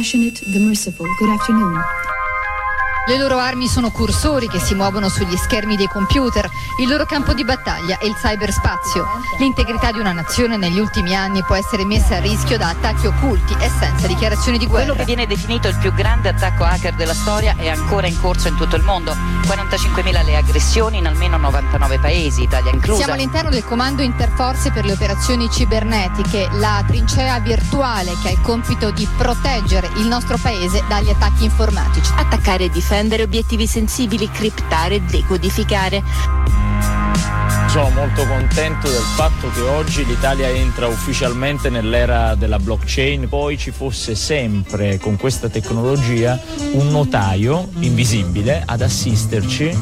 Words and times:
compassionate, 0.00 0.40
the 0.50 0.58
merciful. 0.58 1.06
Good 1.18 1.28
afternoon. 1.28 1.78
Le 3.06 3.18
loro 3.18 3.38
armi 3.38 3.66
sono 3.66 3.90
cursori 3.90 4.48
che 4.48 4.58
si 4.58 4.74
muovono 4.74 5.08
sugli 5.08 5.36
schermi 5.36 5.76
dei 5.76 5.88
computer, 5.88 6.48
il 6.78 6.88
loro 6.88 7.04
campo 7.04 7.34
di 7.34 7.44
battaglia 7.44 7.98
è 7.98 8.06
il 8.06 8.14
cyberspazio. 8.14 9.06
L'integrità 9.38 9.92
di 9.92 9.98
una 9.98 10.12
nazione 10.12 10.56
negli 10.56 10.78
ultimi 10.78 11.14
anni 11.14 11.42
può 11.44 11.54
essere 11.54 11.84
messa 11.84 12.16
a 12.16 12.20
rischio 12.20 12.56
da 12.56 12.68
attacchi 12.68 13.06
occulti 13.06 13.54
e 13.60 13.68
senza 13.68 14.06
dichiarazioni 14.06 14.58
di 14.58 14.66
guerra. 14.66 14.92
Quello 14.92 14.98
che 14.98 15.04
viene 15.04 15.26
definito 15.26 15.68
il 15.68 15.76
più 15.76 15.92
grande 15.92 16.28
attacco 16.28 16.64
hacker 16.64 16.94
della 16.94 17.14
storia 17.14 17.54
è 17.56 17.68
ancora 17.68 18.06
in 18.06 18.18
corso 18.20 18.48
in 18.48 18.56
tutto 18.56 18.76
il 18.76 18.82
mondo. 18.82 19.12
45.000 19.42 20.24
le 20.24 20.36
aggressioni 20.36 20.98
in 20.98 21.06
almeno 21.06 21.36
99 21.36 21.98
paesi, 21.98 22.42
Italia 22.42 22.72
inclusa. 22.72 22.98
Siamo 22.98 23.14
all'interno 23.14 23.50
del 23.50 23.64
comando 23.64 24.02
interforze 24.02 24.70
per 24.70 24.84
le 24.84 24.92
operazioni 24.92 25.50
cibernetiche, 25.50 26.48
la 26.52 26.82
trincea 26.86 27.38
virtuale 27.40 28.16
che 28.22 28.28
ha 28.28 28.32
il 28.32 28.40
compito 28.40 28.90
di 28.90 29.06
proteggere 29.16 29.90
il 29.96 30.06
nostro 30.06 30.38
paese 30.38 30.82
dagli 30.88 31.10
attacchi 31.10 31.44
informatici. 31.44 32.10
Attaccare 32.16 32.64
e 32.64 32.70
difendere 32.70 33.22
obiettivi 33.22 33.66
sensibili, 33.66 34.30
criptare 34.30 34.96
e 34.96 35.00
decodificare. 35.00 36.69
Sono 37.70 37.90
molto 37.90 38.26
contento 38.26 38.88
del 38.88 38.98
fatto 38.98 39.48
che 39.50 39.60
oggi 39.60 40.04
l'Italia 40.04 40.48
entra 40.48 40.88
ufficialmente 40.88 41.70
nell'era 41.70 42.34
della 42.34 42.58
blockchain, 42.58 43.28
poi 43.28 43.56
ci 43.56 43.70
fosse 43.70 44.16
sempre 44.16 44.98
con 44.98 45.16
questa 45.16 45.48
tecnologia 45.48 46.36
un 46.72 46.88
notaio 46.88 47.68
invisibile 47.78 48.64
ad 48.66 48.82
assisterci 48.82 49.78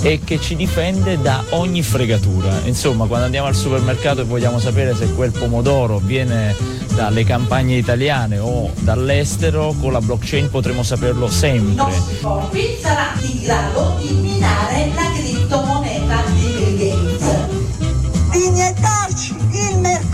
e 0.00 0.20
che 0.24 0.40
ci 0.40 0.56
difende 0.56 1.20
da 1.20 1.44
ogni 1.50 1.82
fregatura. 1.82 2.58
Insomma, 2.64 3.04
quando 3.04 3.26
andiamo 3.26 3.48
al 3.48 3.54
supermercato 3.54 4.22
e 4.22 4.24
vogliamo 4.24 4.58
sapere 4.58 4.94
se 4.94 5.12
quel 5.12 5.32
pomodoro 5.32 5.98
viene 5.98 6.56
dalle 6.94 7.24
campagne 7.24 7.76
italiane 7.76 8.38
o 8.38 8.70
dall'estero, 8.80 9.74
con 9.78 9.92
la 9.92 10.00
blockchain 10.00 10.48
potremo 10.48 10.82
saperlo 10.82 11.28
sempre. 11.28 11.84
I 11.84 11.90
nostri 11.90 12.18
corpi 12.18 12.78
saranno 12.80 13.20
in 13.26 13.42
grado 13.42 13.98
di 14.00 14.14
minare 14.14 14.90
la 14.94 15.12
criptomoneta 15.14 15.65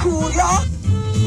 mercurio 0.03 0.67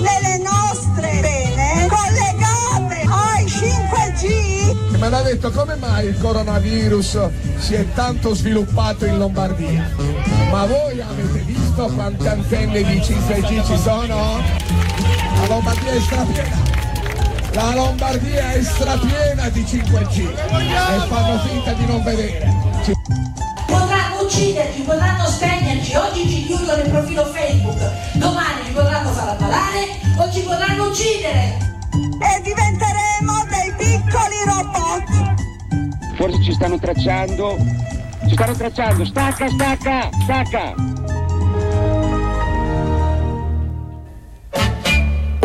nelle 0.02 0.38
nostre 0.44 1.22
vene 1.22 1.88
collegate 1.88 3.06
ai 3.08 3.46
5G. 3.46 4.98
Mi 4.98 5.02
hanno 5.02 5.22
detto 5.22 5.52
come 5.52 5.76
mai 5.76 6.08
il 6.08 6.20
coronavirus 6.20 7.30
si 7.58 7.74
è 7.74 7.86
tanto 7.94 8.34
sviluppato 8.34 9.06
in 9.06 9.18
Lombardia. 9.18 9.90
Ma 10.52 10.66
voi 10.66 11.00
avete 11.00 11.40
visto 11.40 11.86
quante 11.86 12.28
antenne 12.28 12.84
di 12.84 12.98
5G 12.98 13.66
ci 13.66 13.78
sono? 13.78 14.42
La 15.40 15.48
Lombardia 15.48 15.92
è 15.92 16.00
strapiena. 16.00 16.74
La 17.54 17.74
Lombardia 17.74 18.52
è 18.52 18.62
strapiena 18.62 19.50
di 19.50 19.62
5G 19.62 20.18
e 20.20 21.08
fanno 21.08 21.40
finta 21.40 21.72
di 21.72 21.86
non 21.86 22.04
vedere. 22.04 23.45
Ucciderci, 24.36 24.82
potranno 24.82 25.26
spegnerci, 25.28 25.96
oggi 25.96 26.30
ci 26.30 26.46
chiudono 26.46 26.82
il 26.82 26.90
profilo 26.90 27.24
Facebook, 27.28 27.80
domani 28.16 28.66
ci 28.66 28.74
potranno 28.74 29.10
far 29.12 29.30
ammalare 29.30 29.88
o 30.18 30.30
ci 30.30 30.42
potranno 30.42 30.90
uccidere. 30.90 31.58
E 31.94 32.42
diventeremo 32.42 33.46
dei 33.48 33.74
piccoli 33.78 34.36
robot. 34.46 36.16
Forse 36.18 36.44
ci 36.44 36.52
stanno 36.52 36.78
tracciando. 36.78 37.56
Ci 38.28 38.34
stanno 38.34 38.56
tracciando. 38.56 39.06
Stacca, 39.06 39.48
stacca, 39.48 40.10
stacca. 40.24 41.05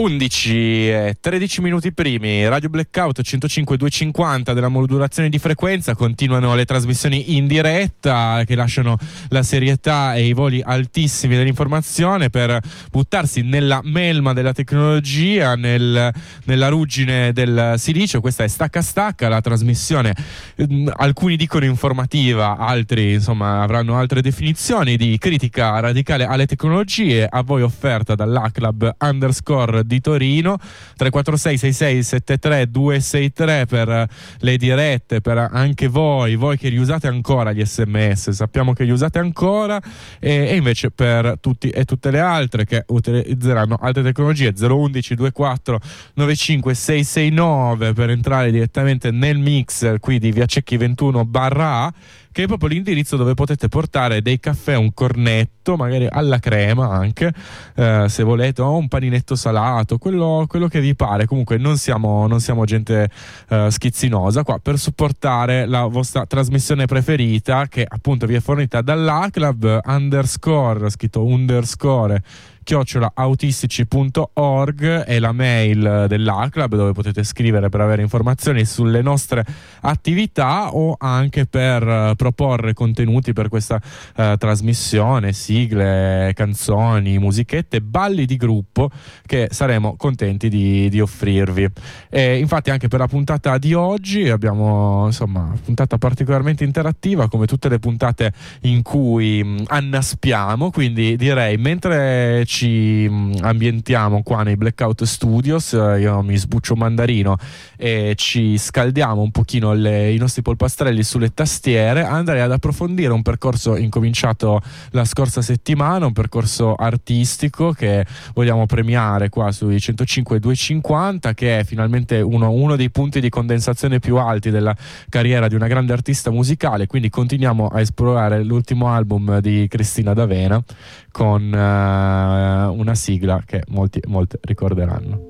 11 0.00 0.88
e 0.88 1.16
13 1.20 1.60
minuti 1.60 1.92
primi, 1.92 2.48
Radio 2.48 2.70
Blackout 2.70 3.20
105 3.20 3.76
250 3.76 4.54
della 4.54 4.68
modulazione 4.68 5.28
di 5.28 5.38
frequenza, 5.38 5.94
continuano 5.94 6.54
le 6.54 6.64
trasmissioni 6.64 7.36
in 7.36 7.46
diretta 7.46 8.42
che 8.46 8.54
lasciano 8.54 8.96
la 9.28 9.42
serietà 9.42 10.14
e 10.14 10.24
i 10.24 10.32
voli 10.32 10.62
altissimi 10.64 11.36
dell'informazione 11.36 12.30
per 12.30 12.60
buttarsi 12.90 13.42
nella 13.42 13.80
melma 13.84 14.32
della 14.32 14.54
tecnologia, 14.54 15.54
nel, 15.54 16.10
nella 16.44 16.68
ruggine 16.68 17.34
del 17.34 17.74
silicio. 17.76 18.22
Questa 18.22 18.42
è 18.42 18.48
Stacca 18.48 18.80
Stacca, 18.80 19.28
la 19.28 19.42
trasmissione, 19.42 20.16
mm, 20.62 20.88
alcuni 20.96 21.36
dicono 21.36 21.66
informativa, 21.66 22.56
altri 22.56 23.12
insomma 23.12 23.60
avranno 23.60 23.98
altre 23.98 24.22
definizioni 24.22 24.96
di 24.96 25.18
critica 25.18 25.78
radicale 25.78 26.24
alle 26.24 26.46
tecnologie, 26.46 27.26
a 27.30 27.42
voi 27.42 27.60
offerta 27.60 28.14
dall'ACLAB 28.14 28.94
underscore 29.00 29.88
di 29.90 30.00
Torino. 30.00 30.56
346 30.56 31.58
66 31.58 32.02
73 32.02 32.70
263 32.70 33.66
per 33.66 34.08
le 34.38 34.56
dirette 34.56 35.20
per 35.20 35.38
anche 35.38 35.88
voi 35.88 36.36
voi 36.36 36.56
che 36.56 36.68
li 36.68 36.78
usate 36.78 37.08
ancora 37.08 37.52
gli 37.52 37.64
sms 37.64 38.30
sappiamo 38.30 38.72
che 38.72 38.84
li 38.84 38.92
usate 38.92 39.18
ancora. 39.18 39.80
E, 40.20 40.48
e 40.48 40.56
invece 40.56 40.90
per 40.90 41.34
tutti 41.40 41.68
e 41.70 41.84
tutte 41.84 42.10
le 42.10 42.20
altre 42.20 42.64
che 42.64 42.84
utilizzeranno 42.86 43.76
altre 43.80 44.02
tecnologie 44.02 44.54
011 44.56 45.14
24 45.14 45.80
95 46.14 46.74
669 46.74 47.92
per 47.92 48.10
entrare 48.10 48.50
direttamente 48.52 49.10
nel 49.10 49.38
mix 49.38 49.98
qui 49.98 50.18
di 50.18 50.30
Via 50.30 50.46
Cecchi 50.46 50.76
21 50.76 51.24
barra 51.24 51.84
A 51.84 51.92
che 52.32 52.44
è 52.44 52.46
proprio 52.46 52.68
l'indirizzo 52.68 53.16
dove 53.16 53.34
potete 53.34 53.68
portare 53.68 54.22
dei 54.22 54.38
caffè, 54.38 54.76
un 54.76 54.94
cornetto, 54.94 55.76
magari 55.76 56.06
alla 56.08 56.38
crema 56.38 56.88
anche, 56.88 57.32
eh, 57.74 58.04
se 58.08 58.22
volete, 58.22 58.62
o 58.62 58.76
un 58.76 58.88
paninetto 58.88 59.34
salato, 59.34 59.98
quello, 59.98 60.44
quello, 60.48 60.68
che 60.68 60.80
vi 60.80 60.94
pare. 60.94 61.26
Comunque 61.26 61.56
non 61.56 61.76
siamo, 61.76 62.26
non 62.26 62.40
siamo 62.40 62.64
gente 62.64 63.10
eh, 63.48 63.68
schizzinosa 63.70 64.44
qua 64.44 64.58
per 64.58 64.78
supportare 64.78 65.66
la 65.66 65.86
vostra 65.86 66.24
trasmissione 66.26 66.86
preferita 66.86 67.66
che 67.66 67.84
appunto 67.86 68.26
vi 68.26 68.34
è 68.34 68.40
fornita 68.40 68.80
dall'ACLAB 68.80 69.80
underscore, 69.84 70.88
scritto 70.90 71.24
underscore 71.24 72.22
chiocciolaautistici.org 72.62 74.84
è 75.04 75.18
la 75.18 75.32
mail 75.32 76.06
dell'ACLAB 76.08 76.76
dove 76.76 76.92
potete 76.92 77.24
scrivere 77.24 77.68
per 77.68 77.80
avere 77.80 78.02
informazioni 78.02 78.64
sulle 78.64 79.02
nostre 79.02 79.44
attività 79.80 80.74
o 80.74 80.94
anche 80.98 81.46
per 81.46 81.86
uh, 81.86 82.14
proporre 82.14 82.74
contenuti 82.74 83.32
per 83.32 83.48
questa 83.48 83.80
uh, 84.16 84.36
trasmissione, 84.36 85.32
sigle, 85.32 86.32
canzoni, 86.34 87.18
musichette, 87.18 87.80
balli 87.80 88.26
di 88.26 88.36
gruppo 88.36 88.90
che 89.26 89.48
saremo 89.50 89.96
contenti 89.96 90.48
di, 90.48 90.88
di 90.88 91.00
offrirvi. 91.00 91.68
E 92.08 92.38
infatti 92.38 92.70
anche 92.70 92.88
per 92.88 93.00
la 93.00 93.08
puntata 93.08 93.58
di 93.58 93.74
oggi 93.74 94.28
abbiamo 94.28 95.06
insomma 95.06 95.52
puntata 95.64 95.98
particolarmente 95.98 96.64
interattiva 96.64 97.28
come 97.28 97.46
tutte 97.46 97.68
le 97.68 97.78
puntate 97.78 98.32
in 98.62 98.82
cui 98.82 99.42
mh, 99.42 99.64
annaspiamo, 99.66 100.70
quindi 100.70 101.16
direi 101.16 101.56
mentre 101.56 102.44
ci 102.46 102.59
ci 102.60 103.10
ambientiamo 103.40 104.22
qua 104.22 104.42
nei 104.42 104.58
Blackout 104.58 105.04
Studios, 105.04 105.72
eh, 105.72 106.00
io 106.00 106.20
mi 106.20 106.36
sbuccio 106.36 106.74
mandarino 106.74 107.38
e 107.78 108.12
ci 108.16 108.58
scaldiamo 108.58 109.22
un 109.22 109.30
pochino 109.30 109.72
le, 109.72 110.12
i 110.12 110.18
nostri 110.18 110.42
polpastrelli 110.42 111.02
sulle 111.02 111.32
tastiere, 111.32 112.04
andrei 112.04 112.42
ad 112.42 112.52
approfondire 112.52 113.14
un 113.14 113.22
percorso 113.22 113.76
incominciato 113.76 114.60
la 114.90 115.06
scorsa 115.06 115.40
settimana, 115.40 116.04
un 116.04 116.12
percorso 116.12 116.74
artistico 116.74 117.72
che 117.72 118.04
vogliamo 118.34 118.66
premiare 118.66 119.30
qua 119.30 119.52
sui 119.52 119.80
105 119.80 120.38
250, 120.38 121.32
che 121.32 121.60
è 121.60 121.64
finalmente 121.64 122.20
uno, 122.20 122.50
uno 122.50 122.76
dei 122.76 122.90
punti 122.90 123.20
di 123.20 123.30
condensazione 123.30 124.00
più 124.00 124.16
alti 124.16 124.50
della 124.50 124.76
carriera 125.08 125.48
di 125.48 125.54
una 125.54 125.66
grande 125.66 125.94
artista 125.94 126.30
musicale, 126.30 126.86
quindi 126.86 127.08
continuiamo 127.08 127.68
a 127.68 127.80
esplorare 127.80 128.44
l'ultimo 128.44 128.88
album 128.88 129.38
di 129.40 129.66
Cristina 129.66 130.12
D'Avena 130.12 130.62
con 131.10 131.42
uh, 131.52 132.39
una 132.40 132.94
sigla 132.94 133.42
che 133.44 133.62
molti, 133.68 134.00
molti 134.06 134.36
ricorderanno. 134.40 135.28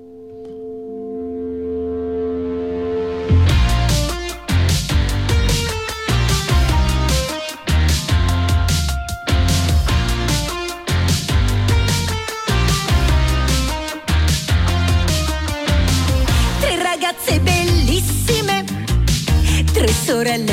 Tre 16.60 16.82
ragazze 16.82 17.40
bellissime, 17.40 18.64
tre 19.72 19.88
sorelle 19.88 20.49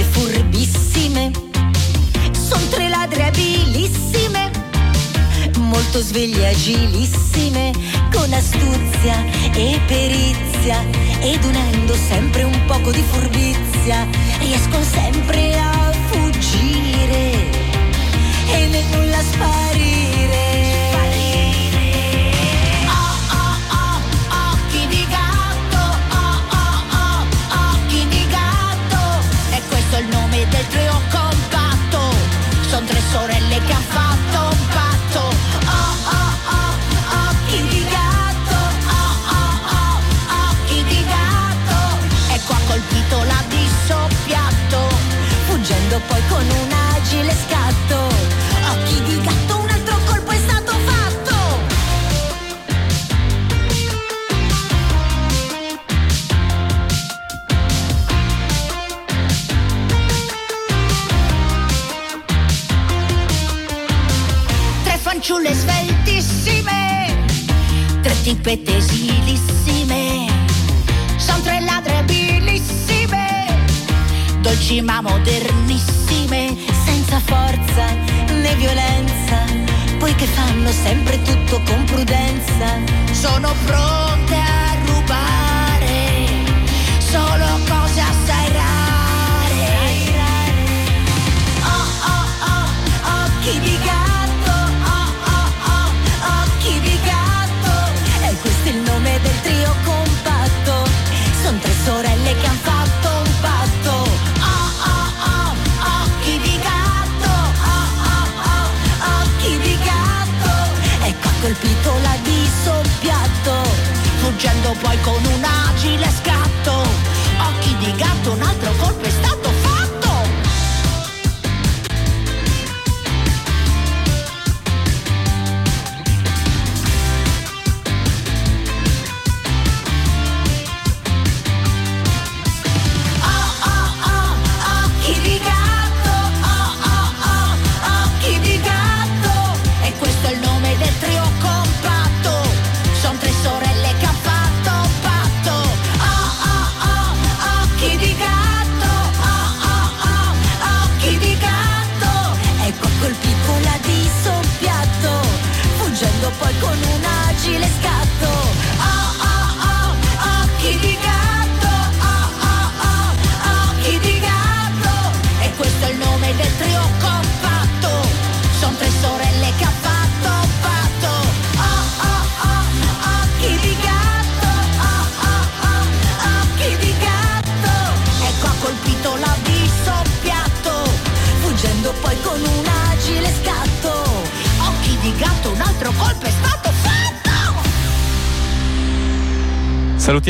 molto 5.88 6.01
sveglie, 6.01 6.50
agilissime, 6.50 7.72
con 8.12 8.31
astuzia 8.34 9.24
e 9.54 9.80
perizia, 9.88 10.84
ed 11.22 11.42
unendo 11.45 11.95
sempre 11.95 12.44
un 12.44 12.66
poco 12.66 12.92
di 12.92 13.01
furbizia, 13.10 14.06
riescono 14.39 14.84
sempre 14.84 15.57
a 15.57 15.92
fuggire 16.10 17.31
e 18.51 18.68
nel 18.68 18.86
nulla 18.92 19.22
sparire. 19.22 19.96
poi 46.05 46.21
con 46.27 46.45
un 46.45 46.71
agile 46.94 47.31
scatto. 47.31 47.96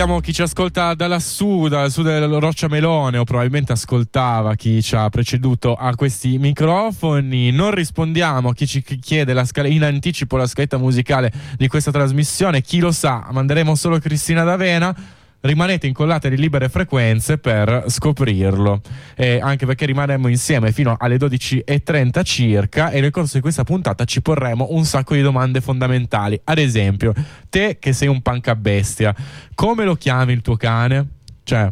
Salutiamo 0.08 0.20
chi 0.22 0.34
ci 0.34 0.42
ascolta 0.42 0.94
da 0.94 1.08
lassù, 1.08 1.68
dal 1.68 1.92
su 1.92 2.02
del 2.02 2.30
Roccia 2.40 2.70
Melone 2.70 3.18
o 3.18 3.26
probabilmente 3.26 3.74
ascoltava 3.74 4.56
chi 4.56 4.82
ci 4.82 4.96
ha 4.96 5.10
preceduto 5.10 5.74
a 5.74 5.94
questi 5.96 6.38
microfoni. 6.38 7.52
Non 7.52 7.72
rispondiamo 7.72 8.48
a 8.48 8.54
chi 8.54 8.66
ci 8.66 8.82
chiede 8.82 9.34
la 9.34 9.44
scala- 9.44 9.68
in 9.68 9.84
anticipo 9.84 10.38
la 10.38 10.48
scaletta 10.48 10.78
musicale 10.78 11.30
di 11.58 11.68
questa 11.68 11.92
trasmissione. 11.92 12.62
Chi 12.62 12.80
lo 12.80 12.94
sa, 12.94 13.28
manderemo 13.32 13.76
solo 13.76 14.00
Cristina 14.00 14.46
D'Avena. 14.46 14.96
Rimanete 15.40 15.86
incollate 15.88 16.28
alle 16.28 16.36
libere 16.36 16.68
frequenze 16.68 17.38
per 17.38 17.86
scoprirlo, 17.88 18.82
Eh, 19.16 19.40
anche 19.42 19.66
perché 19.66 19.86
rimarremo 19.86 20.28
insieme 20.28 20.72
fino 20.72 20.96
alle 21.00 21.18
12.30 21.18 22.24
circa 22.24 22.90
e 22.90 23.00
nel 23.02 23.12
corso 23.12 23.36
di 23.36 23.42
questa 23.42 23.64
puntata 23.64 24.04
ci 24.04 24.22
porremo 24.22 24.68
un 24.72 24.84
sacco 24.84 25.14
di 25.14 25.22
domande 25.22 25.62
fondamentali. 25.62 26.40
Ad 26.44 26.58
esempio, 26.58 27.14
te 27.50 27.78
che 27.80 27.94
sei 27.94 28.08
un 28.08 28.22
panca 28.22 28.56
bestia, 28.56 29.16
come 29.54 29.86
lo 29.86 29.96
chiami 29.96 30.34
il 30.34 30.42
tuo 30.42 30.56
cane? 30.58 31.08
Cioè, 31.44 31.72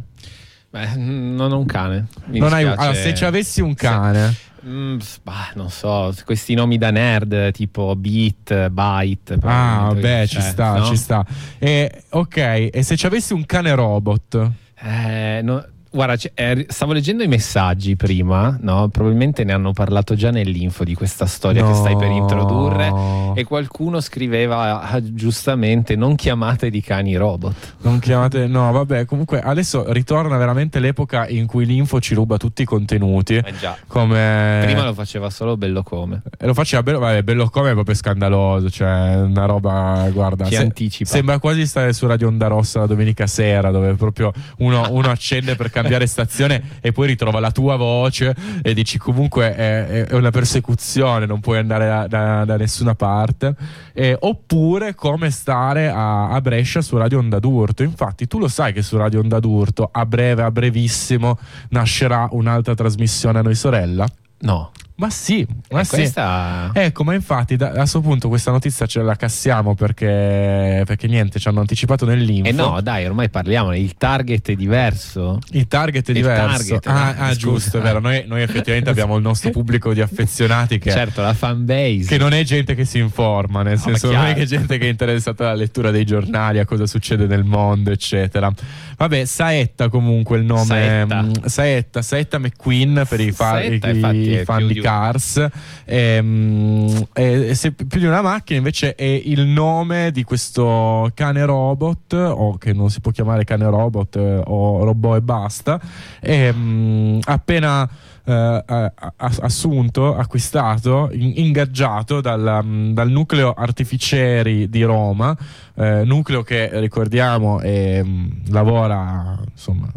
Beh, 0.70 0.96
non 0.98 1.54
ho 1.54 1.60
un 1.60 1.66
cane. 1.66 2.08
Mi 2.26 2.40
non 2.40 2.52
hai 2.52 2.66
allora, 2.66 2.94
se 2.94 3.14
ci 3.16 3.24
avessi 3.24 3.62
un 3.62 3.74
cane, 3.76 4.36
Mm, 4.68 4.98
bah, 5.22 5.52
non 5.54 5.70
so, 5.70 6.12
questi 6.26 6.56
nomi 6.56 6.80
da 6.80 6.90
nerd 6.90 7.52
tipo 7.52 7.96
Beat, 7.96 8.70
Byte. 8.70 9.38
ah, 9.42 9.94
beh, 9.94 10.26
ci 10.28 10.42
sta, 10.42 10.78
no? 10.78 10.86
ci 10.86 10.96
sta. 10.96 11.24
E, 11.60 12.04
ok, 12.10 12.70
e 12.72 12.82
se 12.82 12.96
ci 12.98 13.06
avessi 13.06 13.34
un 13.34 13.46
cane 13.46 13.76
robot? 13.76 14.52
Eh, 14.82 15.42
no, 15.44 15.64
guarda, 15.96 16.16
eh, 16.34 16.66
stavo 16.70 16.92
leggendo 16.92 17.24
i 17.24 17.28
messaggi 17.28 17.96
prima, 17.96 18.58
no? 18.62 18.90
Probabilmente 18.90 19.44
ne 19.46 19.54
hanno 19.54 19.72
parlato 19.72 20.14
già 20.14 20.30
nell'info 20.30 20.84
di 20.84 20.94
questa 20.94 21.26
storia 21.26 21.64
che 21.64 21.70
No. 21.70 21.76
stai 21.76 21.96
per 21.96 22.12
introdurre. 22.12 23.34
E 23.34 23.44
qualcuno 23.46 24.02
scriveva 24.02 24.82
ah, 24.82 25.02
giustamente: 25.02 25.96
non 25.96 26.16
chiamate 26.16 26.70
di 26.70 26.82
cani 26.82 27.16
robot. 27.16 27.54
Non 27.82 28.00
chiamate, 28.00 28.46
no, 28.48 28.72
vabbè. 28.72 29.06
Comunque, 29.06 29.40
adesso 29.40 29.92
ritorna 29.92 30.38
veramente 30.38 30.80
l'epoca 30.80 31.28
in 31.30 31.46
cui 31.46 31.66
l'info 31.66 32.00
ci 32.02 32.14
ruba 32.14 32.38
tutti 32.38 32.62
i 32.62 32.66
contenuti. 32.66 33.36
Eh 33.36 33.54
già. 33.58 33.78
Come 33.88 34.62
Prima 34.66 34.84
lo 34.84 34.94
faceva 34.94 35.30
solo 35.30 35.56
bello 35.56 35.82
come. 35.82 36.22
E 36.38 36.46
lo 36.46 36.54
faceva 36.54 36.84
bello, 36.84 37.00
vabbè, 37.00 37.24
bello 37.24 37.50
come 37.50 37.72
è 37.72 37.74
proprio 37.74 37.96
scandaloso. 37.96 38.70
Cioè, 38.70 39.16
una 39.16 39.46
roba, 39.46 40.10
guarda. 40.12 40.46
Ti 40.46 40.58
anticipa. 40.58 41.10
Sembra 41.10 41.40
quasi 41.40 41.66
stare 41.66 41.94
su 41.94 42.06
Radio 42.06 42.28
Onda 42.28 42.48
Rossa 42.48 42.80
la 42.80 42.86
domenica 42.86 43.28
sera, 43.28 43.72
dove 43.72 43.94
proprio 43.94 44.34
uno, 44.58 44.88
uno 44.90 45.10
accende 45.10 45.56
per 45.56 45.70
cambiare 45.72 45.84
stazione 46.08 46.62
e 46.82 46.92
poi 46.92 47.08
ritrova 47.08 47.40
la 47.40 47.52
tua 47.52 47.76
voce 47.76 48.36
e 48.62 48.74
dici 48.74 48.98
comunque 48.98 49.56
è- 49.56 50.06
è 50.06 50.14
una 50.14 50.32
persecuzione, 50.32 51.26
non 51.26 51.40
puoi 51.40 51.58
andare 51.58 51.86
da, 51.88 52.08
da- 52.08 52.46
da 52.46 52.58
nessuna 52.58 52.96
parte. 52.96 53.56
Eh, 53.94 54.16
oppure 54.20 54.94
come 54.96 55.30
stare 55.32 55.90
a, 55.90 56.30
a 56.30 56.42
Brescia 56.42 56.82
su 56.82 56.98
Radio 56.98 57.20
Onda 57.20 57.40
d'Urto. 57.40 57.84
Infatti, 57.84 58.28
tu 58.28 58.40
lo 58.40 58.48
sai 58.48 58.74
che 58.74 58.82
su 58.82 58.98
Radio 58.98 59.22
Onda 59.22 59.40
d'Urto 59.40 59.90
a 59.92 60.06
breve, 60.06 60.44
a 60.44 60.52
brevissimo, 60.52 61.38
nascerà 61.70 62.28
un'altra 62.32 62.74
trasmissione 62.76 63.40
a 63.40 63.42
noi 63.42 63.56
sorella? 63.56 64.06
No. 64.40 64.72
Ma 64.98 65.10
sì, 65.10 65.46
ma 65.72 65.82
Eh, 65.82 65.84
sì. 65.84 65.96
questa- 65.96 66.70
Ecco, 66.74 67.04
ma 67.04 67.14
infatti 67.14 67.58
da- 67.58 67.68
a 67.72 67.72
questo 67.72 68.00
punto 68.00 68.30
questa 68.30 68.52
notizia 68.52 68.86
ce 68.86 69.02
la 69.02 69.16
cassiamo 69.16 69.76
perché, 69.76 70.84
perché 70.86 71.08
niente, 71.08 71.38
ci 71.38 71.50
hanno 71.50 71.60
anticipato 71.60 72.06
nell'info. 72.06 72.48
Eh 72.48 72.54
no, 72.54 72.80
dai, 72.82 73.06
ormai 73.06 73.30
parliamo. 73.30 73.76
Il 73.76 73.96
target 73.98 74.52
è 74.52 74.56
diverso. 74.56 75.40
Il 75.52 75.68
target 75.68 76.08
è 76.08 76.12
Il 76.12 76.16
diverso. 76.18 76.80
target, 76.80 76.88
ah, 76.88 77.26
ah, 77.28 77.36
giusto, 77.36 77.78
è 77.80 77.82
vero. 77.82 78.00
Noi, 78.00 78.24
noi 78.26 78.42
effettivamente 78.42 78.90
abbiamo 78.90 79.18
il 79.18 79.22
nostro 79.22 79.50
pubblico 79.50 79.94
di 79.94 80.00
affezionati 80.00 80.80
che, 80.80 80.92
Certo, 80.92 81.22
la 81.22 81.34
fan 81.34 81.66
base. 81.66 82.06
che 82.08 82.18
non 82.18 82.32
è 82.34 82.44
gente 82.44 82.74
che 82.74 82.86
si 82.86 83.00
informa, 83.00 83.64
nel 83.64 83.74
No, 83.76 83.80
senso 83.82 84.12
non 84.14 84.26
è 84.28 84.34
che 84.34 84.44
è 84.44 84.46
gente 84.46 84.78
che 84.78 84.86
è 84.86 84.90
interessata 84.90 85.46
alla 85.48 85.56
lettura 85.56 85.92
dei 85.92 86.06
giornali, 86.06 86.60
a 86.60 86.66
cosa 86.66 86.86
succede 86.88 87.26
nel 87.28 87.44
mondo, 87.44 87.92
eccetera. 87.92 88.50
Vabbè, 88.98 89.26
Saetta 89.26 89.90
comunque 89.90 90.38
il 90.38 90.46
nome. 90.46 90.64
Saetta. 90.64 91.26
Saetta, 91.50 92.02
Saetta 92.02 92.40
McQueen 92.40 93.06
per 93.10 93.20
i, 93.20 93.32
fa- 93.34 93.52
Saetta, 93.56 93.90
i- 93.90 93.96
infatti, 93.96 94.30
i 94.32 94.44
fan 94.46 94.68
di 94.68 94.84
Cars. 94.86 95.44
Ehm, 95.86 97.08
e- 97.14 97.48
e 97.50 97.56
se 97.56 97.72
più 97.72 98.00
di 98.00 98.06
una 98.06 98.22
macchina 98.22 98.60
invece 98.60 98.94
è 98.94 99.04
il 99.04 99.48
nome 99.48 100.12
di 100.12 100.24
questo 100.24 101.10
cane 101.16 101.44
robot, 101.44 102.14
o 102.14 102.58
che 102.60 102.72
non 102.72 102.92
si 102.92 103.02
può 103.02 103.10
chiamare 103.12 103.46
cane 103.46 103.66
robot 103.68 104.16
eh, 104.18 104.42
o 104.46 104.84
robot 104.84 105.16
e 105.18 105.22
basta. 105.22 105.80
Ehm, 106.22 107.20
appena 107.24 107.90
a- 108.28 108.92
assunto, 109.18 110.16
acquistato, 110.16 111.10
in- 111.14 111.34
ingaggiato 111.36 112.22
dal, 112.22 112.62
mm, 112.64 112.94
dal 112.94 113.10
nucleo 113.10 113.54
artificieri 113.54 114.68
di 114.68 114.82
Roma, 114.84 115.36
eh, 115.76 116.02
nucleo 116.06 116.42
che 116.42 116.70
ricordiamo 116.80 117.60
è, 117.60 118.02
mm, 118.04 118.28
lavora 118.50 119.38
insomma 119.52 119.88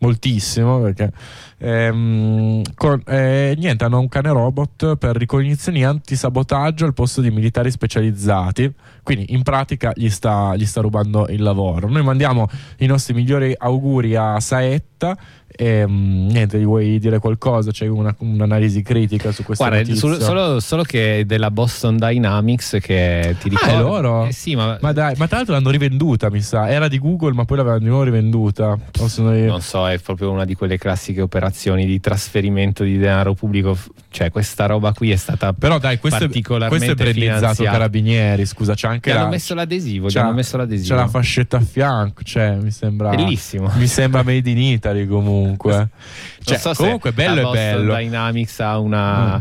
moltissimo 0.00 0.80
perché 0.80 1.12
ehm, 1.58 2.62
con- 2.74 3.02
eh, 3.06 3.54
niente 3.56 3.84
hanno 3.84 4.00
un 4.00 4.08
cane 4.08 4.30
robot 4.30 4.96
per 4.96 5.16
ricognizione 5.16 5.78
e 5.78 5.84
antisabotaggio 5.84 6.84
al 6.84 6.94
posto 6.94 7.20
di 7.20 7.30
militari 7.30 7.70
specializzati. 7.70 8.72
Quindi 9.02 9.32
in 9.32 9.42
pratica 9.42 9.92
gli 9.94 10.10
sta, 10.10 10.54
gli 10.56 10.66
sta 10.66 10.80
rubando 10.80 11.26
il 11.28 11.42
lavoro. 11.42 11.88
Noi 11.88 12.02
mandiamo 12.02 12.48
i 12.78 12.86
nostri 12.86 13.14
migliori 13.14 13.54
auguri 13.56 14.14
a 14.16 14.38
Saetta 14.40 15.16
e 15.60 15.86
mm, 15.86 16.28
niente 16.28 16.58
gli 16.58 16.64
vuoi 16.64 16.98
dire 16.98 17.18
qualcosa 17.18 17.70
c'è 17.70 17.86
una- 17.86 18.14
un'analisi 18.16 18.80
critica 18.80 19.30
su 19.30 19.42
questa 19.42 19.68
Guarda, 19.68 19.94
sul- 19.94 20.18
solo, 20.18 20.58
solo 20.58 20.82
che 20.84 21.24
della 21.26 21.50
Boston 21.50 21.98
Dynamics 21.98 22.78
che 22.80 23.36
ti 23.38 23.48
Ah, 23.48 23.50
ricordo. 23.50 23.74
è 23.74 23.78
loro? 23.82 24.24
Eh 24.26 24.32
sì, 24.32 24.54
ma, 24.56 24.78
ma 24.80 24.92
dai 24.92 25.14
ma 25.18 25.26
tra 25.26 25.36
l'altro 25.36 25.52
l'hanno 25.54 25.68
rivenduta 25.68 26.30
mi 26.30 26.40
sa 26.40 26.70
era 26.70 26.88
di 26.88 26.98
Google 26.98 27.34
ma 27.34 27.44
poi 27.44 27.58
l'avevano 27.58 27.82
di 27.82 27.88
nuovo 27.88 28.04
rivenduta 28.04 28.78
io? 28.98 29.46
non 29.50 29.60
so, 29.60 29.86
è 29.86 29.98
proprio 29.98 30.30
una 30.30 30.46
di 30.46 30.54
quelle 30.54 30.78
classiche 30.78 31.20
operazioni 31.20 31.84
di 31.84 32.00
trasferimento 32.00 32.82
di 32.82 32.96
denaro 32.96 33.34
pubblico. 33.34 33.76
Cioè, 34.12 34.30
questa 34.30 34.66
roba 34.66 34.92
qui 34.92 35.10
è 35.10 35.16
stata 35.16 35.52
Però 35.52 35.78
dai, 35.78 35.98
questo 35.98 36.24
è, 36.24 36.26
particolarmente 36.26 36.94
questo 36.94 37.08
è 37.08 37.12
brandizzato. 37.12 37.62
Carabinieri, 37.64 38.46
scusa, 38.46 38.74
c'è 38.74 38.88
anche 38.88 39.12
la, 39.12 39.20
hanno 39.20 39.28
messo 39.30 39.54
l'adesivo, 39.54 40.08
hanno 40.14 40.32
messo 40.32 40.56
l'adesivo. 40.56 40.94
C'è 40.94 41.00
la 41.00 41.06
fascetta 41.08 41.58
a 41.58 41.60
fianco, 41.60 42.22
cioè 42.22 42.56
mi 42.56 42.70
sembra 42.70 43.10
Bellissimo. 43.10 43.70
Mi 43.76 43.86
sembra 43.86 44.22
made 44.22 44.48
in 44.50 44.58
Italy 44.58 45.06
comunque. 45.06 45.49
Cioè, 46.42 46.58
non 46.64 46.74
so 46.74 46.82
comunque 46.82 47.12
bello 47.12 47.42
la 47.42 47.48
è 47.48 47.52
bello. 47.52 47.94
Dynamics 47.96 48.60
ha 48.60 48.78
una, 48.78 49.36
Mm. 49.36 49.40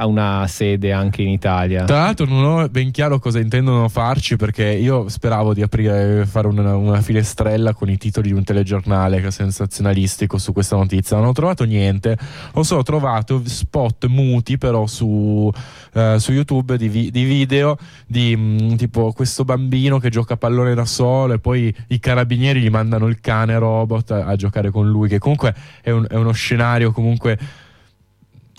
Ha 0.00 0.06
una 0.06 0.46
sede 0.46 0.92
anche 0.92 1.22
in 1.22 1.28
Italia. 1.28 1.84
Tra 1.84 1.98
l'altro 1.98 2.26
non 2.26 2.44
ho 2.44 2.68
ben 2.68 2.92
chiaro 2.92 3.18
cosa 3.18 3.40
intendono 3.40 3.88
farci 3.88 4.36
perché 4.36 4.64
io 4.64 5.08
speravo 5.08 5.52
di 5.54 5.62
aprire 5.62 6.24
fare 6.24 6.46
una, 6.46 6.76
una 6.76 7.00
finestrella 7.00 7.74
con 7.74 7.90
i 7.90 7.96
titoli 7.98 8.28
di 8.28 8.34
un 8.34 8.44
telegiornale 8.44 9.28
sensazionalistico 9.30 10.38
su 10.38 10.52
questa 10.52 10.76
notizia. 10.76 11.16
Non 11.16 11.26
ho 11.26 11.32
trovato 11.32 11.64
niente, 11.64 12.16
ho 12.52 12.62
solo 12.62 12.84
trovato 12.84 13.42
spot 13.44 14.06
muti 14.06 14.56
però 14.56 14.86
su, 14.86 15.50
eh, 15.94 16.16
su 16.18 16.32
YouTube 16.32 16.76
di, 16.76 16.88
vi- 16.88 17.10
di 17.10 17.24
video 17.24 17.76
di 18.06 18.36
mm, 18.36 18.74
tipo 18.76 19.10
questo 19.12 19.44
bambino 19.44 19.98
che 19.98 20.10
gioca 20.10 20.34
a 20.34 20.36
pallone 20.36 20.74
da 20.74 20.84
solo 20.84 21.32
e 21.32 21.38
poi 21.40 21.74
i 21.88 21.98
carabinieri 21.98 22.60
gli 22.60 22.70
mandano 22.70 23.08
il 23.08 23.18
cane 23.20 23.58
robot 23.58 24.12
a, 24.12 24.26
a 24.26 24.36
giocare 24.36 24.70
con 24.70 24.88
lui 24.88 25.08
che 25.08 25.18
comunque 25.18 25.52
è, 25.82 25.90
un- 25.90 26.06
è 26.08 26.14
uno 26.14 26.30
scenario 26.30 26.92
comunque 26.92 27.66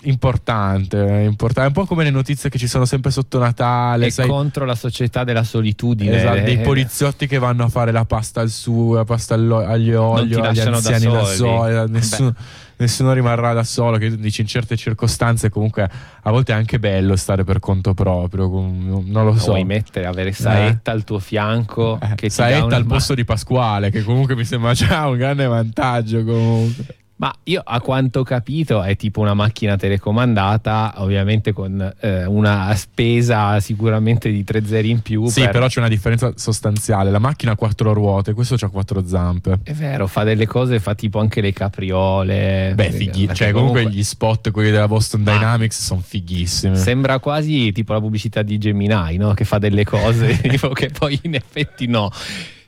importante, 0.02 0.96
importante, 1.26 1.68
un 1.68 1.74
po' 1.74 1.86
come 1.86 2.04
le 2.04 2.10
notizie 2.10 2.48
che 2.50 2.58
ci 2.58 2.66
sono 2.66 2.84
sempre 2.84 3.10
sotto 3.10 3.38
Natale, 3.38 4.06
è 4.06 4.10
sai, 4.10 4.26
contro 4.28 4.64
la 4.64 4.74
società 4.74 5.24
della 5.24 5.42
solitudine. 5.44 6.16
esatto, 6.16 6.40
dei 6.40 6.54
Eh, 6.56 6.60
poliziotti 6.60 7.26
che 7.26 7.38
vanno 7.38 7.64
a 7.64 7.68
fare 7.68 7.92
la 7.92 8.04
pasta 8.04 8.40
al 8.40 8.50
sugo, 8.50 8.94
la 8.96 9.04
pasta 9.04 9.34
agli 9.34 9.50
olio, 9.92 10.12
agli 10.14 10.34
lasciano 10.34 10.70
da 10.70 10.76
anziani 10.76 11.04
da 11.12 11.24
soli. 11.24 11.36
solo, 11.36 11.86
nessuno, 11.88 12.34
nessuno 12.76 13.12
rimarrà 13.12 13.52
da 13.52 13.62
solo, 13.64 13.98
che 13.98 14.16
dici 14.16 14.40
in 14.40 14.46
certe 14.46 14.76
circostanze 14.76 15.50
comunque 15.50 15.88
a 16.22 16.30
volte 16.30 16.52
è 16.52 16.54
anche 16.56 16.78
bello 16.78 17.14
stare 17.16 17.44
per 17.44 17.58
conto 17.58 17.92
proprio, 17.94 18.48
non 18.48 19.24
lo 19.24 19.36
so. 19.36 19.48
vuoi 19.50 19.64
mettere, 19.64 20.06
avere 20.06 20.32
Saetta 20.32 20.92
al 20.92 21.04
tuo 21.04 21.18
fianco 21.18 21.98
Eh, 22.00 22.14
che 22.14 22.30
Saetta 22.30 22.76
al 22.76 22.86
ma- 22.86 22.94
posto 22.94 23.14
di 23.14 23.24
Pasquale, 23.24 23.90
che 23.90 24.02
comunque 24.02 24.34
mi 24.34 24.44
sembra 24.44 24.72
già 24.72 25.06
un 25.08 25.16
grande 25.18 25.46
vantaggio 25.46 26.24
comunque. 26.24 26.94
Ma 27.20 27.30
io 27.44 27.60
a 27.62 27.82
quanto 27.82 28.20
ho 28.20 28.22
capito 28.22 28.82
è 28.82 28.96
tipo 28.96 29.20
una 29.20 29.34
macchina 29.34 29.76
telecomandata, 29.76 30.94
ovviamente 30.96 31.52
con 31.52 31.94
eh, 32.00 32.24
una 32.24 32.74
spesa 32.74 33.60
sicuramente 33.60 34.30
di 34.30 34.42
tre 34.42 34.64
zeri 34.64 34.88
in 34.88 35.02
più. 35.02 35.26
Sì, 35.26 35.42
per- 35.42 35.50
però 35.50 35.66
c'è 35.66 35.80
una 35.80 35.88
differenza 35.88 36.32
sostanziale. 36.36 37.10
La 37.10 37.18
macchina 37.18 37.52
ha 37.52 37.56
quattro 37.56 37.92
ruote, 37.92 38.32
questo 38.32 38.54
ha 38.58 38.68
quattro 38.70 39.06
zampe. 39.06 39.58
È 39.62 39.72
vero, 39.74 40.06
fa 40.06 40.24
delle 40.24 40.46
cose, 40.46 40.80
fa 40.80 40.94
tipo 40.94 41.18
anche 41.18 41.42
le 41.42 41.52
capriole. 41.52 42.72
Beh, 42.74 42.90
fighi. 42.90 43.28
Cioè, 43.34 43.52
comunque 43.52 43.86
gli 43.90 44.02
spot, 44.02 44.50
quelli 44.50 44.70
della 44.70 44.88
Boston 44.88 45.20
Ah. 45.26 45.32
Dynamics, 45.32 45.78
sono 45.84 46.00
fighissimi. 46.02 46.74
Sembra 46.76 47.18
quasi 47.18 47.70
tipo 47.72 47.92
la 47.92 48.00
pubblicità 48.00 48.40
di 48.40 48.56
Gemini, 48.56 49.16
no? 49.18 49.34
Che 49.34 49.44
fa 49.44 49.58
delle 49.58 49.84
cose 49.84 50.40
tipo, 50.48 50.70
che 50.70 50.88
poi 50.88 51.18
in 51.24 51.34
effetti 51.34 51.86
no. 51.86 52.10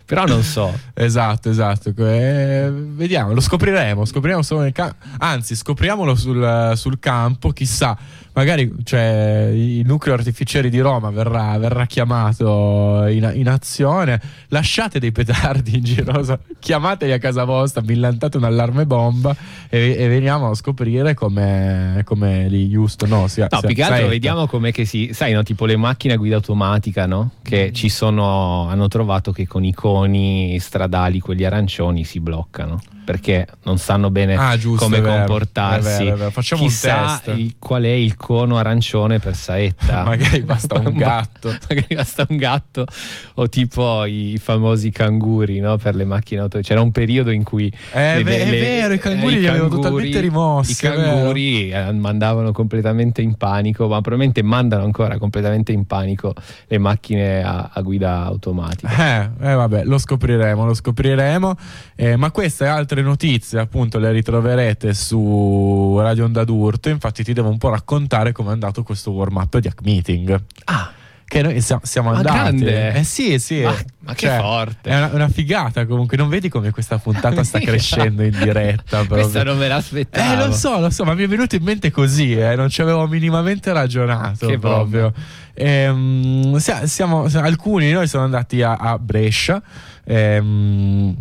Però 0.04 0.24
non 0.24 0.42
so. 0.42 0.72
Esatto, 0.94 1.50
esatto. 1.50 1.92
Eh, 1.96 2.70
vediamo, 2.70 3.32
lo 3.32 3.40
scopriremo. 3.40 4.04
Scopriremo 4.04 4.42
solo 4.42 4.60
nel 4.60 4.72
campo. 4.72 4.96
Anzi, 5.18 5.56
scopriamolo 5.56 6.14
sul, 6.14 6.72
sul 6.76 6.98
campo. 6.98 7.50
Chissà, 7.50 7.96
magari 8.34 8.72
cioè, 8.84 9.50
il 9.54 9.84
nucleo 9.86 10.14
artificieri 10.14 10.70
di 10.70 10.80
Roma 10.80 11.10
verrà, 11.10 11.56
verrà 11.58 11.86
chiamato 11.86 13.06
in, 13.08 13.30
in 13.34 13.48
azione. 13.48 14.20
Lasciate 14.48 14.98
dei 14.98 15.12
petardi 15.12 15.76
in 15.76 15.84
giro, 15.84 16.38
chiamateli 16.58 17.12
a 17.12 17.18
casa 17.18 17.44
vostra, 17.44 17.82
millantate 17.82 18.36
un 18.36 18.44
allarme 18.44 18.86
bomba 18.86 19.34
e, 19.68 19.96
e 19.98 20.08
veniamo 20.08 20.50
a 20.50 20.54
scoprire 20.54 21.14
come, 21.14 22.02
come 22.04 22.48
li 22.48 22.68
giusto. 22.68 23.06
No, 23.06 23.26
sia, 23.28 23.48
No, 23.50 23.58
sia- 23.58 23.66
più 23.68 23.76
che 23.76 23.82
altro 23.82 24.08
vediamo 24.08 24.46
com'è 24.46 24.72
che 24.72 24.84
si. 24.84 25.10
Sai, 25.12 25.32
no, 25.32 25.42
tipo 25.42 25.66
le 25.66 25.76
macchine 25.76 26.14
a 26.14 26.16
guida 26.16 26.36
automatica, 26.36 27.06
no? 27.06 27.30
Che 27.42 27.68
Mm. 27.70 27.74
ci 27.74 27.88
sono. 27.88 28.66
Hanno 28.68 28.88
trovato 28.88 29.32
che 29.32 29.46
con 29.46 29.64
i 29.64 29.72
coni 29.74 30.58
stradali, 30.58 31.20
quelli 31.20 31.44
arancioni, 31.44 32.04
si 32.04 32.18
bloccano. 32.20 32.80
Perché 33.04 33.46
non 33.64 33.78
sanno 33.78 34.10
bene 34.10 34.36
Ah, 34.36 34.56
giusto, 34.56 34.84
come 34.84 34.98
è 34.98 35.00
vero, 35.00 35.16
comportarsi. 35.24 35.88
è 35.88 36.04
vero, 36.04 36.14
è 36.14 36.18
vero. 36.18 36.30
Facciamo 36.30 36.62
un 36.62 36.68
Chissà 36.68 37.20
test. 37.24 37.36
il- 37.38 37.56
qual 37.58 37.82
è 37.82 37.88
il 37.88 38.14
cono 38.16 38.56
arancione 38.58 39.18
per 39.18 39.34
saetta. 39.34 40.04
Magari 40.06 40.40
basta 40.42 40.78
un 40.78 40.92
gatto. 40.96 41.48
Magari 41.68 41.94
basta 41.96 42.24
un 42.28 42.36
gatto. 42.36 42.86
O 43.34 43.48
tipo 43.48 44.04
i 44.04 44.38
famosi 44.40 44.90
canguri, 44.90 45.58
no? 45.58 45.76
Per 45.78 45.94
le 45.96 46.04
macchine 46.04 46.42
auto. 46.42 46.60
C'era 46.60 46.80
un 46.80 46.92
periodo 46.92 47.30
in 47.30 47.42
cui. 47.42 47.72
È 47.90 48.22
le- 48.22 48.38
è 48.44 48.50
le- 48.50 48.60
vero, 48.60 48.94
i 48.94 48.98
canguri 48.98 49.34
eh, 49.36 49.40
li 49.40 49.46
avevo 49.48 49.68
totalmente 49.68 50.20
rimossi, 50.20 50.72
I 50.72 50.74
è 50.88 50.92
canguri 50.94 51.70
eh, 51.70 51.92
mandavano 51.92 52.52
completamente 52.52 53.20
in 53.20 53.34
panico, 53.34 53.88
ma 53.88 54.00
probabilmente 54.00 54.42
mandano 54.42 54.84
ancora 54.84 55.18
completamente 55.18 55.72
in 55.72 55.86
panico 55.86 56.34
le 56.68 56.78
macchine 56.78 57.42
a, 57.42 57.70
a 57.72 57.80
guida 57.80 58.22
automatica. 58.24 59.32
Eh, 59.40 59.50
eh, 59.50 59.54
vabbè, 59.54 59.84
lo 59.84 59.98
scopriremo, 59.98 60.64
lo 60.64 60.74
scopriremo. 60.74 61.56
Eh, 61.96 62.16
ma 62.16 62.30
queste 62.30 62.64
e 62.64 62.68
altre 62.92 63.02
notizie, 63.02 63.58
appunto, 63.58 63.98
le 63.98 64.12
ritroverete 64.12 64.92
su 64.92 65.96
Radio 65.98 66.24
Onda 66.26 66.44
d'Urto. 66.44 66.90
Infatti, 66.90 67.24
ti 67.24 67.32
devo 67.32 67.48
un 67.48 67.58
po' 67.58 67.70
raccontare 67.70 68.32
come 68.32 68.50
è 68.50 68.52
andato 68.52 68.82
questo 68.82 69.10
warm 69.12 69.36
up 69.36 69.58
di 69.58 69.68
Hack 69.68 69.80
Meeting. 69.82 70.42
Ah. 70.64 70.92
Che 71.24 71.40
noi 71.40 71.62
siamo, 71.62 71.80
siamo 71.82 72.10
Ma 72.10 72.16
andati. 72.18 72.36
grande. 72.36 72.92
Eh 72.92 73.04
sì, 73.04 73.38
sì. 73.38 73.62
Ma- 73.62 73.74
ma 74.00 74.12
che 74.12 74.26
Cioè, 74.26 74.36
forte. 74.38 74.90
È 74.90 74.96
una, 74.98 75.10
una 75.14 75.28
figata 75.30 75.86
comunque. 75.86 76.18
Non 76.18 76.28
vedi 76.28 76.50
come 76.50 76.70
questa 76.70 76.98
puntata 76.98 77.42
sta 77.42 77.58
crescendo 77.64 78.22
in 78.22 78.36
diretta? 78.38 79.02
Questa 79.08 79.42
non 79.42 79.56
me 79.56 79.66
l'aspettavo. 79.68 80.42
Eh, 80.42 80.46
lo 80.46 80.52
so, 80.52 80.78
lo 80.78 80.90
so, 80.90 81.04
ma 81.04 81.14
mi 81.14 81.22
è 81.24 81.28
venuto 81.28 81.56
in 81.56 81.62
mente 81.62 81.90
così, 81.90 82.34
eh, 82.34 82.54
non 82.54 82.68
ci 82.68 82.82
avevo 82.82 83.06
minimamente 83.06 83.72
ragionato 83.72 84.46
Che 84.46 84.58
proprio. 84.58 85.14
Ehm, 85.54 86.56
sia- 86.58 86.86
siamo, 86.86 87.24
alcuni 87.32 87.86
di 87.86 87.92
noi 87.92 88.08
sono 88.08 88.24
andati 88.24 88.60
a, 88.60 88.74
a 88.74 88.98
Brescia. 88.98 89.62
ehm, 90.04 91.16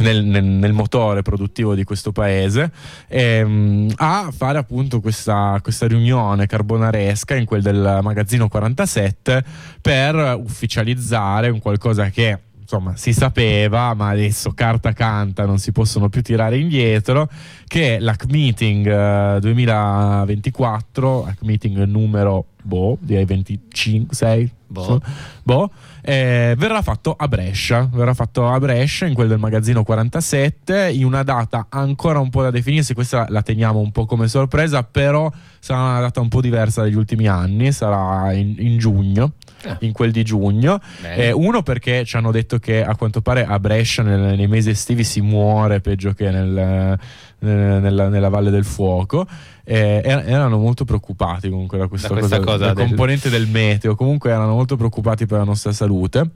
nel, 0.00 0.24
nel- 0.24 0.44
nel 0.44 0.72
motore 0.72 1.22
produttivo 1.22 1.74
di 1.74 1.84
questo 1.84 2.12
paese 2.12 2.70
ehm, 3.08 3.92
a 3.96 4.30
fare 4.36 4.58
appunto 4.58 5.00
questa, 5.00 5.58
questa 5.62 5.86
riunione 5.86 6.46
carbonaresca 6.46 7.34
in 7.34 7.44
quel 7.44 7.62
del 7.62 8.00
magazzino 8.02 8.48
47 8.48 9.44
per 9.80 10.38
ufficializzare 10.42 11.48
un 11.48 11.58
qualcosa 11.58 12.10
che 12.10 12.38
insomma 12.60 12.96
si 12.96 13.12
sapeva 13.12 13.94
ma 13.94 14.10
adesso 14.10 14.52
carta 14.52 14.92
canta 14.92 15.44
non 15.44 15.58
si 15.58 15.72
possono 15.72 16.08
più 16.08 16.22
tirare 16.22 16.56
indietro 16.56 17.28
che 17.66 17.96
è 17.96 17.98
l'Hack 17.98 18.26
Meeting 18.30 18.86
eh, 18.86 19.38
2024 19.40 21.24
Hack 21.24 21.42
Meeting 21.42 21.78
numero 21.84 22.46
boh 22.62 22.96
direi 23.00 23.24
25 23.24 24.14
6 24.14 24.52
Boh. 24.68 25.00
boh 25.42 25.70
eh, 26.02 26.54
verrà 26.56 26.82
fatto 26.82 27.14
a 27.16 27.28
Brescia 27.28 27.88
verrà 27.92 28.14
fatto 28.14 28.48
a 28.48 28.58
Brescia 28.58 29.06
in 29.06 29.14
quel 29.14 29.28
del 29.28 29.38
magazzino 29.38 29.82
47 29.82 30.90
in 30.90 31.04
una 31.04 31.22
data 31.22 31.66
ancora 31.68 32.18
un 32.18 32.30
po' 32.30 32.42
da 32.42 32.50
definirsi 32.50 32.94
questa 32.94 33.26
la 33.28 33.42
teniamo 33.42 33.78
un 33.78 33.92
po' 33.92 34.06
come 34.06 34.28
sorpresa 34.28 34.82
però 34.82 35.30
sarà 35.60 35.80
una 35.80 36.00
data 36.00 36.20
un 36.20 36.28
po' 36.28 36.40
diversa 36.40 36.80
dagli 36.82 36.94
ultimi 36.96 37.28
anni 37.28 37.70
sarà 37.72 38.32
in, 38.32 38.54
in 38.58 38.78
giugno 38.78 39.32
Ah. 39.62 39.76
in 39.80 39.92
quel 39.92 40.10
di 40.10 40.24
giugno. 40.24 40.80
Eh, 41.02 41.32
uno 41.32 41.62
perché 41.62 42.06
ci 42.06 42.16
hanno 42.16 42.30
detto 42.32 42.58
che 42.58 42.82
a 42.82 42.96
quanto 42.96 43.20
pare 43.20 43.44
a 43.44 43.58
Brescia 43.60 44.02
nel- 44.02 44.34
nei 44.34 44.46
mesi 44.48 44.70
estivi 44.70 45.04
si 45.04 45.20
muore 45.20 45.80
peggio 45.82 46.14
che 46.14 46.30
nel- 46.30 46.98
nel- 47.40 47.80
nella, 47.82 48.08
nella 48.08 48.28
Valle 48.30 48.48
del 48.50 48.64
Fuoco 48.64 49.26
eh, 49.64 50.00
er- 50.04 50.24
erano 50.26 50.56
molto 50.58 50.84
preoccupati 50.86 51.48
comunque 51.50 51.76
da 51.78 51.86
questa, 51.88 52.08
Da 52.08 52.14
questa 52.14 52.40
cosa 52.40 52.66
da 52.68 52.72
del- 52.72 52.86
componente 52.86 53.28
del 53.28 53.46
meteo 53.46 53.94
comunque 53.94 54.30
erano 54.30 54.54
molto 54.54 54.76
preoccupati 54.76 55.26
per 55.26 55.38
la 55.38 55.44
nostra 55.44 55.72
salute. 55.72 56.30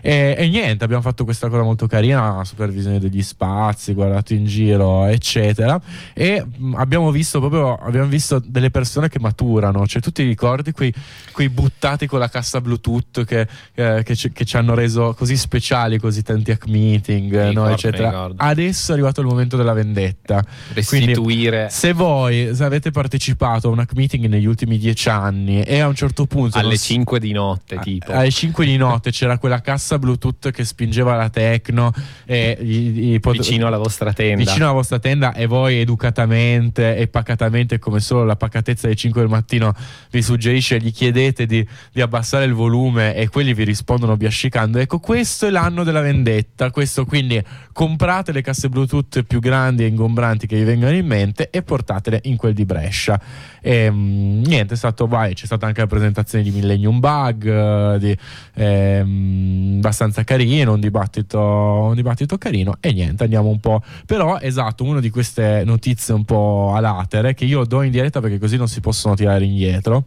E, 0.00 0.34
e 0.38 0.48
niente, 0.48 0.82
abbiamo 0.82 1.02
fatto 1.02 1.24
questa 1.24 1.48
cosa 1.50 1.62
molto 1.62 1.86
carina, 1.86 2.42
supervisione 2.44 2.98
degli 2.98 3.22
spazi, 3.22 3.92
guardato 3.92 4.32
in 4.32 4.46
giro, 4.46 5.04
eccetera. 5.04 5.78
E 6.14 6.42
abbiamo 6.76 7.10
visto 7.10 7.38
proprio 7.40 7.74
abbiamo 7.76 8.06
visto 8.08 8.42
delle 8.44 8.69
persone 8.70 9.08
che 9.08 9.18
maturano. 9.20 9.86
Cioè, 9.86 10.00
tu 10.02 10.10
ti 10.10 10.22
ricordi 10.24 10.72
quei, 10.72 10.92
quei 11.32 11.48
buttati 11.48 12.06
con 12.06 12.18
la 12.18 12.28
cassa 12.28 12.60
Bluetooth 12.60 13.24
che, 13.24 13.46
eh, 13.74 14.02
che 14.04 14.16
ci, 14.16 14.32
che 14.32 14.44
ci 14.44 14.56
hanno 14.56 14.74
reso 14.74 15.14
così 15.14 15.36
speciali, 15.36 15.98
così 15.98 16.22
tanti 16.22 16.50
hack 16.50 16.66
meeting, 16.66 17.32
no, 17.32 17.48
ricordo, 17.48 17.64
mi 17.66 17.72
eccetera. 17.72 18.30
Adesso 18.36 18.90
è 18.90 18.94
arrivato 18.94 19.20
il 19.20 19.26
momento 19.26 19.56
della 19.56 19.72
vendetta. 19.72 20.42
Quindi, 20.42 21.06
Restituire 21.06 21.68
se 21.70 21.92
voi 21.92 22.54
se 22.54 22.64
avete 22.64 22.90
partecipato 22.90 23.68
a 23.68 23.70
un 23.72 23.78
hack 23.80 23.94
meeting 23.94 24.26
negli 24.26 24.46
ultimi 24.46 24.78
dieci 24.78 25.08
anni 25.08 25.62
e 25.62 25.80
a 25.80 25.86
un 25.86 25.94
certo 25.94 26.26
punto 26.26 26.56
non 26.58 26.66
alle 26.66 26.76
s- 26.76 26.84
5 26.84 27.18
di 27.20 27.32
notte, 27.32 27.78
tipo. 27.80 28.12
alle 28.12 28.30
5 28.30 28.64
di 28.64 28.76
notte 28.76 29.10
c'era 29.10 29.38
quella 29.38 29.60
cassa 29.60 29.98
Bluetooth 29.98 30.50
che 30.50 30.64
spingeva 30.64 31.16
la 31.16 31.28
Tecno 31.30 31.92
e 32.24 32.56
gli- 32.60 32.90
gli 33.12 33.20
pot- 33.20 33.36
vicino 33.36 33.66
alla 33.66 33.78
vostra 33.78 34.12
tenda. 34.12 34.36
vicino 34.44 34.64
alla 34.64 34.74
vostra 34.74 34.98
tenda 34.98 35.32
e 35.34 35.46
voi 35.46 35.76
educatamente 35.80 36.96
e 36.96 37.06
pacatamente 37.08 37.78
come 37.78 38.00
solo 38.00 38.24
la 38.24 38.36
pacatezza 38.60 38.86
alle 38.86 38.96
5 38.96 39.20
del 39.20 39.30
mattino 39.30 39.74
vi 40.10 40.22
suggerisce 40.22 40.78
gli 40.78 40.92
chiedete 40.92 41.46
di, 41.46 41.66
di 41.92 42.00
abbassare 42.00 42.44
il 42.44 42.52
volume 42.52 43.14
e 43.14 43.28
quelli 43.28 43.54
vi 43.54 43.64
rispondono 43.64 44.16
biascicando. 44.16 44.78
Ecco 44.78 44.98
questo 44.98 45.46
è 45.46 45.50
l'anno 45.50 45.82
della 45.82 46.00
vendetta 46.00 46.70
questo 46.70 47.04
quindi 47.04 47.42
comprate 47.72 48.32
le 48.32 48.42
casse 48.42 48.68
bluetooth 48.68 49.22
più 49.22 49.40
grandi 49.40 49.84
e 49.84 49.86
ingombranti 49.86 50.46
che 50.46 50.56
vi 50.56 50.64
vengano 50.64 50.94
in 50.94 51.06
mente 51.06 51.48
e 51.50 51.62
portatele 51.62 52.20
in 52.24 52.36
quel 52.36 52.54
di 52.54 52.64
Brescia. 52.64 53.20
E, 53.60 53.90
mm, 53.90 54.42
niente 54.42 54.74
è 54.74 54.76
stato 54.76 55.06
vai 55.06 55.34
c'è 55.34 55.46
stata 55.46 55.66
anche 55.66 55.80
la 55.80 55.86
presentazione 55.86 56.44
di 56.44 56.50
Millennium 56.50 56.98
Bug 56.98 57.46
eh, 57.46 57.98
di, 57.98 58.16
ehm, 58.54 59.74
abbastanza 59.76 60.24
carino 60.24 60.72
un 60.72 60.80
dibattito 60.80 61.38
un 61.40 61.94
dibattito 61.94 62.38
carino 62.38 62.76
e 62.80 62.92
niente 62.92 63.24
andiamo 63.24 63.48
un 63.48 63.60
po' 63.60 63.82
però 64.06 64.38
esatto 64.38 64.84
una 64.84 65.00
di 65.00 65.10
queste 65.10 65.62
notizie 65.64 66.14
un 66.14 66.24
po' 66.24 66.72
a 66.74 66.80
latere 66.80 67.34
che 67.34 67.44
io 67.44 67.64
do 67.64 67.82
in 67.82 67.90
diretta 67.90 68.20
perché 68.20 68.38
così 68.38 68.49
non 68.56 68.68
si 68.68 68.80
possono 68.80 69.14
tirare 69.14 69.44
indietro 69.44 70.04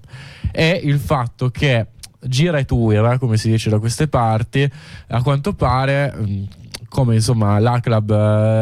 è 0.52 0.80
il 0.84 1.00
fatto 1.00 1.50
che 1.50 1.88
gira 2.26 2.58
e 2.58 2.66
tuira 2.66 3.18
come 3.18 3.38
si 3.38 3.50
dice 3.50 3.70
da 3.70 3.80
queste 3.80 4.08
parti 4.08 4.70
a 5.10 5.22
quanto 5.22 5.54
pare 5.54 6.14
mh, 6.16 6.48
come 6.88 7.16
insomma 7.16 7.58
la 7.58 7.80
club 7.82 8.12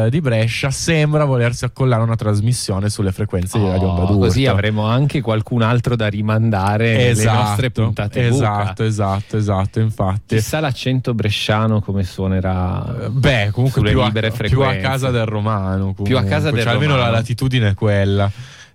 eh, 0.06 0.10
di 0.10 0.22
Brescia 0.22 0.70
sembra 0.70 1.26
volersi 1.26 1.66
accollare 1.66 2.02
una 2.02 2.16
trasmissione 2.16 2.88
sulle 2.88 3.12
frequenze 3.12 3.58
di 3.58 3.66
Radio 3.66 3.90
Onda 3.90 4.02
Oh, 4.02 4.06
d'Urto. 4.06 4.20
così 4.20 4.46
avremo 4.46 4.86
anche 4.86 5.20
qualcun 5.20 5.60
altro 5.60 5.96
da 5.96 6.06
rimandare 6.08 6.96
nelle 6.96 7.24
nostre 7.24 7.70
puntate 7.70 8.22
buca. 8.30 8.34
esatto 8.34 8.84
esatto 8.84 9.36
esatto 9.36 9.80
infatti 9.80 10.36
Chissà 10.36 10.60
l'accento 10.60 11.12
bresciano 11.12 11.80
come 11.82 12.04
suonerà. 12.04 13.10
Beh, 13.10 13.50
comunque 13.52 13.82
più 13.82 14.00
a, 14.00 14.10
più 14.10 14.62
a 14.62 14.74
casa 14.76 15.10
del 15.10 15.26
romano. 15.26 15.92
Più 16.02 16.16
a 16.16 16.22
casa 16.22 16.48
comunque, 16.48 16.52
del 16.52 16.62
cioè, 16.62 16.72
almeno 16.72 16.92
romano. 16.94 17.10
la 17.10 17.16
latitudine 17.18 17.68
è 17.68 17.74
quella. 17.74 18.30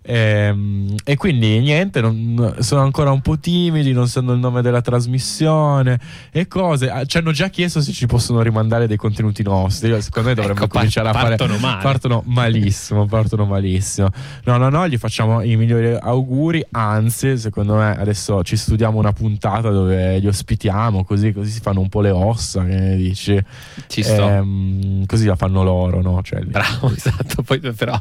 Ehm, 0.10 0.96
e 1.04 1.16
quindi 1.18 1.60
niente, 1.60 2.00
non- 2.00 2.56
sono 2.60 2.82
ancora 2.82 3.12
un 3.12 3.20
po' 3.22 3.38
timidi, 3.38 3.92
non 3.92 4.08
sanno 4.08 4.32
il 4.32 4.40
nome 4.40 4.62
della 4.62 4.80
trasmissione 4.82 6.00
e 6.32 6.48
cose. 6.48 6.90
Ah, 6.90 7.04
Ci 7.06 7.18
hanno 7.18 7.32
già 7.32 7.50
chiesto 7.50 7.82
se 7.82 7.92
ci 7.92 8.06
possono 8.06 8.42
rimandare 8.42 8.88
dei 8.88 8.96
contenuti 8.98 9.44
nostri. 9.44 9.90
Io, 9.90 10.00
Secondo 10.02 10.30
me 10.30 10.36
dovremmo 10.36 10.58
Ecco, 10.60 10.68
par- 10.68 10.78
cominciare 10.78 11.10
a 11.10 11.14
fare. 11.14 11.36
partono 11.36 11.58
male. 11.60 11.84
Partono 11.84 12.24
malissimo, 12.26 13.06
partono 13.06 13.46
malissimo. 13.46 14.10
No, 14.46 14.56
no, 14.58 14.70
no, 14.70 14.88
gli 14.88 14.98
facciamo 14.98 15.42
i 15.42 15.56
migliori 15.58 15.94
auguri. 16.00 16.66
Anzi, 16.72 17.38
secondo 17.38 17.76
me 17.76 17.98
adesso 17.98 18.44
ci 18.44 18.56
studiamo 18.56 18.98
una 18.98 19.12
puntata 19.12 19.70
dove 19.72 20.20
li 20.20 20.28
ospitiamo, 20.28 21.04
così, 21.04 21.34
così 21.34 21.52
si 21.52 21.60
fanno 21.60 21.82
un 21.82 21.90
po' 21.90 22.00
le 22.02 22.12
ossa. 22.12 22.64
Che 22.64 22.76
ne 22.76 22.96
dici? 22.96 23.38
Ci 23.88 24.04
sto. 24.04 24.28
Ehm, 24.28 25.06
così 25.06 25.26
la 25.26 25.36
fanno 25.36 25.64
loro, 25.64 26.02
no? 26.02 26.22
Cioè, 26.24 26.40
Bravo, 26.42 26.92
esatto. 26.96 27.42
Poi, 27.44 27.60
però, 27.60 28.00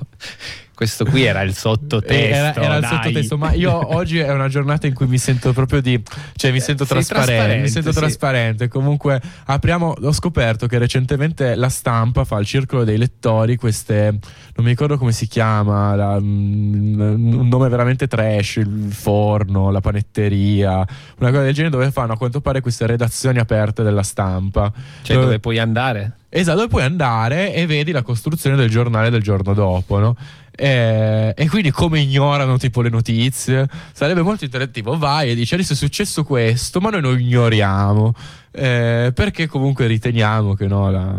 questo 0.76 1.06
qui 1.06 1.24
era 1.24 1.40
il 1.40 1.54
sottotesto. 1.54 2.12
Eh, 2.12 2.28
Era, 2.28 2.54
era 2.54 2.76
il 2.76 2.84
sottotesto, 2.84 3.38
ma 3.38 3.52
io 3.54 3.96
oggi 3.96 4.18
è 4.18 4.30
una 4.30 4.48
giornata 4.48 4.86
in 4.86 4.92
cui 4.92 5.06
mi 5.06 5.16
sento 5.16 5.54
proprio 5.54 5.80
di. 5.80 5.98
cioè 6.34 6.52
mi 6.52 6.60
sento 6.60 6.82
Eh, 6.82 6.86
Sei 6.86 6.96
trasparente. 7.02 7.32
Mi 7.32 7.36
trasparente, 7.38 7.68
sento 7.70 7.92
sì. 7.92 7.98
trasparente. 7.98 8.68
Comunque, 8.68 9.20
apriamo. 9.46 9.94
Ho 10.02 10.12
scoperto 10.12 10.66
che 10.66 10.76
recentemente 10.76 11.54
la 11.54 11.70
stampa 11.70 12.24
fa 12.24 12.36
al 12.36 12.44
circolo 12.44 12.84
dei 12.84 12.98
lettori 12.98 13.56
queste. 13.56 14.10
Non 14.10 14.64
mi 14.64 14.68
ricordo 14.68 14.98
come 14.98 15.12
si 15.12 15.26
chiama. 15.26 15.94
la- 15.96 16.20
mm, 16.20 17.00
un 17.38 17.48
nome 17.48 17.68
veramente 17.70 18.06
trash. 18.06 18.56
Il 18.56 18.88
forno, 18.92 19.70
la 19.70 19.80
panetteria, 19.80 20.74
una 21.18 21.30
cosa 21.30 21.42
del 21.42 21.54
genere, 21.54 21.70
dove 21.72 21.90
fanno 21.90 22.12
a 22.12 22.16
quanto 22.18 22.42
pare 22.42 22.60
queste 22.60 22.86
redazioni 22.86 23.38
aperte 23.38 23.82
della 23.82 24.02
stampa. 24.02 24.70
Cioè, 25.02 25.16
dove 25.16 25.38
puoi 25.40 25.58
andare? 25.58 26.16
Esatto, 26.28 26.56
dove 26.56 26.68
puoi 26.68 26.82
andare 26.82 27.54
e 27.54 27.64
vedi 27.66 27.92
la 27.92 28.02
costruzione 28.02 28.56
del 28.56 28.68
giornale 28.68 29.08
del 29.08 29.22
giorno 29.22 29.54
dopo, 29.54 29.98
no? 29.98 30.16
E, 30.56 31.34
e 31.36 31.48
quindi 31.48 31.70
come 31.70 32.00
ignorano 32.00 32.58
tipo 32.58 32.80
le 32.80 32.88
notizie? 32.88 33.68
Sarebbe 33.92 34.22
molto 34.22 34.44
interattivo. 34.44 34.96
Vai 34.96 35.30
e 35.30 35.34
dici 35.34 35.54
adesso 35.54 35.74
è 35.74 35.76
successo 35.76 36.24
questo 36.24 36.80
ma 36.80 36.90
noi 36.90 37.02
lo 37.02 37.16
ignoriamo 37.16 38.14
eh, 38.56 39.12
perché 39.14 39.46
comunque 39.46 39.86
riteniamo 39.86 40.54
che 40.54 40.66
no 40.66 40.90
la, 40.90 41.14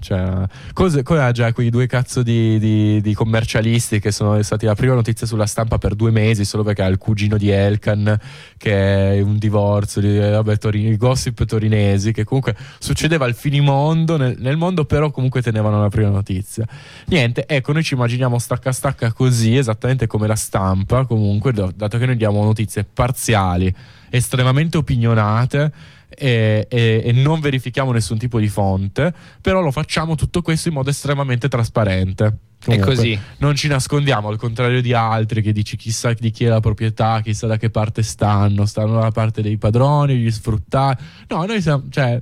cioè, 0.00 0.42
cose, 0.72 1.04
come 1.04 1.20
ha 1.20 1.30
già 1.30 1.52
quei 1.52 1.70
due 1.70 1.86
cazzo 1.86 2.24
di, 2.24 2.58
di- 2.58 3.00
di 3.00 3.14
commercialisti 3.14 4.00
che 4.00 4.10
sono 4.10 4.42
stati 4.42 4.66
la 4.66 4.74
prima 4.74 4.94
notizia 4.94 5.24
sulla 5.24 5.46
stampa 5.46 5.78
per 5.78 5.94
due 5.94 6.10
mesi 6.10 6.44
solo 6.44 6.64
perché 6.64 6.82
ha 6.82 6.86
il 6.86 6.98
cugino 6.98 7.36
di 7.36 7.48
Elkan 7.48 8.18
che 8.56 9.14
è 9.14 9.20
un 9.20 9.38
divorzio 9.38 10.00
di 10.00 10.18
eh, 10.18 10.30
vabbè, 10.30 10.58
torini- 10.58 10.96
gossip 10.96 11.44
torinesi 11.44 12.10
che 12.12 12.24
comunque 12.24 12.56
succedeva 12.80 13.24
al 13.24 13.36
finimondo 13.36 14.16
nel, 14.16 14.34
nel 14.40 14.56
mondo 14.56 14.84
però 14.84 15.12
comunque 15.12 15.42
tenevano 15.42 15.80
la 15.80 15.88
prima 15.88 16.08
notizia. 16.08 16.66
Niente 17.06 17.46
ecco 17.46 17.72
noi 17.72 17.84
ci 17.84 17.94
immaginiamo 17.94 18.36
stacca 18.40 18.72
stacca 18.72 19.12
così 19.12 19.56
esattamente 19.56 20.08
come 20.08 20.26
la 20.26 20.34
stampa 20.34 21.04
comunque 21.04 21.52
dato 21.52 21.98
che 21.98 22.06
noi 22.06 22.16
diamo 22.16 22.42
notizie 22.42 22.84
parziali 22.84 23.72
estremamente 24.10 24.76
opinionate 24.76 25.72
e, 26.10 26.66
e- 26.68 27.02
e 27.04 27.12
non 27.12 27.40
verifichiamo 27.40 27.92
nessun 27.92 28.18
tipo 28.18 28.38
di 28.38 28.48
fonte 28.48 29.12
però 29.40 29.60
lo 29.60 29.70
facciamo 29.70 30.14
tutto 30.16 30.42
questo 30.42 30.68
in 30.68 30.74
modo 30.74 30.90
estremamente 30.90 31.48
trasparente 31.48 32.36
Comunque, 32.62 32.94
così. 32.94 33.18
non 33.38 33.54
ci 33.54 33.68
nascondiamo 33.68 34.28
al 34.28 34.36
contrario 34.36 34.82
di 34.82 34.92
altri 34.92 35.40
che 35.40 35.52
dici 35.52 35.76
chissà 35.76 36.12
di 36.12 36.30
chi 36.30 36.44
è 36.44 36.48
la 36.48 36.60
proprietà 36.60 37.20
chissà 37.22 37.46
da 37.46 37.56
che 37.56 37.70
parte 37.70 38.02
stanno 38.02 38.66
stanno 38.66 38.94
dalla 38.94 39.10
parte 39.12 39.40
dei 39.40 39.56
padroni 39.56 40.12
degli 40.14 40.30
sfruttati 40.30 41.02
no 41.28 41.44
noi 41.46 41.62
siamo 41.62 41.84
cioè 41.88 42.20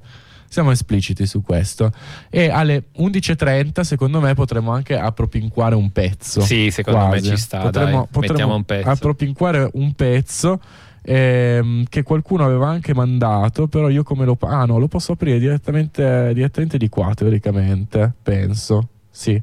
siamo 0.50 0.70
espliciti 0.70 1.26
su 1.26 1.42
questo 1.42 1.92
e 2.30 2.48
alle 2.50 2.84
11.30 2.98 3.80
secondo 3.82 4.20
me 4.20 4.32
potremmo 4.34 4.72
anche 4.72 4.96
appropinquare 4.96 5.74
un 5.74 5.90
pezzo 5.90 6.40
Sì, 6.40 6.70
secondo 6.70 7.00
me 7.00 7.06
Quasi. 7.08 7.28
ci 7.30 7.36
sta, 7.36 7.58
potremmo, 7.60 8.08
dai, 8.10 8.20
potremmo 8.28 8.54
un 8.54 8.64
pezzo. 8.64 8.88
appropinquare 8.88 9.68
un 9.74 9.92
pezzo 9.92 10.60
ehm, 11.08 11.84
che 11.88 12.02
qualcuno 12.02 12.44
aveva 12.44 12.68
anche 12.68 12.94
mandato 12.94 13.66
però 13.66 13.88
io 13.88 14.02
come 14.02 14.24
lo 14.26 14.36
ah 14.40 14.66
no 14.66 14.78
lo 14.78 14.88
posso 14.88 15.12
aprire 15.12 15.38
direttamente, 15.38 16.32
direttamente 16.34 16.76
di 16.76 16.88
qua 16.88 17.12
teoricamente 17.14 18.12
penso 18.22 18.88
sì. 19.10 19.42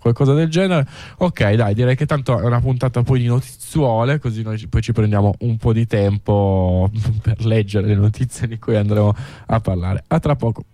Qualcosa 0.00 0.32
del 0.32 0.48
genere. 0.48 0.86
Ok 1.18 1.52
dai 1.52 1.74
direi 1.74 1.94
che 1.94 2.06
tanto 2.06 2.38
è 2.40 2.44
una 2.44 2.60
puntata 2.60 3.02
poi 3.02 3.20
di 3.20 3.26
notizuole 3.26 4.18
così 4.18 4.40
noi 4.42 4.66
poi 4.66 4.80
ci 4.80 4.92
prendiamo 4.92 5.34
un 5.40 5.58
po' 5.58 5.74
di 5.74 5.86
tempo 5.86 6.90
per 7.20 7.44
leggere 7.44 7.88
le 7.88 7.96
notizie 7.96 8.48
di 8.48 8.58
cui 8.58 8.76
andremo 8.76 9.14
a 9.46 9.60
parlare. 9.60 10.04
A 10.06 10.18
tra 10.18 10.36
poco 10.36 10.64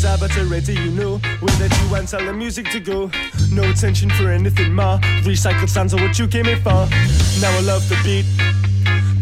The 0.00 0.06
dive, 0.06 0.20
but 0.20 0.50
ready, 0.50 0.72
you 0.74 0.90
know. 0.92 1.20
We'll 1.42 1.58
let 1.58 1.70
you 1.78 1.94
and 1.94 2.08
tell 2.08 2.24
the 2.24 2.32
music 2.32 2.70
to 2.70 2.80
go. 2.80 3.10
No 3.52 3.68
attention 3.68 4.08
for 4.10 4.30
anything 4.30 4.74
more. 4.74 4.98
Recycled 5.24 5.68
sounds 5.68 5.92
are 5.92 6.00
what 6.00 6.18
you 6.18 6.26
came 6.26 6.46
in 6.46 6.58
for. 6.62 6.88
Now 7.40 7.50
I 7.50 7.60
love 7.60 7.86
the 7.88 8.00
beat, 8.02 8.24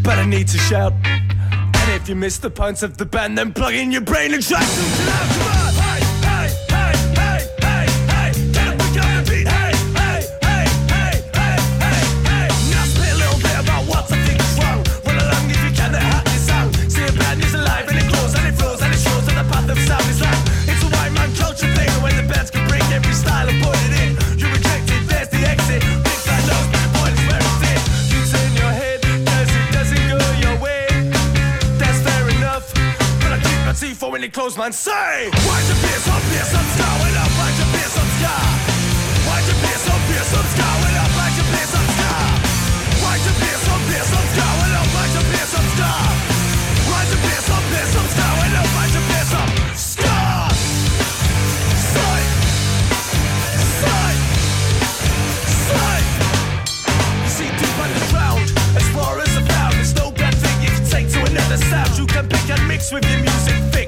but 0.05 0.19
I 0.19 0.25
need 0.25 0.47
to 0.49 0.59
shout. 0.59 0.93
And 1.03 1.93
if 2.01 2.09
you 2.09 2.15
miss 2.15 2.39
the 2.39 2.51
points 2.51 2.85
of 2.85 2.97
the 2.97 3.07
band, 3.07 3.37
then 3.37 3.53
plug 3.53 3.75
in 3.75 3.91
your 3.91 4.03
brain 4.03 4.33
and 4.35 4.43
try 4.43 4.61
to 4.61 5.07
loud. 5.07 5.48
when 34.19 34.27
they 34.27 34.35
close 34.35 34.59
mine. 34.59 34.73
Say, 34.73 35.31
why'd 35.47 35.67
you 35.71 35.79
be 35.79 35.95
so 36.03 36.15
fearsome, 36.27 36.69
scowling 36.75 37.17
up? 37.23 37.31
Why'd 37.39 37.55
you 37.55 37.67
be 37.71 37.85
some 37.87 38.11
scar? 38.19 38.47
Why'd 39.31 39.47
you 39.47 39.55
be 39.63 39.73
so 39.79 39.95
fearsome, 40.11 40.49
scowling 40.59 40.97
up? 40.99 41.11
Why'd 41.15 41.35
you 41.39 41.47
be 41.47 41.63
some 41.71 41.89
scar? 41.95 42.27
Why'd 42.99 43.23
you 43.23 43.35
be 43.39 43.53
so 43.63 43.75
fearsome, 43.87 44.27
scowling 44.35 44.75
up? 44.75 44.89
Why'd 44.91 45.15
you 45.15 45.23
be 45.23 45.43
some 45.47 45.69
scar? 45.71 46.03
Why'd 46.91 47.09
you 47.15 47.19
be 47.23 47.35
so 47.47 47.57
fearsome, 47.71 48.09
scowling 48.11 48.55
up? 48.59 48.67
Why'd 48.75 48.95
you 48.95 49.03
be 49.07 49.19
There's 59.79 59.95
no 59.95 60.13
you 60.61 60.71
take 60.91 61.09
to 61.11 61.21
another 61.21 61.57
sound. 61.57 61.97
You 61.97 62.07
can 62.07 62.29
pick 62.29 62.51
and 62.51 62.67
mix 62.67 62.93
with 62.93 63.09
your 63.09 63.21
music. 63.21 63.55
Fix. 63.73 63.88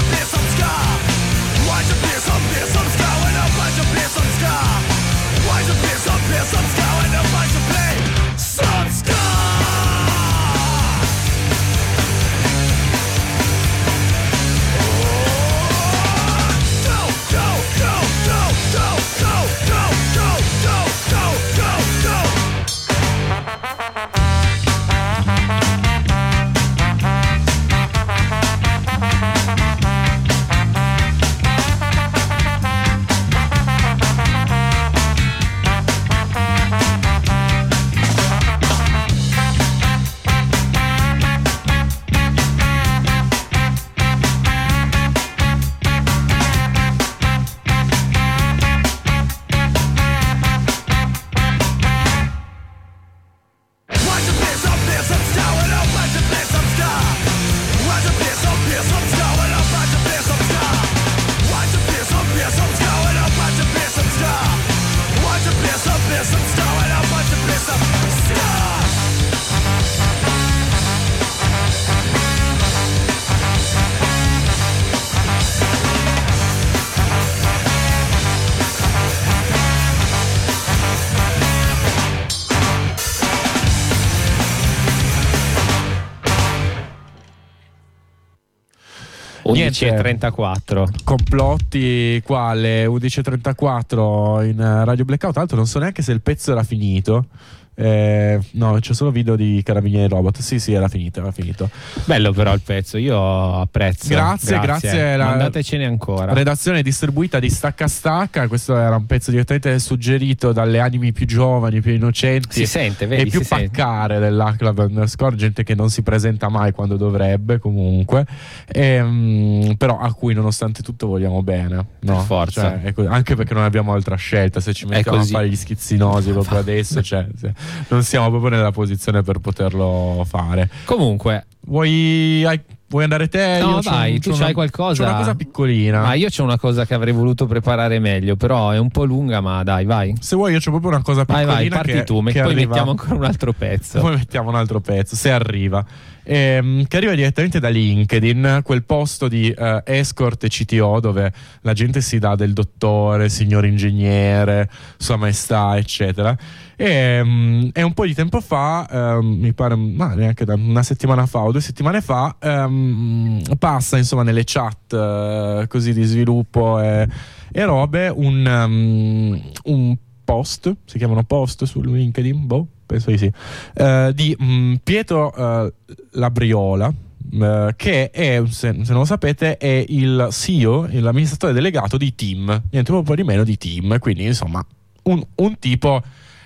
11.34. 89.69 91.03
Complotti 91.03 92.21
qua 92.25 92.49
alle 92.49 92.85
11.34 92.85 94.49
in 94.49 94.59
eh, 94.59 94.85
Radio 94.85 95.05
Blackout. 95.05 95.31
Tra 95.31 95.41
l'altro, 95.41 95.57
non 95.57 95.67
so 95.67 95.79
neanche 95.79 96.01
se 96.01 96.11
il 96.11 96.21
pezzo 96.21 96.51
era 96.51 96.63
finito. 96.63 97.25
Eh, 97.73 98.39
no, 98.51 98.77
c'è 98.79 98.93
solo 98.93 99.11
video 99.11 99.35
di 99.35 99.61
Carabinieri 99.63 100.07
Robot. 100.07 100.39
Sì, 100.39 100.59
sì, 100.59 100.73
era 100.73 100.87
finito, 100.87 101.19
era 101.21 101.31
finito. 101.31 101.69
Bello 102.05 102.31
però 102.33 102.53
il 102.53 102.61
pezzo, 102.61 102.97
io 102.97 103.59
apprezzo. 103.59 104.09
Grazie, 104.09 104.59
grazie. 104.59 105.15
La- 105.17 105.25
Mandatecene 105.25 105.85
ancora. 105.85 106.33
Redazione 106.33 106.81
distribuita 106.83 107.39
di 107.39 107.49
Stacca 107.49 107.87
Stacca. 107.87 108.47
Questo 108.47 108.77
era 108.77 108.95
un 108.95 109.05
pezzo 109.05 109.31
direttamente 109.31 109.79
suggerito 109.79 110.51
dalle 110.51 110.79
anime 110.79 111.11
più 111.11 111.25
giovani, 111.25 111.81
più 111.81 111.93
innocenti 111.93 112.59
Si 112.59 112.65
sente, 112.65 113.07
vedi, 113.07 113.23
e 113.23 113.25
più 113.27 113.45
paccare 113.47 114.19
dell'Aclab 114.19 114.77
underscore. 114.79 115.35
Gente 115.35 115.63
che 115.63 115.73
non 115.73 115.89
si 115.89 116.01
presenta 116.03 116.49
mai 116.49 116.71
quando 116.73 116.97
dovrebbe, 116.97 117.57
comunque, 117.59 118.25
Ehm, 118.67 119.75
però 119.77 119.97
a 119.99 120.13
cui 120.13 120.33
nonostante 120.33 120.81
tutto 120.81 121.07
vogliamo 121.07 121.41
bene. 121.43 121.85
No? 122.01 122.15
Per 122.15 122.25
forza. 122.25 122.79
Cioè, 122.81 122.93
così. 122.93 123.07
anche 123.07 123.35
perché 123.35 123.53
non 123.53 123.63
abbiamo 123.63 123.93
altra 123.93 124.15
scelta. 124.15 124.59
Se 124.59 124.73
ci 124.73 124.85
mettiamo 124.85 125.19
a 125.19 125.23
fare 125.23 125.49
gli 125.49 125.55
schizzinosi 125.55 126.31
proprio 126.31 126.57
adesso, 126.59 127.01
cioè, 127.01 127.25
se- 127.37 127.53
non 127.89 128.03
siamo 128.03 128.29
proprio 128.29 128.49
nella 128.51 128.71
posizione 128.71 129.21
per 129.23 129.39
poterlo 129.39 130.25
fare. 130.27 130.69
Comunque, 130.85 131.45
Vuoi, 131.63 132.43
hai- 132.43 132.59
vuoi 132.87 133.03
andare 133.03 133.27
te? 133.29 133.59
No, 133.61 133.75
Io 133.75 133.81
vai, 133.83 134.19
tu 134.19 134.31
c'hai 134.31 134.39
una- 134.39 134.51
qualcosa? 134.53 135.03
C'ho 135.03 135.09
una 135.09 135.17
cosa 135.19 135.35
piccolina. 135.35 136.01
ma 136.01 136.13
io 136.15 136.27
c'ho 136.27 136.43
una 136.43 136.57
cosa 136.57 136.87
che 136.87 136.95
avrei 136.95 137.13
voluto 137.13 137.45
preparare 137.45 137.99
meglio, 137.99 138.35
però 138.35 138.71
è 138.71 138.79
un 138.79 138.89
po' 138.89 139.03
lunga, 139.05 139.41
ma 139.41 139.61
dai, 139.61 139.85
vai. 139.85 140.15
Se 140.19 140.35
vuoi, 140.35 140.53
io 140.53 140.57
c'ho 140.59 140.71
proprio 140.71 140.89
una 140.89 141.03
cosa 141.03 141.23
Vai, 141.23 141.45
piccolina. 141.45 141.53
vai, 141.53 141.69
parti 141.69 141.91
che, 141.91 142.03
tu, 142.03 142.15
che 142.23 142.31
poi 142.31 142.41
arriva- 142.41 142.67
mettiamo 142.67 142.89
ancora 142.89 143.13
un 143.13 143.23
altro 143.25 143.53
pezzo. 143.53 143.99
Poi 144.01 144.15
mettiamo 144.15 144.49
un 144.49 144.55
altro 144.55 144.79
pezzo, 144.79 145.15
se 145.15 145.31
arriva. 145.31 145.85
Ehm, 146.23 146.85
che 146.85 146.97
arriva 146.97 147.15
direttamente 147.15 147.59
da 147.59 147.69
LinkedIn, 147.69 148.61
quel 148.63 148.83
posto 148.83 149.27
di 149.27 149.49
eh, 149.49 149.81
escort 149.85 150.43
e 150.43 150.49
CTO 150.49 150.99
dove 150.99 151.31
la 151.61 151.73
gente 151.73 152.01
si 152.01 152.19
dà 152.19 152.35
del 152.35 152.53
dottore, 152.53 153.29
signor 153.29 153.65
ingegnere, 153.65 154.69
sua 154.97 155.15
maestà, 155.15 155.77
eccetera. 155.77 156.37
E, 156.75 157.21
mm, 157.23 157.69
e 157.73 157.81
un 157.83 157.93
po' 157.93 158.05
di 158.05 158.13
tempo 158.13 158.41
fa, 158.41 158.87
ehm, 158.89 159.25
mi 159.25 159.53
pare, 159.53 159.75
ma 159.75 160.13
neanche 160.13 160.45
da 160.45 160.53
una 160.55 160.83
settimana 160.83 161.25
fa 161.25 161.39
o 161.39 161.51
due 161.51 161.61
settimane 161.61 162.01
fa, 162.01 162.35
ehm, 162.39 163.41
passa 163.57 163.97
insomma 163.97 164.23
nelle 164.23 164.43
chat 164.45 164.93
eh, 164.93 165.65
così 165.67 165.93
di 165.93 166.03
sviluppo 166.03 166.79
e, 166.79 167.07
e 167.51 167.65
robe 167.65 168.07
un, 168.09 168.45
um, 168.45 169.51
un 169.63 169.97
post, 170.31 170.73
si 170.85 170.97
chiamano 170.97 171.23
post 171.23 171.65
su 171.65 171.81
LinkedIn, 171.81 172.47
boh, 172.47 172.65
penso 172.85 173.11
di 173.11 173.17
sì, 173.17 173.29
eh, 173.73 174.11
di 174.15 174.37
mm, 174.41 174.75
Pietro 174.81 175.35
eh, 175.35 175.73
Labriola. 176.11 176.93
eh, 177.33 177.73
che 177.75 178.09
è, 178.11 178.41
se, 178.47 178.71
non 178.71 178.85
lo 178.99 179.05
sapete, 179.05 179.57
è 179.57 179.83
il 179.89 180.29
CEO, 180.31 180.87
l'amministratore 180.89 181.51
delegato 181.51 181.97
di 181.97 182.15
Team, 182.15 182.61
niente 182.71 182.91
po' 183.03 183.15
di 183.15 183.23
meno 183.23 183.43
di 183.43 183.57
Team, 183.57 183.99
quindi 183.99 184.23
insomma 184.23 184.65
un, 185.03 185.21
un 185.35 185.59
tipo 185.59 186.01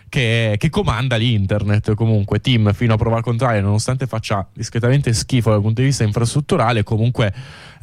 che, 0.10 0.56
che 0.58 0.70
comanda 0.70 1.16
l'internet 1.16 1.94
comunque 1.94 2.40
Team 2.40 2.74
fino 2.74 2.94
a 2.94 2.98
prova 2.98 3.22
contraria 3.22 3.62
nonostante 3.62 4.08
faccia 4.08 4.48
discretamente 4.54 5.14
schifo 5.14 5.50
dal 5.50 5.62
punto 5.62 5.82
di 5.82 5.88
vista 5.88 6.04
infrastrutturale 6.04 6.84
comunque 6.84 7.34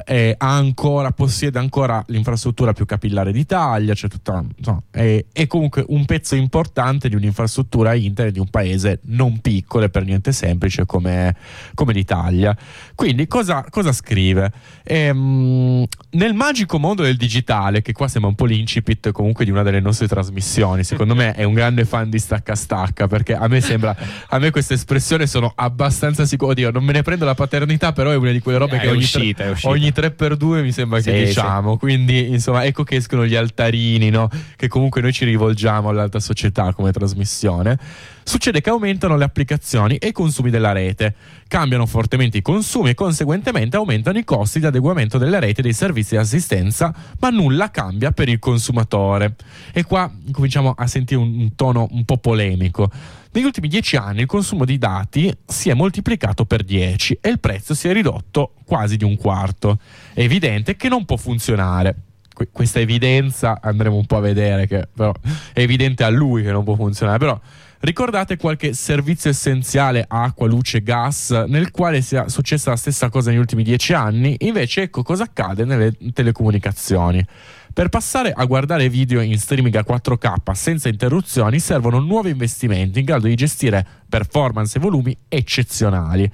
eh, 0.05 0.35
ancora, 0.37 1.11
possiede 1.11 1.59
ancora 1.59 2.03
l'infrastruttura 2.07 2.73
più 2.73 2.85
capillare 2.85 3.31
d'Italia 3.31 3.93
c'è 3.93 4.07
tutta, 4.07 4.43
insomma, 4.55 4.81
è, 4.89 5.23
è 5.31 5.47
comunque 5.47 5.83
un 5.87 6.05
pezzo 6.05 6.35
importante 6.35 7.09
di 7.09 7.15
un'infrastruttura 7.15 7.93
internet 7.93 8.33
di 8.33 8.39
un 8.39 8.49
paese 8.49 8.99
non 9.03 9.39
piccolo 9.39 9.85
e 9.85 9.89
per 9.89 10.03
niente 10.03 10.31
semplice 10.31 10.85
come, 10.85 11.35
come 11.73 11.93
l'Italia 11.93 12.55
quindi 12.95 13.27
cosa, 13.27 13.65
cosa 13.69 13.91
scrive? 13.91 14.51
Ehm, 14.83 15.85
nel 16.11 16.33
magico 16.33 16.79
mondo 16.79 17.03
del 17.03 17.17
digitale 17.17 17.81
che 17.81 17.93
qua 17.93 18.07
sembra 18.07 18.29
un 18.29 18.35
po' 18.35 18.45
l'incipit 18.45 19.11
comunque 19.11 19.45
di 19.45 19.51
una 19.51 19.63
delle 19.63 19.79
nostre 19.79 20.07
trasmissioni 20.07 20.83
secondo 20.83 21.15
me 21.15 21.33
è 21.33 21.43
un 21.43 21.53
grande 21.53 21.85
fan 21.85 22.09
di 22.09 22.19
stacca 22.23 22.55
stacca 22.55 23.07
perché 23.07 23.35
a 23.35 23.47
me 23.47 23.59
sembra 23.61 23.95
a 24.29 24.39
me 24.39 24.49
questa 24.49 24.73
espressione 24.73 25.27
sono 25.27 25.51
abbastanza 25.55 26.25
sicuro 26.25 26.51
oddio 26.51 26.71
non 26.71 26.83
me 26.83 26.93
ne 26.93 27.01
prendo 27.01 27.25
la 27.25 27.33
paternità 27.35 27.91
però 27.91 28.09
è 28.11 28.15
una 28.15 28.31
di 28.31 28.39
quelle 28.39 28.57
robe 28.57 28.77
Eh, 28.77 28.79
che 28.79 28.87
ogni, 28.87 28.97
uscita, 29.03 29.51
tre, 29.51 29.69
ogni 29.69 29.89
3x2 29.89 30.61
mi 30.61 30.71
sembra 30.71 30.99
che 31.01 31.11
Sì, 31.19 31.25
diciamo. 31.25 31.77
quindi 31.77 32.29
insomma 32.29 32.63
ecco 32.65 32.83
che 32.83 32.95
escono 32.95 33.25
gli 33.25 33.35
altarini 33.35 34.09
no? 34.09 34.29
che 34.55 34.67
comunque 34.67 35.01
noi 35.01 35.11
ci 35.11 35.25
rivolgiamo 35.25 35.89
all'alta 35.89 36.19
società 36.19 36.73
come 36.73 36.91
trasmissione 36.91 37.77
succede 38.23 38.61
che 38.61 38.69
aumentano 38.69 39.15
le 39.17 39.23
applicazioni 39.23 39.97
e 39.97 40.07
i 40.07 40.11
consumi 40.11 40.49
della 40.49 40.71
rete 40.71 41.15
cambiano 41.47 41.85
fortemente 41.85 42.37
i 42.37 42.41
consumi 42.41 42.89
e 42.89 42.93
conseguentemente 42.93 43.77
aumentano 43.77 44.17
i 44.17 44.23
costi 44.23 44.59
di 44.59 44.65
adeguamento 44.65 45.17
delle 45.17 45.39
reti 45.39 45.59
e 45.59 45.63
dei 45.63 45.73
servizi 45.73 46.15
di 46.15 46.21
assistenza 46.21 46.93
ma 47.19 47.29
nulla 47.29 47.71
cambia 47.71 48.11
per 48.11 48.29
il 48.29 48.39
consumatore 48.39 49.35
e 49.71 49.83
qua 49.83 50.11
cominciamo 50.31 50.73
a 50.75 50.87
sentire 50.87 51.19
un, 51.19 51.39
un 51.39 51.55
tono 51.55 51.87
un 51.91 52.05
po' 52.05 52.17
polemico 52.17 52.89
negli 53.33 53.45
ultimi 53.45 53.67
dieci 53.67 53.95
anni 53.95 54.21
il 54.21 54.27
consumo 54.27 54.63
di 54.63 54.77
dati 54.77 55.35
si 55.43 55.69
è 55.69 55.73
moltiplicato 55.73 56.45
per 56.45 56.63
10 56.63 57.17
e 57.19 57.29
il 57.29 57.39
prezzo 57.39 57.73
si 57.73 57.87
è 57.87 57.91
ridotto 57.91 58.53
quasi 58.63 58.95
di 58.95 59.03
un 59.03 59.17
quarto. 59.17 59.79
È 60.13 60.21
evidente 60.21 60.75
che 60.75 60.87
non 60.87 61.03
può 61.05 61.17
funzionare. 61.17 61.95
Que- 62.31 62.49
questa 62.51 62.79
evidenza 62.79 63.59
andremo 63.59 63.95
un 63.95 64.05
po' 64.05 64.17
a 64.17 64.19
vedere 64.19 64.67
che 64.67 64.87
però 64.93 65.11
è 65.51 65.61
evidente 65.61 66.03
a 66.03 66.09
lui 66.09 66.43
che 66.43 66.51
non 66.51 66.63
può 66.63 66.75
funzionare, 66.75 67.17
però 67.17 67.39
ricordate 67.83 68.37
qualche 68.37 68.73
servizio 68.73 69.29
essenziale 69.29 70.05
acqua, 70.07 70.47
luce, 70.47 70.81
gas 70.81 71.31
nel 71.47 71.69
quale 71.69 72.01
sia 72.01 72.29
successa 72.29 72.69
la 72.69 72.77
stessa 72.77 73.09
cosa 73.09 73.29
negli 73.29 73.39
ultimi 73.39 73.63
dieci 73.63 73.93
anni? 73.93 74.35
Invece 74.39 74.83
ecco 74.83 75.03
cosa 75.03 75.23
accade 75.23 75.65
nelle 75.65 75.93
telecomunicazioni. 76.13 77.25
Per 77.73 77.89
passare 77.89 78.31
a 78.31 78.45
guardare 78.45 78.87
video 78.87 79.19
in 79.19 79.37
streaming 79.37 79.75
a 79.75 79.85
4K 79.87 80.51
senza 80.53 80.89
interruzioni 80.89 81.59
servono 81.59 81.99
nuovi 81.99 82.29
investimenti 82.29 82.99
in 82.99 83.05
grado 83.05 83.27
di 83.27 83.35
gestire 83.35 83.85
performance 84.07 84.77
e 84.77 84.81
volumi 84.81 85.17
eccezionali. 85.27 86.31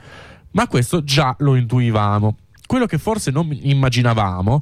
Ma 0.51 0.67
questo 0.67 1.03
già 1.03 1.35
lo 1.39 1.55
intuivamo. 1.55 2.35
quello 2.69 2.85
che 2.85 2.99
forse 2.99 3.31
non 3.31 3.49
immaginavamo 3.51 4.62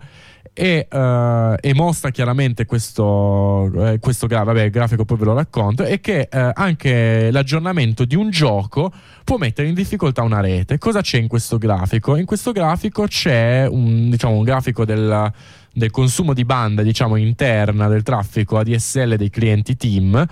e, 0.59 0.87
eh, 0.89 1.55
e 1.61 1.73
mostra 1.75 2.09
chiaramente 2.09 2.65
questo, 2.65 3.71
eh, 3.75 3.99
questo 3.99 4.25
gra- 4.25 4.41
vabbè, 4.41 4.71
grafico 4.71 5.05
poi 5.05 5.17
ve 5.17 5.25
lo 5.25 5.35
racconto 5.35 5.83
è 5.83 5.99
che 5.99 6.27
eh, 6.31 6.51
anche 6.55 7.29
l'aggiornamento 7.29 8.05
di 8.05 8.15
un 8.15 8.31
gioco 8.31 8.91
può 9.23 9.37
mettere 9.37 9.67
in 9.67 9.75
difficoltà 9.75 10.23
una 10.23 10.39
rete 10.39 10.79
cosa 10.79 11.01
c'è 11.01 11.19
in 11.19 11.27
questo 11.27 11.59
grafico? 11.59 12.15
in 12.15 12.25
questo 12.25 12.51
grafico 12.53 13.05
c'è 13.05 13.67
un, 13.69 14.09
diciamo, 14.09 14.33
un 14.33 14.43
grafico 14.43 14.83
del, 14.83 15.31
del 15.71 15.91
consumo 15.91 16.33
di 16.33 16.43
banda 16.43 16.81
diciamo 16.81 17.17
interna 17.17 17.87
del 17.87 18.01
traffico 18.01 18.57
ADSL 18.57 19.15
dei 19.15 19.29
clienti 19.29 19.77
team 19.77 20.25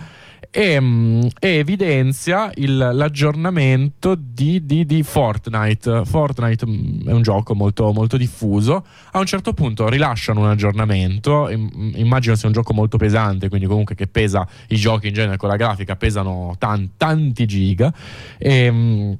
e, 0.57 0.79
mm, 0.79 1.21
e 1.37 1.47
evidenzia 1.57 2.49
il- 2.55 2.77
l'aggiornamento 2.93 4.15
di, 4.17 4.65
di- 4.65 4.85
di 4.85 5.03
Fortnite. 5.03 6.03
Fortnite 6.05 6.65
mm, 6.65 7.07
è 7.07 7.11
un 7.11 7.21
gioco 7.21 7.53
molto, 7.55 7.91
molto 7.91 8.15
diffuso. 8.15 8.85
A 9.11 9.19
un 9.19 9.25
certo 9.25 9.53
punto 9.53 9.89
rilasciano 9.89 10.39
un 10.39 10.47
aggiornamento. 10.47 11.49
im- 11.49 11.91
immagino 11.95 12.35
sia 12.35 12.47
un 12.47 12.53
gioco 12.53 12.73
molto 12.73 12.97
pesante, 12.97 13.49
quindi 13.49 13.67
comunque 13.67 13.95
che 13.95 14.07
pesa 14.07 14.47
i 14.69 14.77
giochi 14.77 15.07
in 15.07 15.13
genere 15.13 15.35
con 15.37 15.49
la 15.49 15.57
grafica 15.57 15.95
pesano 15.97 16.55
tan- 16.57 16.91
tanti 16.95 17.45
giga. 17.45 17.93
E, 18.37 18.71
mm, 18.71 19.11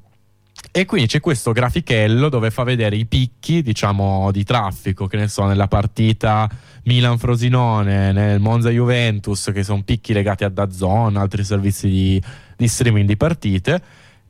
e 0.76 0.84
quindi 0.84 1.08
c'è 1.08 1.20
questo 1.20 1.52
grafichello 1.52 2.28
dove 2.28 2.50
fa 2.50 2.62
vedere 2.62 2.96
i 2.96 3.06
picchi, 3.06 3.62
diciamo, 3.62 4.30
di 4.30 4.44
traffico, 4.44 5.06
che 5.06 5.16
ne 5.16 5.26
so, 5.26 5.46
nella 5.46 5.68
partita 5.68 6.46
Milan-Frosinone, 6.84 8.12
nel 8.12 8.40
Monza-Juventus, 8.40 9.52
che 9.54 9.62
sono 9.62 9.82
picchi 9.84 10.12
legati 10.12 10.44
a 10.44 10.50
DAZN, 10.50 11.16
altri 11.16 11.44
servizi 11.44 11.88
di, 11.88 12.22
di 12.58 12.68
streaming 12.68 13.06
di 13.06 13.16
partite. 13.16 13.82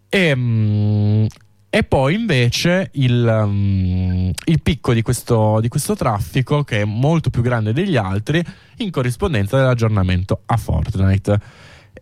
E, 0.09 0.37
mm, 0.37 1.27
e 1.69 1.83
poi 1.83 2.15
invece 2.15 2.91
il, 2.93 3.45
mm, 3.45 4.31
il 4.45 4.63
picco 4.63 4.93
di 4.93 5.03
questo, 5.03 5.59
di 5.61 5.67
questo 5.67 5.97
traffico, 5.97 6.63
che 6.63 6.83
è 6.83 6.85
molto 6.85 7.29
più 7.29 7.43
grande 7.43 7.73
degli 7.73 7.97
altri, 7.97 8.41
in 8.77 8.93
corrispondenza 8.93 9.57
dell'aggiornamento 9.57 10.43
a 10.47 10.57
Fortnite. 10.57 11.41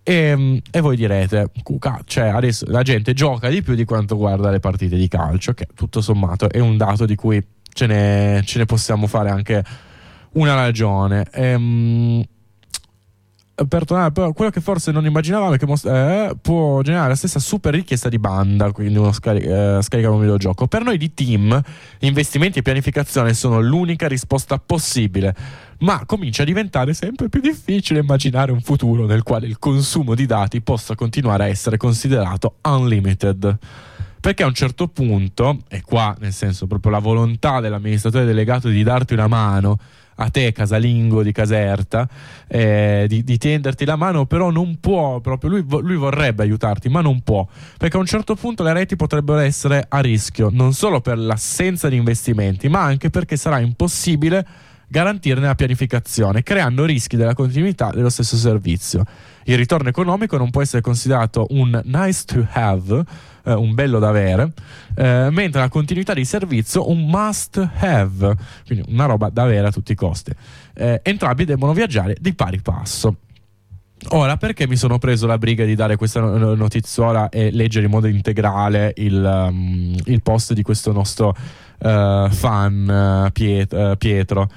E, 0.07 0.63
e 0.71 0.81
voi 0.81 0.97
direte, 0.97 1.51
"Cuca, 1.63 2.01
cioè 2.05 2.27
adesso 2.29 2.67
la 2.69 2.83
gente 2.83 3.15
gioca 3.15 3.49
di 3.49 3.63
più 3.63 3.75
di 3.75 3.87
quanto 3.87 4.17
guarda 4.17 4.51
le 4.51 4.61
partite 4.61 4.97
di 4.97 5.09
calcio, 5.09 5.55
che 5.55 5.67
tutto 5.75 6.03
sommato 6.03 6.51
è 6.51 6.59
un 6.59 6.77
dato 6.77 7.07
di 7.07 7.15
cui 7.15 7.43
ce 7.73 7.87
ne, 7.87 8.43
ce 8.45 8.59
ne 8.59 8.67
possiamo 8.67 9.07
fare 9.07 9.31
anche 9.31 9.65
una 10.33 10.55
ragione. 10.55 11.27
Ehm, 11.33 12.23
per 13.55 13.85
tornare, 13.85 14.11
però, 14.11 14.33
quello 14.33 14.51
che 14.51 14.61
forse 14.61 14.91
non 14.91 15.05
immaginavamo 15.05 15.55
è 15.55 15.59
che 15.59 15.67
mos- 15.67 15.85
eh, 15.85 16.35
può 16.41 16.83
generare 16.83 17.11
la 17.11 17.15
stessa 17.15 17.39
super 17.39 17.73
richiesta 17.73 18.09
di 18.09 18.19
banda, 18.19 18.73
quindi 18.73 18.99
uno 18.99 19.13
scari- 19.13 19.43
eh, 19.43 19.79
scaricare 19.81 20.13
un 20.13 20.21
videogioco. 20.21 20.67
Per 20.67 20.83
noi 20.83 20.99
di 20.99 21.15
team, 21.15 21.61
investimenti 22.01 22.59
e 22.59 22.63
pianificazione 22.63 23.33
sono 23.33 23.61
l'unica 23.61 24.09
risposta 24.09 24.59
possibile, 24.59 25.35
ma 25.81 26.03
comincia 26.05 26.43
a 26.43 26.47
diventare 26.47 26.95
sempre 26.95 27.29
più 27.29 27.41
difficile 27.41 28.01
immaginare 28.01 28.51
un 28.51 28.61
futuro 28.61 29.07
nel 29.07 29.23
quale 29.23 29.47
il 29.47 29.59
consumo 29.61 30.17
di 30.17 30.27
dati 30.27 30.61
possa 30.61 30.97
continuare 30.97 31.45
a 31.45 31.49
essere 31.49 31.77
considerato 31.77 32.57
unlimited. 32.63 33.59
Perché 34.21 34.43
a 34.43 34.47
un 34.47 34.55
certo 34.55 34.89
punto, 34.89 35.61
e 35.69 35.83
qua 35.83 36.17
nel 36.19 36.33
senso 36.33 36.67
proprio 36.67 36.91
la 36.91 36.99
volontà 36.99 37.61
dell'amministratore 37.61 38.25
delegato 38.25 38.69
di 38.69 38.83
darti 38.83 39.13
una 39.13 39.27
mano, 39.27 39.79
a 40.17 40.31
te 40.31 40.53
casalingo 40.53 41.23
di 41.23 41.33
Caserta, 41.33 42.09
eh, 42.47 43.07
di, 43.09 43.25
di 43.25 43.39
tenderti 43.39 43.85
la 43.85 43.97
mano, 43.97 44.27
però 44.27 44.51
non 44.51 44.79
può, 44.81 45.21
proprio 45.21 45.51
lui, 45.51 45.65
lui 45.83 45.97
vorrebbe 45.97 46.43
aiutarti, 46.43 46.89
ma 46.89 47.01
non 47.01 47.23
può, 47.23 47.47
perché 47.79 47.97
a 47.97 48.01
un 48.01 48.07
certo 48.07 48.35
punto 48.35 48.63
le 48.63 48.73
reti 48.73 48.97
potrebbero 48.97 49.39
essere 49.39 49.85
a 49.89 50.01
rischio, 50.01 50.49
non 50.51 50.73
solo 50.73 51.01
per 51.01 51.19
l'assenza 51.19 51.89
di 51.89 51.97
investimenti, 51.97 52.69
ma 52.69 52.83
anche 52.83 53.11
perché 53.11 53.37
sarà 53.37 53.59
impossibile 53.59 54.47
garantirne 54.87 55.47
la 55.47 55.55
pianificazione, 55.55 56.43
creando 56.43 56.85
rischi 56.85 57.17
della 57.17 57.35
continuità 57.35 57.91
dello 57.91 58.11
stesso 58.11 58.37
servizio. 58.37 59.05
Il 59.45 59.57
ritorno 59.57 59.89
economico 59.89 60.37
non 60.37 60.51
può 60.51 60.63
essere 60.63 60.83
considerato 60.83 61.47
un 61.51 61.81
nice 61.85 62.25
to 62.25 62.47
have, 62.53 63.05
eh, 63.45 63.53
un 63.53 63.75
bello 63.75 63.99
da 63.99 64.09
avere, 64.09 64.53
eh, 64.95 65.29
mentre 65.31 65.61
la 65.61 65.69
continuità 65.69 66.15
di 66.15 66.25
servizio 66.25 66.91
un 66.91 67.07
must 67.07 67.57
have, 67.79 68.35
quindi 68.67 68.91
una 68.91 69.05
roba 69.05 69.29
da 69.29 69.43
avere 69.43 69.67
a 69.67 69.71
tutti 69.71 69.93
i 69.93 69.97
costi. 69.97 70.33
Eh, 70.75 71.01
entrambi 71.03 71.45
devono 71.45 71.73
viaggiare 71.73 72.17
di 72.19 72.33
pari 72.35 72.61
passo. 72.61 73.17
Ora, 74.09 74.37
perché 74.37 74.67
mi 74.67 74.77
sono 74.77 74.99
preso 74.99 75.27
la 75.27 75.39
briga 75.39 75.65
di 75.65 75.75
dare 75.75 75.97
questa 75.97 76.21
no- 76.21 76.55
notiziola 76.55 77.29
e 77.31 77.51
leggere 77.51 77.87
in 77.87 77.91
modo 77.91 78.07
integrale 78.07 78.93
il, 78.97 79.49
um, 79.49 79.97
il 80.05 80.21
post 80.21 80.53
di 80.53 80.63
questo 80.63 80.93
nostro 80.93 81.35
eh, 81.79 82.29
fan 82.31 83.25
eh, 83.27 83.31
Piet- 83.33 83.73
eh, 83.73 83.97
Pietro? 83.97 84.51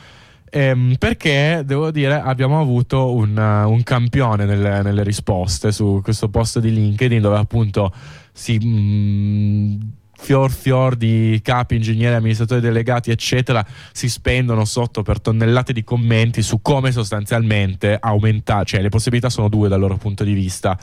Ehm, 0.57 0.95
perché 0.97 1.61
devo 1.63 1.91
dire 1.91 2.19
abbiamo 2.19 2.59
avuto 2.59 3.13
un, 3.13 3.37
uh, 3.37 3.69
un 3.69 3.83
campione 3.83 4.43
nelle, 4.43 4.81
nelle 4.81 5.03
risposte 5.03 5.71
su 5.71 5.99
questo 6.01 6.29
post 6.29 6.57
di 6.57 6.73
LinkedIn 6.73 7.21
dove 7.21 7.37
appunto 7.37 7.93
si 8.33 8.59
mm, 8.59 9.79
fior 10.17 10.49
fior 10.49 10.95
di 10.95 11.39
capi, 11.43 11.75
ingegneri, 11.75 12.15
amministratori 12.15 12.59
delegati 12.59 13.11
eccetera 13.11 13.63
si 13.91 14.09
spendono 14.09 14.65
sotto 14.65 15.03
per 15.03 15.21
tonnellate 15.21 15.73
di 15.73 15.83
commenti 15.83 16.41
su 16.41 16.59
come 16.59 16.91
sostanzialmente 16.91 17.95
aumentare 18.01 18.65
cioè 18.65 18.81
le 18.81 18.89
possibilità 18.89 19.29
sono 19.29 19.49
due 19.49 19.69
dal 19.69 19.79
loro 19.79 19.97
punto 19.97 20.23
di 20.23 20.33
vista 20.33 20.75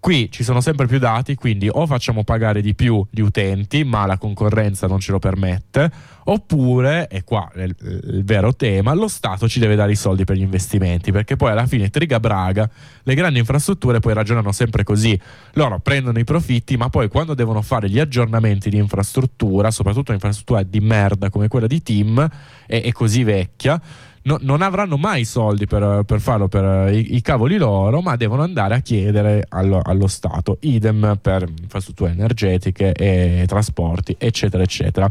Qui 0.00 0.30
ci 0.30 0.44
sono 0.44 0.62
sempre 0.62 0.86
più 0.86 0.98
dati, 0.98 1.34
quindi 1.34 1.68
o 1.70 1.86
facciamo 1.86 2.24
pagare 2.24 2.62
di 2.62 2.74
più 2.74 3.06
gli 3.10 3.20
utenti, 3.20 3.84
ma 3.84 4.06
la 4.06 4.16
concorrenza 4.16 4.86
non 4.86 4.98
ce 4.98 5.12
lo 5.12 5.18
permette, 5.18 5.92
oppure, 6.24 7.06
e 7.08 7.22
qua 7.22 7.50
è 7.54 7.64
il, 7.64 7.76
il 7.78 8.24
vero 8.24 8.56
tema, 8.56 8.94
lo 8.94 9.08
Stato 9.08 9.46
ci 9.46 9.58
deve 9.58 9.74
dare 9.74 9.92
i 9.92 9.96
soldi 9.96 10.24
per 10.24 10.36
gli 10.36 10.40
investimenti, 10.40 11.12
perché 11.12 11.36
poi 11.36 11.50
alla 11.50 11.66
fine 11.66 11.90
triga 11.90 12.18
braga, 12.18 12.68
le 13.02 13.14
grandi 13.14 13.40
infrastrutture 13.40 14.00
poi 14.00 14.14
ragionano 14.14 14.52
sempre 14.52 14.84
così, 14.84 15.20
loro 15.52 15.80
prendono 15.80 16.18
i 16.18 16.24
profitti, 16.24 16.78
ma 16.78 16.88
poi 16.88 17.08
quando 17.08 17.34
devono 17.34 17.60
fare 17.60 17.90
gli 17.90 17.98
aggiornamenti 17.98 18.70
di 18.70 18.78
infrastruttura, 18.78 19.70
soprattutto 19.70 20.12
un'infrastruttura 20.12 20.62
di 20.62 20.80
merda 20.80 21.28
come 21.28 21.48
quella 21.48 21.66
di 21.66 21.82
Team, 21.82 22.26
e, 22.66 22.80
e 22.86 22.92
così 22.92 23.22
vecchia, 23.22 23.78
no- 24.22 24.38
non 24.40 24.62
avranno 24.62 24.96
mai 24.96 25.24
soldi 25.24 25.66
per, 25.66 26.02
per 26.04 26.20
farlo 26.20 26.48
per 26.48 26.64
eh, 26.64 26.96
i, 26.98 27.16
i 27.16 27.22
cavoli 27.22 27.56
loro, 27.56 28.00
ma 28.00 28.16
devono 28.16 28.42
andare 28.42 28.74
a 28.74 28.80
chiedere 28.80 29.46
allo, 29.48 29.80
allo 29.82 30.06
Stato. 30.06 30.58
Idem 30.60 31.18
per 31.20 31.48
infrastrutture 31.60 32.10
energetiche 32.10 32.92
e 32.92 33.44
trasporti, 33.46 34.16
eccetera, 34.18 34.62
eccetera. 34.62 35.10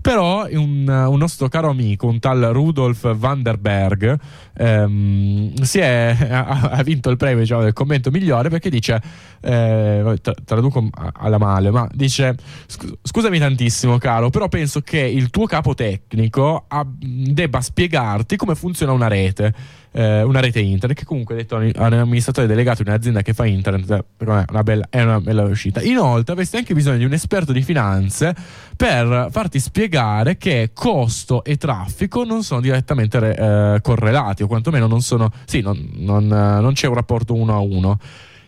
Però 0.00 0.46
un, 0.50 0.88
un 0.88 1.18
nostro 1.18 1.48
caro 1.48 1.68
amico, 1.68 2.06
un 2.06 2.18
tal 2.20 2.40
Rudolf 2.52 3.14
Vanderberg, 3.14 4.18
ehm, 4.56 5.52
è, 5.72 6.16
ha, 6.30 6.60
ha 6.70 6.82
vinto 6.82 7.10
il 7.10 7.16
premio 7.16 7.40
diciamo, 7.40 7.62
del 7.62 7.74
commento 7.74 8.10
migliore 8.10 8.48
perché 8.48 8.70
dice, 8.70 9.00
eh, 9.40 10.18
tra- 10.22 10.34
traduco 10.44 10.88
alla 11.14 11.38
male, 11.38 11.70
ma 11.70 11.86
dice, 11.92 12.34
"Scu- 12.66 12.98
scusami 13.02 13.38
tantissimo 13.38 13.98
caro, 13.98 14.30
però 14.30 14.48
penso 14.48 14.80
che 14.80 15.00
il 15.00 15.28
tuo 15.30 15.46
capo 15.46 15.74
tecnico 15.74 16.66
debba 16.98 17.60
spiegarti 17.60 18.36
come 18.36 18.54
funziona 18.54 18.92
una 18.92 19.08
rete. 19.08 19.54
Eh, 19.92 20.22
una 20.22 20.40
rete 20.40 20.60
internet 20.60 20.98
che 20.98 21.04
comunque 21.04 21.34
detto 21.34 21.56
un 21.56 21.72
amministratore 21.74 22.46
delegato 22.46 22.82
di 22.82 22.88
un'azienda 22.88 23.22
che 23.22 23.34
fa 23.34 23.46
internet 23.46 23.90
eh, 23.90 24.24
me 24.24 24.44
è 24.44 24.50
una 24.50 24.62
bella, 24.62 24.86
è 24.88 25.02
una 25.02 25.20
bella 25.20 25.42
uscita. 25.42 25.82
Inoltre 25.82 26.32
avresti 26.32 26.56
anche 26.56 26.74
bisogno 26.74 26.98
di 26.98 27.04
un 27.04 27.12
esperto 27.12 27.52
di 27.52 27.62
finanze 27.62 28.34
per 28.76 29.28
farti 29.30 29.58
spiegare 29.58 30.36
che 30.36 30.70
costo 30.72 31.44
e 31.44 31.56
traffico 31.56 32.24
non 32.24 32.42
sono 32.42 32.60
direttamente 32.60 33.18
re- 33.18 33.36
eh, 33.74 33.80
correlati 33.80 34.42
o 34.42 34.46
quantomeno 34.46 34.86
non 34.86 35.02
sono 35.02 35.30
sì 35.44 35.60
non, 35.60 35.90
non, 35.94 36.24
eh, 36.24 36.60
non 36.60 36.72
c'è 36.72 36.86
un 36.86 36.94
rapporto 36.94 37.34
uno 37.34 37.54
a 37.54 37.58
uno. 37.58 37.98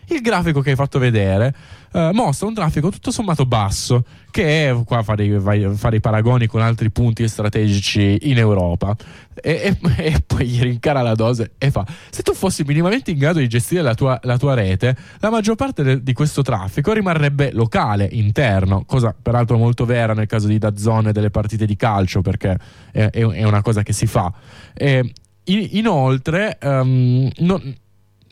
Il 0.07 0.21
grafico 0.21 0.61
che 0.61 0.71
hai 0.71 0.75
fatto 0.75 0.99
vedere 0.99 1.53
eh, 1.93 2.09
mostra 2.13 2.47
un 2.47 2.53
traffico 2.53 2.89
tutto 2.89 3.11
sommato 3.11 3.45
basso, 3.45 4.03
che 4.31 4.69
è 4.69 4.83
qua 4.83 5.03
fare, 5.03 5.39
fare 5.75 5.95
i 5.95 5.99
paragoni 5.99 6.47
con 6.47 6.61
altri 6.61 6.89
punti 6.91 7.27
strategici 7.27 8.17
in 8.23 8.37
Europa. 8.37 8.95
E, 9.41 9.77
e- 9.81 9.93
e 10.13 10.23
poi 10.25 10.45
gli 10.47 10.61
rincara 10.61 11.01
la 11.01 11.13
dose 11.15 11.51
e 11.57 11.71
fa: 11.71 11.85
Se 12.09 12.21
tu 12.23 12.33
fossi 12.33 12.63
minimamente 12.63 13.11
in 13.11 13.17
grado 13.17 13.39
di 13.39 13.47
gestire 13.47 13.81
la 13.81 13.93
tua, 13.93 14.19
la 14.23 14.37
tua 14.37 14.53
rete, 14.53 14.95
la 15.19 15.29
maggior 15.29 15.55
parte 15.55 15.83
de- 15.83 16.03
di 16.03 16.13
questo 16.13 16.41
traffico 16.41 16.91
rimarrebbe 16.93 17.51
locale, 17.53 18.07
interno, 18.11 18.83
cosa 18.85 19.15
peraltro 19.19 19.57
molto 19.57 19.85
vera 19.85 20.13
nel 20.13 20.27
caso 20.27 20.47
di 20.47 20.57
Dazzone 20.57 21.11
delle 21.11 21.29
partite 21.29 21.65
di 21.65 21.75
calcio, 21.75 22.21
perché 22.21 22.57
è, 22.91 23.09
è- 23.09 23.25
è 23.25 23.43
una 23.43 23.61
cosa 23.61 23.83
che 23.83 23.93
si 23.93 24.05
fa. 24.07 24.31
E, 24.73 25.13
in- 25.45 25.67
inoltre, 25.71 26.57
ehm, 26.59 27.29
non- 27.37 27.75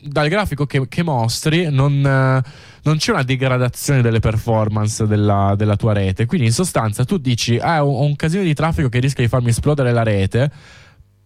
dal 0.03 0.27
grafico 0.29 0.65
che, 0.65 0.87
che 0.87 1.03
mostri 1.03 1.69
non, 1.71 1.93
eh, 2.05 2.49
non 2.83 2.97
c'è 2.97 3.11
una 3.11 3.23
degradazione 3.23 4.01
delle 4.01 4.19
performance 4.19 5.05
della, 5.07 5.53
della 5.55 5.75
tua 5.75 5.93
rete. 5.93 6.25
Quindi, 6.25 6.47
in 6.47 6.53
sostanza, 6.53 7.05
tu 7.05 7.17
dici: 7.17 7.57
Ah, 7.57 7.85
ho 7.85 8.01
un 8.03 8.15
casino 8.15 8.43
di 8.43 8.53
traffico 8.53 8.89
che 8.89 8.99
rischia 8.99 9.23
di 9.23 9.29
farmi 9.29 9.49
esplodere 9.49 9.91
la 9.91 10.03
rete. 10.03 10.51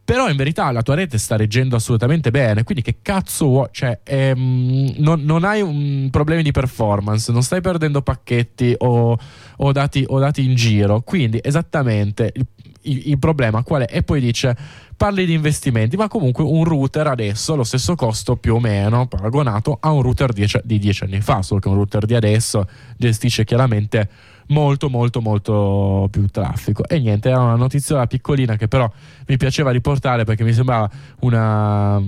Però 0.06 0.30
in 0.30 0.36
verità 0.36 0.70
la 0.72 0.84
tua 0.84 0.94
rete 0.94 1.18
sta 1.18 1.36
reggendo 1.36 1.76
assolutamente 1.76 2.30
bene. 2.30 2.64
Quindi, 2.64 2.84
che 2.84 2.98
cazzo 3.02 3.48
vuoi? 3.48 3.68
Cioè, 3.72 4.02
ehm, 4.04 4.94
non, 4.98 5.24
non 5.24 5.44
hai 5.44 5.62
un- 5.62 6.10
problemi 6.12 6.44
di 6.44 6.52
performance, 6.52 7.32
non 7.32 7.42
stai 7.42 7.60
perdendo 7.62 8.04
pacchetti 8.04 8.76
o, 8.78 9.18
o 9.58 9.72
dati, 9.72 10.04
o 10.08 10.20
dati 10.20 10.46
in 10.46 10.54
giro. 10.54 11.02
Quindi, 11.02 11.40
esattamente. 11.42 12.32
il- 12.36 12.46
il, 12.88 13.10
il 13.10 13.18
problema 13.18 13.64
qual 13.64 13.82
è? 13.82 13.98
E 13.98 14.04
poi 14.04 14.20
dice 14.22 14.56
parli 14.98 15.26
di 15.26 15.34
investimenti, 15.34 15.96
ma 15.98 16.08
comunque 16.08 16.44
un 16.44 16.64
router 16.64 17.08
adesso 17.08 17.54
ha 17.54 17.56
lo 17.56 17.64
stesso 17.64 17.96
costo 17.96 18.36
più 18.38 18.56
o 18.56 18.60
meno 18.60 19.08
paragonato 19.08 19.78
a 19.80 19.92
un 19.92 20.02
router 20.02 20.32
dieci- 20.32 20.62
di 20.64 20.80
dieci 20.80 21.04
anni 21.04 21.22
fa, 21.22 21.42
solo 21.42 21.60
che 21.60 21.68
un 21.68 21.76
router 21.76 22.06
di 22.06 22.16
adesso 22.16 22.68
gestisce 22.98 23.44
chiaramente 23.44 24.10
molto 24.48 24.90
molto 24.90 25.22
molto 25.22 26.08
più 26.12 26.28
traffico. 26.28 26.88
E 26.88 27.00
niente 27.00 27.30
era 27.30 27.42
una 27.42 27.56
notizia 27.56 28.06
piccolina 28.06 28.56
che 28.56 28.68
però 28.68 28.90
mi 29.28 29.38
piaceva 29.38 29.72
riportare 29.72 30.24
perché 30.24 30.44
mi 30.44 30.54
sembrava 30.54 30.90
una 31.22 32.02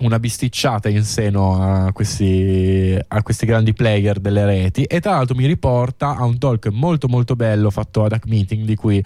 una 0.00 0.18
bisticciata 0.18 0.88
in 0.88 1.04
seno 1.04 1.62
a 1.62 1.92
questi, 1.92 2.96
a 3.06 3.22
questi 3.22 3.46
grandi 3.46 3.72
player 3.72 4.18
delle 4.18 4.44
reti. 4.44 4.84
E 4.84 5.00
tra 5.00 5.12
l'altro 5.12 5.36
mi 5.36 5.46
riporta 5.46 6.16
a 6.16 6.24
un 6.24 6.38
talk 6.38 6.68
molto 6.68 7.08
molto 7.08 7.36
bello 7.36 7.70
fatto 7.70 8.04
ad 8.04 8.12
Hack 8.12 8.26
Meeting 8.26 8.64
di 8.64 8.74
cui 8.74 9.04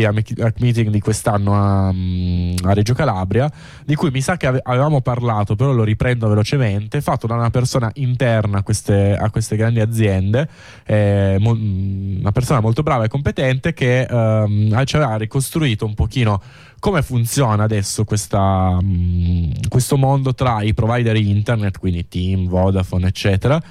di 0.00 0.42
Hack 0.42 0.60
Meeting 0.60 0.88
di 0.88 1.00
quest'anno 1.00 1.54
a, 1.54 1.92
mm, 1.92 2.56
a, 2.64 2.72
Reggio 2.72 2.94
Calabria, 2.94 3.50
di 3.84 3.94
cui 3.94 4.10
mi 4.10 4.20
sa 4.20 4.36
che 4.36 4.46
ave- 4.46 4.60
avevamo 4.62 5.00
parlato, 5.00 5.56
però 5.56 5.72
lo 5.72 5.84
riprendo 5.84 6.28
velocemente, 6.28 7.00
fatto 7.00 7.26
da 7.26 7.34
una 7.34 7.50
persona 7.50 7.90
interna 7.94 8.58
a 8.58 8.62
queste, 8.62 9.16
a 9.16 9.30
queste 9.30 9.56
grandi 9.56 9.80
aziende, 9.80 10.48
eh, 10.84 11.36
mo- 11.38 11.54
mm, 11.54 12.20
una 12.20 12.32
persona 12.32 12.60
molto 12.60 12.82
brava 12.82 13.04
e 13.04 13.08
competente 13.08 13.72
che 13.72 14.02
ehm, 14.02 14.84
ci 14.84 14.96
aveva 14.96 15.16
ricostruito 15.16 15.84
un 15.84 15.94
pochino 15.94 16.40
come 16.80 17.02
funziona 17.02 17.62
adesso 17.62 18.04
questa, 18.04 18.80
mh, 18.80 19.68
questo 19.68 19.96
mondo 19.96 20.34
tra 20.34 20.62
i 20.62 20.74
provider 20.74 21.14
internet, 21.14 21.78
quindi 21.78 22.08
Team, 22.08 22.48
Vodafone, 22.48 23.06
eccetera, 23.06 23.62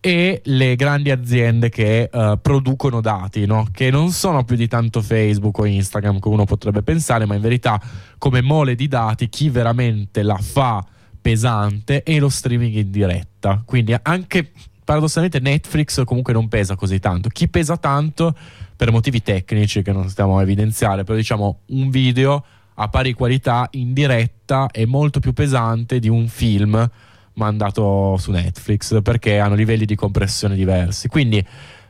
e 0.00 0.40
le 0.44 0.74
grandi 0.74 1.10
aziende 1.10 1.68
che 1.68 2.08
uh, 2.10 2.40
producono 2.40 3.00
dati, 3.00 3.46
no? 3.46 3.68
che 3.70 3.90
non 3.90 4.10
sono 4.10 4.44
più 4.44 4.56
di 4.56 4.66
tanto 4.66 5.02
Facebook 5.02 5.58
o 5.58 5.66
Instagram 5.66 6.18
come 6.18 6.34
uno 6.34 6.44
potrebbe 6.44 6.82
pensare, 6.82 7.26
ma 7.26 7.34
in 7.34 7.42
verità 7.42 7.80
come 8.18 8.40
mole 8.40 8.74
di 8.74 8.88
dati 8.88 9.28
chi 9.28 9.50
veramente 9.50 10.22
la 10.22 10.38
fa 10.38 10.84
pesante 11.20 12.02
è 12.02 12.18
lo 12.18 12.28
streaming 12.28 12.74
in 12.74 12.90
diretta. 12.90 13.62
Quindi 13.64 13.94
anche 14.02 14.50
paradossalmente 14.84 15.40
Netflix 15.40 16.04
comunque 16.04 16.32
non 16.32 16.48
pesa 16.48 16.76
così 16.76 16.98
tanto. 16.98 17.28
Chi 17.28 17.48
pesa 17.48 17.76
tanto 17.76 18.34
per 18.76 18.90
motivi 18.90 19.22
tecnici 19.22 19.82
che 19.82 19.92
non 19.92 20.08
stiamo 20.08 20.38
a 20.38 20.42
evidenziare, 20.42 21.04
però 21.04 21.16
diciamo 21.16 21.60
un 21.66 21.90
video 21.90 22.44
a 22.74 22.88
pari 22.88 23.12
qualità 23.12 23.68
in 23.72 23.92
diretta 23.92 24.68
è 24.70 24.84
molto 24.84 25.20
più 25.20 25.32
pesante 25.32 25.98
di 25.98 26.08
un 26.08 26.26
film 26.28 26.90
mandato 27.34 28.16
su 28.18 28.30
Netflix 28.30 29.00
perché 29.02 29.38
hanno 29.38 29.54
livelli 29.54 29.84
di 29.84 29.94
compressione 29.94 30.54
diversi. 30.54 31.08
Quindi 31.08 31.44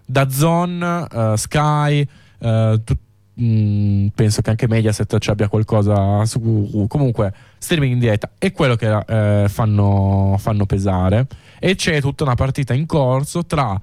da 0.05 0.29
Zone, 0.29 1.07
uh, 1.11 1.37
Sky, 1.37 2.07
uh, 2.39 2.83
tu, 2.83 2.95
mh, 3.35 4.09
penso 4.15 4.43
che 4.43 4.51
anche 4.51 4.69
Mediaset 4.69 5.19
ci 5.19 5.31
abbia 5.31 5.49
qualcosa 5.49 6.25
su 6.27 6.87
comunque 6.89 7.33
streaming 7.59 7.93
in 7.95 7.99
diretta 7.99 8.31
è 8.39 8.53
quello 8.53 8.77
che 8.77 8.89
uh, 8.89 9.49
fanno, 9.49 10.37
fanno, 10.39 10.67
pesare 10.67 11.27
e 11.59 11.75
c'è 11.75 12.01
tutta 12.01 12.25
una 12.25 12.35
partita 12.35 12.75
in 12.75 12.87
corso 12.87 13.45
tra 13.45 13.81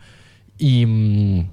i, 0.57 0.85
mh, 0.85 1.47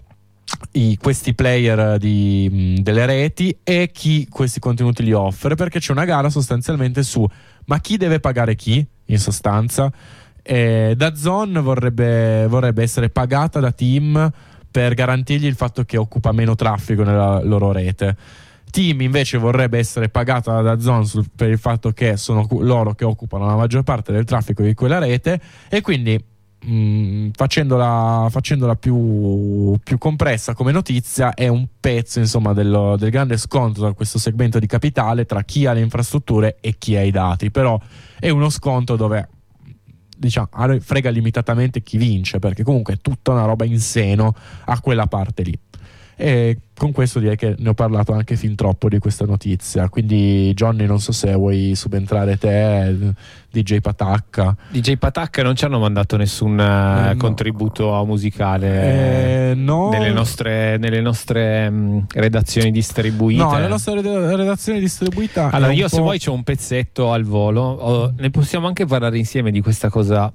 i, 0.72 0.96
questi 1.00 1.34
player 1.34 1.98
di, 1.98 2.48
mh, 2.50 2.82
delle 2.82 3.06
reti 3.06 3.56
e 3.62 3.90
chi 3.92 4.26
questi 4.28 4.60
contenuti 4.60 5.02
li 5.02 5.12
offre 5.12 5.54
perché 5.54 5.78
c'è 5.78 5.92
una 5.92 6.04
gara 6.04 6.30
sostanzialmente 6.30 7.02
su 7.02 7.26
ma 7.66 7.80
chi 7.80 7.96
deve 7.96 8.18
pagare 8.20 8.54
chi 8.54 8.84
in 9.06 9.18
sostanza? 9.18 9.92
Eh, 10.42 10.94
da 10.96 11.14
Zone 11.14 11.60
vorrebbe, 11.60 12.46
vorrebbe 12.48 12.82
essere 12.82 13.10
pagata 13.10 13.60
da 13.60 13.72
Team 13.72 14.32
per 14.70 14.94
garantirgli 14.94 15.46
il 15.46 15.54
fatto 15.54 15.84
che 15.84 15.98
occupa 15.98 16.32
meno 16.32 16.54
traffico 16.54 17.02
nella 17.02 17.42
loro 17.42 17.70
rete. 17.72 18.16
Team 18.70 19.00
invece 19.02 19.38
vorrebbe 19.38 19.78
essere 19.78 20.08
pagata 20.08 20.60
da 20.62 20.78
Zone 20.80 21.06
per 21.34 21.50
il 21.50 21.58
fatto 21.58 21.90
che 21.90 22.16
sono 22.16 22.46
loro 22.60 22.94
che 22.94 23.04
occupano 23.04 23.46
la 23.46 23.56
maggior 23.56 23.82
parte 23.82 24.12
del 24.12 24.24
traffico 24.24 24.62
di 24.62 24.74
quella 24.74 24.98
rete 24.98 25.40
e 25.68 25.80
quindi 25.80 26.22
mh, 26.64 26.72
mm, 26.72 27.28
facendola, 27.32 28.28
facendola 28.30 28.76
più, 28.76 29.76
più, 29.82 29.98
compressa 29.98 30.54
come 30.54 30.72
notizia 30.72 31.34
è 31.34 31.48
un 31.48 31.66
pezzo 31.78 32.18
insomma, 32.18 32.52
dello, 32.52 32.96
del 32.96 33.10
grande 33.10 33.36
scontro 33.36 33.84
tra 33.84 33.92
questo 33.92 34.18
segmento 34.18 34.58
di 34.58 34.66
capitale 34.66 35.24
tra 35.24 35.42
chi 35.42 35.66
ha 35.66 35.72
le 35.72 35.80
infrastrutture 35.80 36.58
e 36.60 36.76
chi 36.78 36.96
ha 36.96 37.02
i 37.02 37.10
dati. 37.10 37.50
Però 37.50 37.80
è 38.18 38.28
uno 38.30 38.50
scontro 38.50 38.96
dove 38.96 39.28
diciamo 40.16 40.48
frega 40.80 41.10
limitatamente 41.10 41.80
chi 41.80 41.96
vince 41.96 42.40
perché 42.40 42.64
comunque 42.64 42.94
è 42.94 42.98
tutta 43.00 43.30
una 43.30 43.44
roba 43.44 43.64
in 43.64 43.78
seno 43.78 44.34
a 44.64 44.80
quella 44.80 45.06
parte 45.06 45.42
lì 45.44 45.56
e 46.20 46.58
con 46.76 46.90
questo 46.90 47.20
direi 47.20 47.36
che 47.36 47.54
ne 47.56 47.68
ho 47.68 47.74
parlato 47.74 48.12
anche 48.12 48.34
fin 48.34 48.56
troppo 48.56 48.88
di 48.88 48.98
questa 48.98 49.24
notizia. 49.24 49.88
Quindi, 49.88 50.52
Johnny, 50.52 50.84
non 50.84 50.98
so 50.98 51.12
se 51.12 51.32
vuoi 51.32 51.76
subentrare 51.76 52.36
te, 52.36 53.14
DJ 53.48 53.78
Patacca. 53.78 54.56
DJ 54.68 54.96
Patacca 54.96 55.44
non 55.44 55.54
ci 55.54 55.64
hanno 55.64 55.78
mandato 55.78 56.16
nessun 56.16 56.58
eh, 56.58 57.12
no. 57.12 57.16
contributo 57.16 58.04
musicale 58.04 59.50
eh, 59.50 59.54
no. 59.54 59.90
nelle 59.90 60.10
nostre, 60.10 60.76
nelle 60.78 61.00
nostre 61.00 61.70
mh, 61.70 62.06
redazioni 62.14 62.72
distribuite. 62.72 63.40
No, 63.40 63.52
nelle 63.52 63.68
nostre 63.68 64.00
redazioni 64.00 64.80
distribuite. 64.80 65.38
Allora, 65.38 65.70
io 65.70 65.86
se 65.86 66.00
vuoi 66.00 66.18
c'ho 66.18 66.32
un 66.32 66.42
pezzetto 66.42 67.12
al 67.12 67.22
volo. 67.22 67.60
Oh, 67.60 68.12
ne 68.16 68.30
possiamo 68.30 68.66
anche 68.66 68.86
parlare 68.86 69.18
insieme 69.18 69.52
di 69.52 69.60
questa 69.60 69.88
cosa 69.88 70.32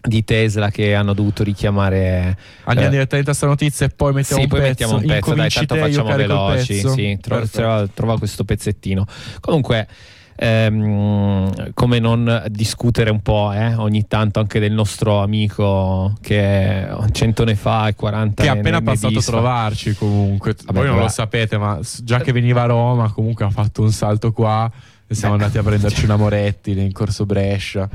di 0.00 0.24
Tesla 0.24 0.70
che 0.70 0.94
hanno 0.94 1.12
dovuto 1.12 1.42
richiamare 1.42 2.36
andiamo 2.64 2.88
eh, 2.88 2.92
direttamente 2.92 3.30
a 3.30 3.34
questa 3.34 3.46
notizia 3.46 3.86
e 3.86 3.88
poi 3.90 4.12
mettiamo 4.12 4.42
sì, 4.42 4.48
un 4.48 4.50
poi 4.50 4.60
pezzo. 4.60 4.68
mettiamo 4.68 4.94
un 4.94 5.06
pezzo 5.06 5.34
dai 5.34 5.50
tanto 5.50 5.74
te, 5.74 5.80
facciamo 5.80 6.16
veloci 6.16 6.88
sì, 6.88 7.18
tro- 7.20 7.48
trova, 7.48 7.88
trova 7.92 8.18
questo 8.18 8.44
pezzettino. 8.44 9.04
Comunque 9.40 9.88
ehm, 10.36 11.72
come 11.74 11.98
non 11.98 12.44
discutere 12.48 13.10
un 13.10 13.20
po' 13.20 13.52
eh, 13.52 13.74
ogni 13.74 14.06
tanto 14.06 14.38
anche 14.38 14.60
del 14.60 14.72
nostro 14.72 15.20
amico 15.20 16.16
che 16.20 16.86
100 17.10 17.44
ne 17.44 17.56
fa 17.56 17.88
e 17.88 17.94
40 17.94 18.42
che 18.42 18.48
è 18.48 18.52
appena 18.52 18.80
passato 18.80 19.18
a 19.18 19.22
trovarci 19.22 19.94
comunque. 19.94 20.54
Vabbè, 20.64 20.78
voi 20.78 20.88
non 20.88 20.98
lo 21.00 21.08
sapete 21.08 21.58
ma 21.58 21.80
già 22.02 22.20
che 22.20 22.30
veniva 22.30 22.62
a 22.62 22.66
Roma 22.66 23.10
comunque 23.10 23.44
ha 23.44 23.50
fatto 23.50 23.82
un 23.82 23.90
salto 23.90 24.32
qua 24.32 24.70
e 25.06 25.14
siamo 25.14 25.36
Beh. 25.36 25.42
andati 25.42 25.58
a 25.58 25.62
prenderci 25.64 26.04
una 26.04 26.16
Moretti 26.16 26.78
in 26.78 26.92
corso 26.92 27.26
Brescia 27.26 27.88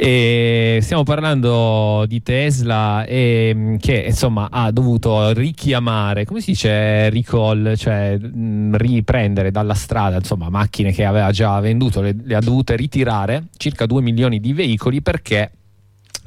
e 0.00 0.78
stiamo 0.80 1.02
parlando 1.02 2.04
di 2.06 2.22
Tesla 2.22 3.04
e, 3.04 3.50
mm, 3.52 3.76
che 3.78 4.04
insomma 4.06 4.46
ha 4.48 4.70
dovuto 4.70 5.32
richiamare, 5.32 6.24
come 6.24 6.40
si 6.40 6.52
dice, 6.52 7.10
recall, 7.10 7.74
cioè 7.74 8.16
mh, 8.16 8.38
mm, 8.38 8.74
riprendere 8.76 9.50
dalla 9.50 9.74
strada 9.74 10.14
insomma 10.14 10.50
macchine 10.50 10.92
che 10.92 11.04
aveva 11.04 11.32
già 11.32 11.58
venduto, 11.58 12.00
le, 12.00 12.14
le 12.22 12.36
ha 12.36 12.40
dovute 12.40 12.76
ritirare 12.76 13.46
circa 13.56 13.86
2 13.86 14.00
milioni 14.00 14.38
di 14.38 14.52
veicoli 14.52 15.02
perché 15.02 15.50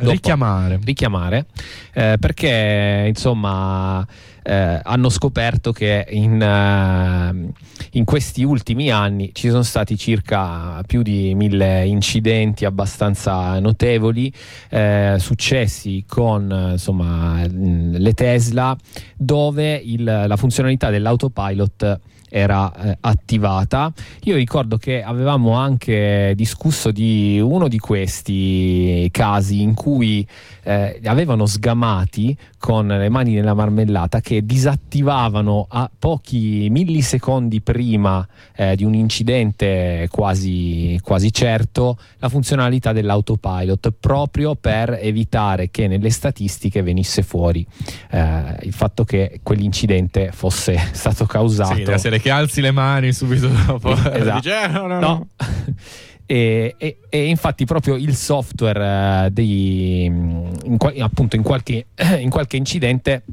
Dopo, 0.02 0.12
richiamare, 0.12 0.80
richiamare 0.84 1.46
eh, 1.94 2.18
perché 2.20 3.06
insomma 3.08 4.06
eh, 4.44 4.80
hanno 4.84 5.10
scoperto 5.10 5.72
che 5.72 6.08
in, 6.10 6.42
uh, 6.42 7.54
in, 7.92 8.04
questi 8.06 8.44
ultimi 8.44 8.90
anni 8.90 9.30
ci 9.34 9.50
sono 9.50 9.62
stati 9.62 9.98
circa 9.98 10.82
più 10.88 11.04
di 11.04 11.36
mille 11.36 11.86
incidenti 11.86 12.66
abbastanza 12.66 13.60
notevoli, 13.60 14.34
eh, 14.70 15.18
successi 15.20 16.04
con 16.08 16.72
insomma, 16.72 17.46
le 17.48 18.14
Tesla, 18.14 18.76
dove 19.16 19.76
il, 19.76 20.04
la 20.04 20.36
funzionalità 20.38 20.90
dell'autopilot 20.90 22.00
era 22.32 22.74
eh, 22.74 22.98
attivata. 23.02 23.92
Io 24.24 24.36
ricordo 24.36 24.78
che 24.78 25.04
avevamo 25.04 25.52
anche 25.52 26.32
discusso 26.36 26.92
di 26.92 27.40
uno 27.44 27.68
di 27.68 27.78
questi 27.78 29.10
casi 29.12 29.62
in 29.62 29.74
cui 29.74 30.26
eh, 30.64 31.00
avevano 31.06 31.46
sgamati 31.46 32.36
con 32.58 32.88
le 32.88 33.10
mani 33.10 33.34
nella 33.34 33.54
marmellata 33.54 34.22
che 34.22 34.46
disattivavano 34.46 35.66
a 35.70 35.90
pochi 35.98 36.68
millisecondi 36.70 37.62
prima 37.62 38.26
eh, 38.56 38.76
di 38.76 38.84
un 38.84 38.94
incidente 38.94 40.08
quasi, 40.12 41.00
quasi 41.04 41.34
certo 41.34 41.98
la 42.20 42.30
funzionalità 42.30 42.92
dell'autopilot 42.94 43.94
proprio 44.00 44.56
per 44.56 44.98
evitare 45.02 45.70
che 45.72 45.88
nelle 45.88 46.10
statistiche 46.10 46.82
venisse 46.82 47.24
fuori 47.24 47.66
eh, 48.12 48.58
il 48.62 48.74
fatto 48.74 49.04
che 49.04 49.40
quell'incidente 49.44 50.32
fosse 50.32 50.78
stato 50.92 51.26
causato. 51.26 51.74
Sì, 51.74 51.80
deve 51.80 51.94
essere 51.94 52.20
che 52.20 52.30
alzi 52.30 52.62
le 52.62 52.72
mani 52.72 53.14
subito 53.14 53.48
dopo. 53.48 53.90
Esatto. 54.12 54.40
Dice, 54.40 54.64
eh, 54.64 54.68
no, 54.68 54.88
no, 54.88 55.00
no. 55.00 55.28
E, 56.32 56.76
e, 56.78 56.98
e, 57.10 57.26
infatti 57.26 57.66
proprio 57.66 57.96
il 57.96 58.16
software 58.16 59.26
uh, 59.26 59.30
dei, 59.32 60.06
in, 60.06 60.78
appunto 61.02 61.36
in 61.36 61.44
qualche, 61.44 61.88
in 62.20 62.30
qualche 62.30 62.56
incidente 62.56 63.24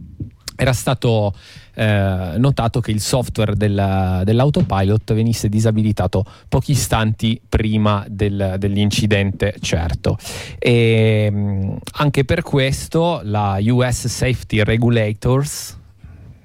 era 0.56 0.72
stato 0.72 1.32
eh, 1.74 2.34
notato 2.38 2.80
che 2.80 2.90
il 2.90 3.00
software 3.00 3.54
del, 3.54 4.22
dell'autopilot 4.24 5.14
venisse 5.14 5.48
disabilitato 5.48 6.24
pochi 6.48 6.72
istanti 6.72 7.40
prima 7.48 8.04
del, 8.08 8.56
dell'incidente 8.58 9.54
certo. 9.60 10.18
E 10.58 11.32
anche 11.92 12.24
per 12.24 12.42
questo 12.42 13.20
la 13.22 13.58
US 13.60 14.08
Safety 14.08 14.64
Regulators 14.64 15.78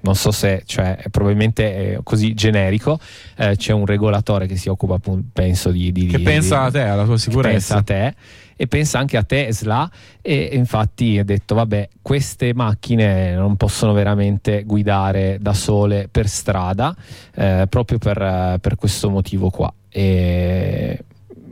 non 0.04 0.14
so 0.14 0.30
se, 0.30 0.62
cioè, 0.66 0.96
è 0.96 1.08
probabilmente 1.08 1.94
è 1.94 1.98
così 2.02 2.34
generico, 2.34 3.00
eh, 3.36 3.56
c'è 3.56 3.72
un 3.72 3.86
regolatore 3.86 4.46
che 4.46 4.56
si 4.56 4.68
occupa, 4.68 4.98
penso, 5.32 5.70
di... 5.70 5.90
di 5.92 6.06
Che 6.06 6.18
di- 6.18 6.22
pensa 6.22 6.60
di- 6.60 6.66
a 6.66 6.70
te, 6.70 6.88
alla 6.88 7.04
tua 7.04 7.18
sicurezza. 7.18 7.50
Pensa 7.50 7.76
a 7.76 7.82
te 7.82 8.14
e 8.56 8.66
pensa 8.68 8.98
anche 8.98 9.16
a 9.16 9.24
Tesla 9.24 9.90
e 10.22 10.50
infatti 10.52 11.18
ha 11.18 11.24
detto 11.24 11.56
vabbè 11.56 11.88
queste 12.00 12.54
macchine 12.54 13.34
non 13.34 13.56
possono 13.56 13.92
veramente 13.92 14.62
guidare 14.62 15.38
da 15.40 15.52
sole 15.52 16.06
per 16.08 16.28
strada 16.28 16.94
eh, 17.34 17.66
proprio 17.68 17.98
per, 17.98 18.22
eh, 18.22 18.58
per 18.60 18.76
questo 18.76 19.10
motivo 19.10 19.50
qua 19.50 19.72
e 19.88 21.02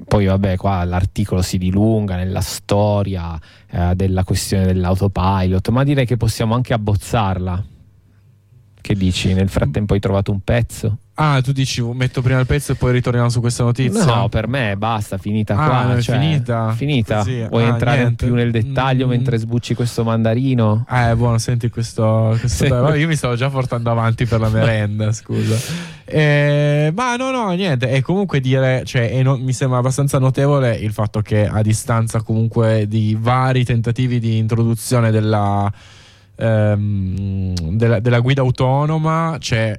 poi 0.07 0.27
vabbè 0.27 0.57
qua 0.57 0.85
l'articolo 0.85 1.43
si 1.43 1.59
dilunga 1.59 2.15
nella 2.15 2.41
storia 2.41 3.37
eh, 3.69 3.95
della 3.97 4.23
questione 4.23 4.67
dell'autopilot 4.67 5.71
ma 5.71 5.83
direi 5.83 6.07
che 6.07 6.17
possiamo 6.17 6.55
anche 6.55 6.73
abbozzarla 6.73 7.65
che 8.83 8.95
dici 8.95 9.33
nel 9.33 9.49
frattempo 9.49 9.95
hai 9.95 10.01
trovato 10.01 10.31
un 10.33 10.41
pezzo 10.45 10.99
Ah, 11.15 11.41
tu 11.43 11.53
dici 11.53 11.83
metto 11.83 12.23
prima 12.23 12.41
il 12.41 12.47
pezzo 12.47 12.73
e 12.73 12.75
poi 12.75 12.91
ritorniamo 12.93 13.29
su 13.29 13.41
questa 13.41 13.63
notizia? 13.65 14.03
No, 14.07 14.31
per 14.31 14.49
me 14.49 14.77
basta, 14.79 15.19
finita 15.19 15.55
Ah, 15.55 15.67
qua. 15.85 15.97
è 15.97 16.01
cioè, 16.01 16.19
finita? 16.19 16.73
Finita? 16.73 17.19
Così. 17.19 17.47
Vuoi 17.51 17.65
Ah, 17.65 17.69
entrare 17.69 17.99
niente. 17.99 18.25
più 18.25 18.35
nel 18.35 18.51
dettaglio 18.51 19.07
Mm. 19.07 19.11
mentre 19.11 19.37
sbucci 19.37 19.75
questo 19.75 20.05
mandarino? 20.05 20.87
Eh, 20.91 21.15
buono, 21.15 21.37
senti 21.37 21.69
questo. 21.69 22.35
questo. 22.41 22.67
Vabbè, 22.67 22.97
io 22.97 23.07
mi 23.09 23.15
stavo 23.15 23.35
già 23.37 23.51
portando 23.51 23.91
avanti 23.91 24.25
per 24.25 24.41
la 24.41 24.49
merenda, 24.49 25.13
scusa. 25.13 25.55
Eh, 26.07 26.91
ma 26.95 27.15
no, 27.17 27.31
no, 27.31 27.51
niente. 27.53 27.91
E 27.91 28.01
comunque 28.01 28.41
dire, 28.41 28.83
cioè, 28.87 29.23
no- 29.23 29.37
mi 29.37 29.53
sembra 29.53 29.79
abbastanza 29.79 30.19
notevole 30.19 30.75
il 30.77 30.93
fatto 30.93 31.21
che 31.21 31.47
a 31.47 31.61
distanza 31.61 32.23
comunque 32.23 32.87
di 32.89 33.17
vari 33.21 33.65
tentativi 33.65 34.19
di 34.19 34.39
introduzione 34.39 35.11
della, 35.11 35.71
ehm, 36.43 37.77
della, 37.77 38.01
della 38.01 38.21
guida 38.21 38.41
autonoma, 38.43 39.37
c'è 39.39 39.79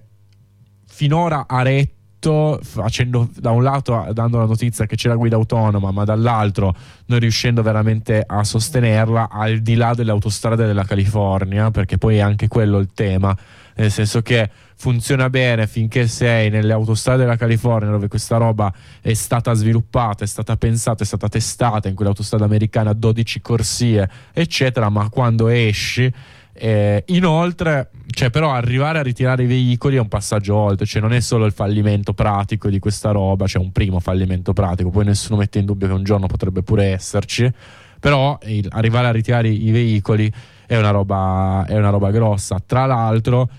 finora 0.93 1.45
ha 1.47 1.63
retto 1.63 2.59
facendo 2.61 3.27
da 3.35 3.49
un 3.49 3.63
lato 3.63 4.07
dando 4.13 4.37
la 4.37 4.45
notizia 4.45 4.85
che 4.85 4.95
c'è 4.95 5.09
la 5.09 5.15
guida 5.15 5.35
autonoma 5.35 5.91
ma 5.91 6.03
dall'altro 6.03 6.73
non 7.07 7.19
riuscendo 7.19 7.63
veramente 7.63 8.23
a 8.25 8.43
sostenerla 8.43 9.27
al 9.29 9.59
di 9.59 9.73
là 9.73 9.93
delle 9.95 10.11
autostrade 10.11 10.67
della 10.67 10.85
California 10.85 11.71
perché 11.71 11.97
poi 11.97 12.17
è 12.17 12.19
anche 12.19 12.47
quello 12.47 12.77
il 12.77 12.91
tema 12.93 13.35
nel 13.75 13.91
senso 13.91 14.21
che 14.21 14.49
funziona 14.75 15.29
bene 15.29 15.65
finché 15.65 16.07
sei 16.07 16.49
nelle 16.49 16.73
autostrade 16.73 17.23
della 17.23 17.37
California 17.37 17.89
dove 17.89 18.07
questa 18.07 18.37
roba 18.37 18.71
è 19.01 19.13
stata 19.13 19.53
sviluppata, 19.53 20.23
è 20.23 20.27
stata 20.27 20.55
pensata, 20.57 21.03
è 21.03 21.05
stata 21.05 21.27
testata 21.27 21.87
in 21.87 21.95
quell'autostrada 21.95 22.45
americana 22.45 22.93
12 22.93 23.41
corsie 23.41 24.09
eccetera 24.31 24.89
ma 24.89 25.09
quando 25.09 25.47
esci 25.47 26.11
eh, 26.53 27.03
inoltre, 27.07 27.89
cioè, 28.09 28.29
però 28.29 28.51
arrivare 28.51 28.99
a 28.99 29.01
ritirare 29.01 29.43
i 29.43 29.47
veicoli 29.47 29.95
è 29.95 29.99
un 29.99 30.07
passaggio 30.07 30.55
oltre, 30.55 30.85
cioè 30.85 31.01
non 31.01 31.13
è 31.13 31.19
solo 31.19 31.45
il 31.45 31.51
fallimento 31.51 32.13
pratico 32.13 32.69
di 32.69 32.79
questa 32.79 33.11
roba, 33.11 33.45
c'è 33.45 33.57
un 33.57 33.71
primo 33.71 33.99
fallimento 33.99 34.53
pratico, 34.53 34.89
poi 34.89 35.05
nessuno 35.05 35.39
mette 35.39 35.59
in 35.59 35.65
dubbio 35.65 35.87
che 35.87 35.93
un 35.93 36.03
giorno 36.03 36.27
potrebbe 36.27 36.61
pure 36.61 36.85
esserci, 36.85 37.51
però 37.99 38.37
il- 38.43 38.67
arrivare 38.71 39.07
a 39.07 39.11
ritirare 39.11 39.49
i 39.49 39.71
veicoli 39.71 40.31
è 40.67 40.77
una 40.77 40.91
roba, 40.91 41.65
è 41.67 41.75
una 41.77 41.89
roba 41.89 42.11
grossa. 42.11 42.61
Tra 42.65 42.85
l'altro 42.85 43.49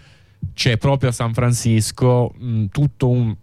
c'è 0.52 0.76
proprio 0.76 1.08
a 1.10 1.12
San 1.12 1.32
Francisco 1.32 2.32
mh, 2.38 2.66
tutto 2.66 3.08
un 3.08 3.34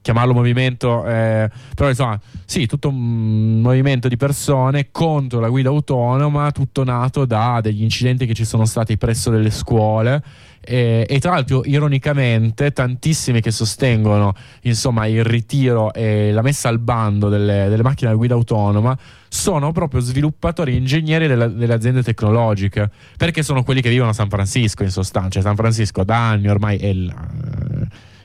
chiamarlo 0.00 0.34
movimento, 0.34 1.06
eh, 1.06 1.50
però 1.74 1.88
insomma, 1.88 2.18
sì, 2.44 2.66
tutto 2.66 2.88
un 2.88 3.60
movimento 3.60 4.08
di 4.08 4.16
persone 4.16 4.88
contro 4.90 5.40
la 5.40 5.48
guida 5.48 5.68
autonoma, 5.70 6.50
tutto 6.52 6.84
nato 6.84 7.24
da 7.24 7.60
degli 7.62 7.82
incidenti 7.82 8.26
che 8.26 8.34
ci 8.34 8.44
sono 8.44 8.64
stati 8.64 8.96
presso 8.96 9.30
delle 9.30 9.50
scuole. 9.50 10.22
eh, 10.66 11.04
e 11.08 11.18
tra 11.20 11.32
l'altro, 11.32 11.62
ironicamente, 11.64 12.72
tantissimi 12.72 13.40
che 13.42 13.50
sostengono 13.50 14.34
insomma 14.62 15.06
il 15.06 15.22
ritiro 15.22 15.92
e 15.92 16.32
la 16.32 16.40
messa 16.42 16.68
al 16.68 16.78
bando 16.78 17.28
delle, 17.28 17.68
delle 17.68 17.82
macchine 17.82 18.10
a 18.10 18.14
guida 18.14 18.34
autonoma 18.34 18.96
sono 19.28 19.72
proprio 19.72 20.00
sviluppatori 20.00 20.72
e 20.72 20.76
ingegneri 20.76 21.26
della- 21.26 21.48
delle 21.48 21.74
aziende 21.74 22.02
tecnologiche 22.02 22.88
perché 23.16 23.42
sono 23.42 23.62
quelli 23.62 23.82
che 23.82 23.90
vivono 23.90 24.10
a 24.10 24.14
San 24.14 24.28
Francisco 24.28 24.84
in 24.84 24.90
sostanza. 24.90 25.28
Cioè, 25.30 25.42
San 25.42 25.56
Francisco 25.56 26.02
da 26.04 26.30
anni 26.30 26.48
ormai 26.48 26.78
è 26.78 26.92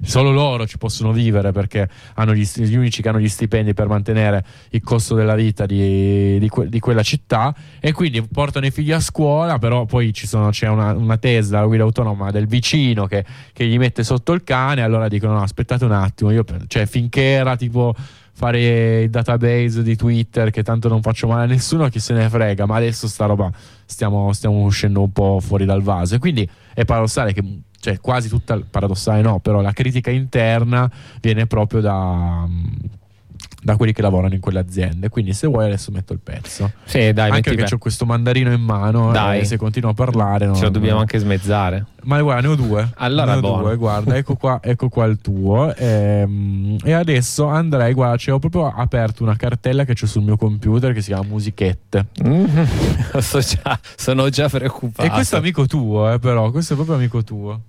solo 0.01 0.31
loro 0.31 0.65
ci 0.65 0.77
possono 0.77 1.11
vivere 1.11 1.51
perché 1.51 1.87
hanno 2.15 2.33
gli, 2.33 2.45
gli 2.55 2.75
unici 2.75 3.01
che 3.01 3.09
hanno 3.09 3.19
gli 3.19 3.29
stipendi 3.29 3.73
per 3.73 3.87
mantenere 3.87 4.43
il 4.71 4.81
costo 4.81 5.15
della 5.15 5.35
vita 5.35 5.65
di, 5.65 6.39
di 6.39 6.49
que- 6.49 6.67
di 6.69 6.79
quella 6.79 7.03
città. 7.03 7.53
E 7.79 7.91
quindi 7.91 8.21
portano 8.21 8.65
i 8.65 8.71
figli 8.71 8.91
a 8.91 8.99
scuola 8.99 9.57
però 9.59 9.85
poi 9.85 10.11
sono- 10.15 10.49
c'è 10.49 10.67
una, 10.67 10.93
una 10.93 11.17
Tesla 11.17 11.59
la 11.59 11.65
guida 11.65 11.83
autonoma 11.83 12.31
del 12.31 12.47
vicino 12.47 13.05
che, 13.05 13.23
che 13.53 13.67
gli 13.67 13.77
mette 13.77 14.03
sotto 14.03 14.33
il 14.33 14.43
cane 14.43 14.81
allora 14.81 15.07
dicono 15.07 15.33
no 15.33 15.41
aspettate 15.41 15.85
un 15.85 15.91
attimo 15.91 16.31
io 16.31 16.43
cioè 16.67 16.85
finché 16.85 17.21
era 17.21 17.55
tipo 17.55 17.93
fare 18.33 19.01
il 19.03 19.09
database 19.09 19.83
di 19.83 19.95
Twitter 19.95 20.49
che 20.49 20.63
tanto 20.63 20.87
non 20.87 21.01
faccio 21.01 21.27
male 21.27 21.43
a 21.43 21.45
nessuno 21.45 21.89
chi 21.89 21.99
se 21.99 22.13
ne 22.13 22.29
frega 22.29 22.65
ma 22.65 22.77
adesso 22.77 23.07
sta 23.07 23.25
roba 23.25 23.51
stiamo, 23.85 24.31
stiamo 24.33 24.63
uscendo 24.63 25.01
un 25.01 25.11
po' 25.11 25.39
fuori 25.41 25.65
dal 25.65 25.81
vaso 25.81 26.15
e 26.15 26.19
quindi 26.19 26.49
è 26.73 26.85
paradossale 26.85 27.33
che 27.33 27.43
cioè 27.79 27.99
quasi 27.99 28.29
tutta 28.29 28.59
paradossale 28.69 29.21
no 29.21 29.39
però 29.39 29.61
la 29.61 29.71
critica 29.71 30.11
interna 30.11 30.89
viene 31.21 31.47
proprio 31.47 31.81
da, 31.81 32.47
da 33.61 33.75
quelli 33.75 33.91
che 33.91 34.01
lavorano 34.01 34.33
in 34.33 34.39
quelle 34.39 34.59
aziende 34.59 35.09
quindi 35.09 35.33
se 35.33 35.45
vuoi 35.47 35.65
adesso 35.65 35.91
metto 35.91 36.13
il 36.13 36.19
pezzo 36.19 36.71
Sì, 36.85 37.11
dai, 37.11 37.29
anche 37.29 37.53
perché 37.53 37.75
ho 37.75 37.77
questo 37.77 38.05
mandarino 38.05 38.51
in 38.53 38.61
mano 38.61 39.11
Dai. 39.11 39.45
se 39.45 39.57
continuo 39.57 39.89
a 39.91 39.93
parlare 39.93 40.53
Ce 40.55 40.63
lo 40.63 40.69
dobbiamo 40.69 40.99
anche 40.99 41.17
smezzare. 41.19 41.85
Ma 42.03 42.21
guarda, 42.21 42.47
ne 42.47 42.53
ho 42.53 42.55
due. 42.55 42.89
Allora, 42.95 43.31
ne 43.33 43.37
ho 43.37 43.41
buono. 43.41 43.63
due, 43.63 43.75
guarda, 43.75 44.15
ecco 44.15 44.35
qua, 44.35 44.59
ecco 44.63 44.87
qua 44.87 45.03
il 45.05 45.19
tuo. 45.19 45.75
Ehm, 45.75 46.77
E 46.83 46.93
adesso 46.93 47.45
andrei, 47.47 47.93
guarda, 47.93 48.15
ci 48.15 48.31
ho 48.31 48.39
proprio 48.39 48.69
aperto 48.73 49.21
una 49.23 49.35
cartella 49.35 49.83
che 49.83 49.93
c'è 49.93 50.05
sul 50.07 50.23
mio 50.23 50.37
computer 50.37 50.93
che 50.93 51.01
si 51.01 51.07
chiama 51.11 51.27
Musichette. 51.27 52.05
So 53.19 53.39
già- 53.39 53.77
sono 53.97 54.29
già 54.29 54.47
preoccupato. 54.47 55.07
E 55.07 55.11
questo 55.11 55.35
è 55.35 55.39
amico 55.39 55.65
tuo, 55.65 56.11
eh, 56.13 56.19
però, 56.19 56.49
questo 56.51 56.73
è 56.73 56.75
proprio 56.77 56.95
amico 56.95 57.21
tuo. 57.23 57.61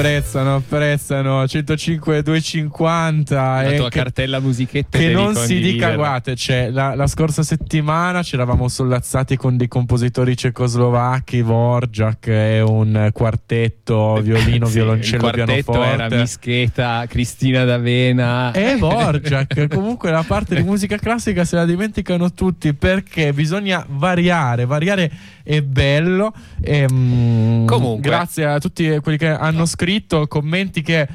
Apprezzano, 0.00 0.54
apprezzano. 0.56 1.46
105 1.46 2.22
250 2.22 3.34
La 3.34 3.62
e 3.64 3.76
tua 3.76 3.88
che- 3.88 3.98
cartella 3.98 4.40
musichetta 4.40 4.98
che 4.98 5.10
non 5.10 5.34
si 5.34 5.58
dica 5.60 5.94
guardate 5.94 6.36
cioè, 6.36 6.70
la, 6.70 6.94
la 6.94 7.06
scorsa 7.06 7.42
settimana 7.42 8.22
ci 8.22 8.34
eravamo 8.34 8.68
sollazzati 8.68 9.36
con 9.36 9.56
dei 9.56 9.68
compositori 9.68 10.36
cecoslovacchi 10.36 11.42
Vorjak 11.42 12.26
e 12.28 12.60
un 12.60 13.10
quartetto 13.12 14.20
violino 14.22 14.66
Sì, 14.66 14.72
violoncello 14.74 15.26
il 15.26 15.32
pianoforte 15.32 15.84
era 15.84 16.08
Mischeta, 16.08 17.04
Cristina 17.06 17.64
D'Avena. 17.64 18.52
E 18.52 18.76
Vorjak 18.76 19.68
comunque 19.74 20.10
la 20.10 20.24
parte 20.26 20.54
di 20.54 20.62
musica 20.62 20.96
classica 20.96 21.44
se 21.44 21.56
la 21.56 21.64
dimenticano 21.64 22.32
tutti 22.32 22.72
perché 22.74 23.32
bisogna 23.32 23.84
variare 23.88 24.64
variare 24.64 25.10
è 25.50 25.62
bello 25.62 26.32
e, 26.60 26.86
mm, 26.90 27.66
Comunque. 27.66 28.08
grazie 28.08 28.44
a 28.44 28.60
tutti 28.60 28.98
quelli 29.00 29.18
che 29.18 29.26
hanno 29.26 29.66
scritto 29.66 30.28
commenti 30.28 30.80
che 30.80 31.08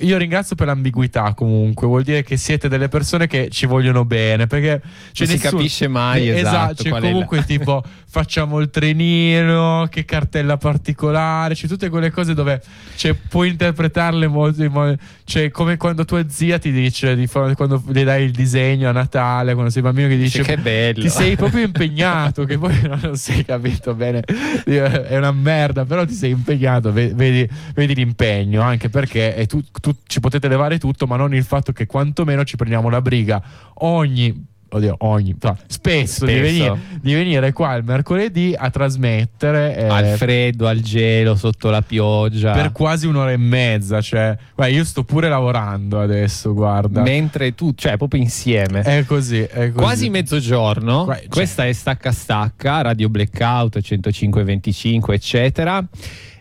io 0.00 0.16
ringrazio 0.18 0.56
per 0.56 0.66
l'ambiguità 0.66 1.34
comunque, 1.34 1.86
vuol 1.86 2.02
dire 2.02 2.22
che 2.22 2.36
siete 2.36 2.68
delle 2.68 2.88
persone 2.88 3.26
che 3.26 3.48
ci 3.50 3.66
vogliono 3.66 4.04
bene 4.04 4.46
perché 4.46 4.80
c'è 5.12 5.24
si 5.26 5.32
nessuno- 5.32 5.50
capisce 5.58 5.88
mai, 5.88 6.28
Eh, 6.28 6.38
esatto, 6.38 6.82
c'è 6.82 6.88
qual 6.90 7.02
è 7.02 7.04
la- 7.06 7.10
comunque 7.12 7.44
tipo 7.44 7.82
facciamo 8.10 8.58
il 8.60 8.70
trenino, 8.70 9.86
che 9.90 10.04
cartella 10.04 10.56
particolare, 10.56 11.54
c'è 11.54 11.66
tutte 11.66 11.88
quelle 11.88 12.10
cose 12.10 12.34
dove 12.34 12.60
cioè, 12.96 13.14
puoi 13.14 13.48
interpretarle 13.50 14.26
molto 14.26 14.62
in 14.64 14.72
modo- 14.72 14.96
cioè 15.24 15.50
come 15.50 15.76
quando 15.76 16.04
tua 16.04 16.24
zia 16.28 16.58
ti 16.58 16.72
dice 16.72 17.14
di 17.16 17.26
fa- 17.26 17.54
quando 17.54 17.82
le 17.88 18.04
dai 18.04 18.24
il 18.24 18.30
disegno 18.32 18.88
a 18.88 18.92
Natale, 18.92 19.52
quando 19.52 19.70
sei 19.70 19.82
bambino 19.82 20.08
che 20.08 20.16
dice 20.16 20.42
che 20.42 20.56
bello. 20.56 21.02
ti 21.02 21.08
sei 21.08 21.36
proprio 21.36 21.64
impegnato, 21.64 22.44
che 22.44 22.56
poi 22.58 22.74
non 23.02 23.16
sei 23.16 23.44
capito 23.44 23.94
bene, 23.94 24.20
è 24.64 25.16
una 25.16 25.32
merda, 25.32 25.84
però 25.84 26.04
ti 26.04 26.14
sei 26.14 26.30
impegnato, 26.30 26.92
ve- 26.92 27.12
vedi, 27.14 27.48
vedi 27.74 27.94
l'impegno, 27.94 28.62
anche 28.62 28.88
perché 28.88 29.34
è 29.34 29.46
tu- 29.46 29.62
tu- 29.80 29.94
ci 30.06 30.20
potete 30.20 30.48
levare 30.48 30.78
tutto, 30.78 31.06
ma 31.06 31.16
non 31.16 31.34
il 31.34 31.44
fatto 31.44 31.72
che 31.72 31.86
quantomeno 31.86 32.44
ci 32.44 32.56
prendiamo 32.56 32.88
la 32.90 33.00
briga 33.02 33.42
ogni... 33.74 34.46
Oddio, 34.70 34.96
ogni, 34.98 35.34
fa, 35.38 35.56
spesso, 35.66 36.26
Di, 36.26 36.32
Spesso. 36.32 36.42
venire, 36.42 36.78
di 37.00 37.14
venire 37.14 37.52
qua 37.54 37.74
il 37.76 37.84
mercoledì 37.84 38.54
a 38.54 38.68
trasmettere 38.68 39.74
eh, 39.74 39.86
al 39.86 40.04
freddo, 40.18 40.66
al 40.68 40.80
gelo, 40.80 41.36
sotto 41.36 41.70
la 41.70 41.80
pioggia. 41.80 42.52
per 42.52 42.72
quasi 42.72 43.06
un'ora 43.06 43.32
e 43.32 43.38
mezza. 43.38 44.02
Cioè, 44.02 44.36
guarda, 44.54 44.74
io 44.74 44.84
sto 44.84 45.04
pure 45.04 45.30
lavorando 45.30 46.02
adesso, 46.02 46.52
guarda. 46.52 47.00
Mentre 47.00 47.54
tu, 47.54 47.72
cioè 47.74 47.96
proprio 47.96 48.20
insieme. 48.20 48.82
È 48.82 49.06
così, 49.06 49.38
è 49.40 49.70
così. 49.72 49.72
Quasi 49.72 50.10
mezzogiorno, 50.10 51.04
Qua- 51.04 51.16
cioè- 51.16 51.28
questa 51.28 51.66
è 51.66 51.72
Stacca 51.72 52.12
Stacca, 52.12 52.82
Radio 52.82 53.08
Blackout 53.08 53.78
105-25 53.78 55.12
eccetera. 55.14 55.82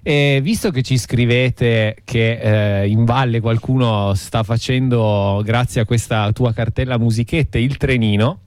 E 0.07 0.39
visto 0.41 0.71
che 0.71 0.83
ci 0.83 0.97
scrivete 0.97 1.97
che 2.05 2.81
eh, 2.81 2.87
in 2.87 3.03
valle 3.03 3.41
qualcuno 3.41 4.13
sta 4.13 4.41
facendo, 4.41 5.41
grazie 5.43 5.81
a 5.81 5.85
questa 5.85 6.31
tua 6.31 6.53
cartella 6.53 6.97
musichette, 6.97 7.59
il 7.59 7.75
trenino, 7.75 8.39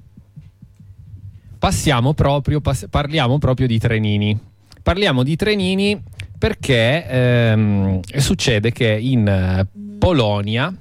passiamo 1.58 2.14
proprio, 2.14 2.62
pass- 2.62 2.86
parliamo 2.88 3.36
proprio 3.36 3.66
di 3.66 3.78
trenini. 3.78 4.38
Parliamo 4.82 5.22
di 5.22 5.36
trenini 5.36 6.02
perché 6.38 7.06
ehm, 7.06 8.00
succede 8.16 8.72
che 8.72 8.98
in 8.98 9.28
eh, 9.28 9.66
Polonia 9.98 10.74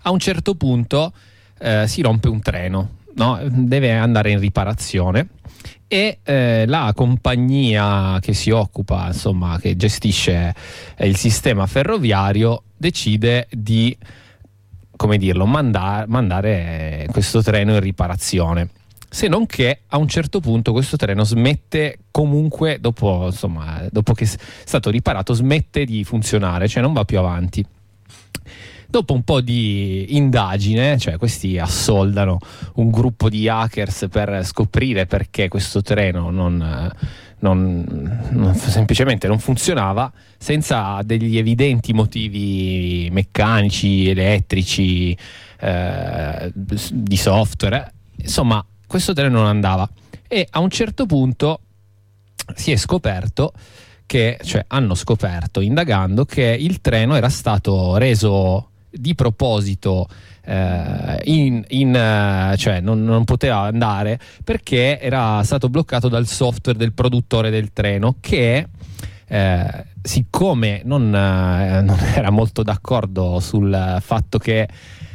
a 0.00 0.10
un 0.10 0.18
certo 0.18 0.54
punto 0.54 1.12
eh, 1.58 1.86
si 1.86 2.00
rompe 2.00 2.30
un 2.30 2.40
treno, 2.40 3.00
no? 3.16 3.38
deve 3.50 3.92
andare 3.92 4.30
in 4.30 4.38
riparazione 4.38 5.28
e 5.88 6.18
eh, 6.22 6.64
la 6.66 6.92
compagnia 6.94 8.18
che 8.20 8.34
si 8.34 8.50
occupa, 8.50 9.06
insomma, 9.06 9.58
che 9.58 9.74
gestisce 9.74 10.54
eh, 10.94 11.08
il 11.08 11.16
sistema 11.16 11.66
ferroviario 11.66 12.64
decide 12.76 13.48
di, 13.50 13.96
come 14.94 15.16
dirlo, 15.16 15.46
manda- 15.46 16.04
mandare 16.06 17.08
questo 17.10 17.42
treno 17.42 17.72
in 17.72 17.80
riparazione. 17.80 18.68
Se 19.10 19.26
non 19.26 19.46
che 19.46 19.80
a 19.86 19.96
un 19.96 20.06
certo 20.06 20.40
punto 20.40 20.72
questo 20.72 20.98
treno 20.98 21.24
smette 21.24 22.00
comunque, 22.10 22.78
dopo, 22.78 23.24
insomma, 23.24 23.82
dopo 23.90 24.12
che 24.12 24.24
è 24.24 24.28
stato 24.64 24.90
riparato, 24.90 25.32
smette 25.32 25.86
di 25.86 26.04
funzionare, 26.04 26.68
cioè 26.68 26.82
non 26.82 26.92
va 26.92 27.06
più 27.06 27.18
avanti. 27.18 27.64
Dopo 28.90 29.12
un 29.12 29.22
po' 29.22 29.42
di 29.42 30.16
indagine, 30.16 30.96
cioè 30.96 31.18
questi 31.18 31.58
assoldano 31.58 32.38
un 32.76 32.90
gruppo 32.90 33.28
di 33.28 33.46
hackers 33.46 34.06
per 34.10 34.40
scoprire 34.46 35.04
perché 35.04 35.48
questo 35.48 35.82
treno 35.82 36.30
non, 36.30 36.90
non- 37.40 38.28
non- 38.30 38.54
semplicemente 38.54 39.26
non 39.28 39.40
funzionava, 39.40 40.10
senza 40.38 41.00
degli 41.04 41.36
evidenti 41.36 41.92
motivi 41.92 43.10
meccanici, 43.12 44.08
elettrici, 44.08 45.14
eh, 45.60 46.50
di 46.54 47.16
software. 47.18 47.92
Insomma, 48.16 48.64
questo 48.86 49.12
treno 49.12 49.36
non 49.40 49.48
andava. 49.48 49.86
E 50.26 50.46
a 50.48 50.60
un 50.60 50.70
certo 50.70 51.04
punto 51.04 51.60
si 52.54 52.72
è 52.72 52.76
scoperto 52.76 53.52
che, 54.06 54.38
cioè 54.42 54.64
hanno 54.68 54.94
scoperto 54.94 55.60
indagando 55.60 56.24
che 56.24 56.56
il 56.58 56.80
treno 56.80 57.16
era 57.16 57.28
stato 57.28 57.98
reso 57.98 58.70
di 58.90 59.14
proposito 59.14 60.08
eh, 60.44 61.20
in, 61.24 61.64
in, 61.68 61.94
eh, 61.94 62.56
cioè 62.56 62.80
non, 62.80 63.04
non 63.04 63.24
poteva 63.24 63.58
andare 63.60 64.18
perché 64.44 65.00
era 65.00 65.42
stato 65.42 65.68
bloccato 65.68 66.08
dal 66.08 66.26
software 66.26 66.78
del 66.78 66.92
produttore 66.92 67.50
del 67.50 67.72
treno 67.72 68.16
che 68.20 68.66
eh, 69.26 69.84
siccome 70.02 70.80
non, 70.84 71.14
eh, 71.14 71.82
non 71.82 71.98
era 72.14 72.30
molto 72.30 72.62
d'accordo 72.62 73.40
sul 73.40 73.98
fatto 74.00 74.38
che 74.38 74.68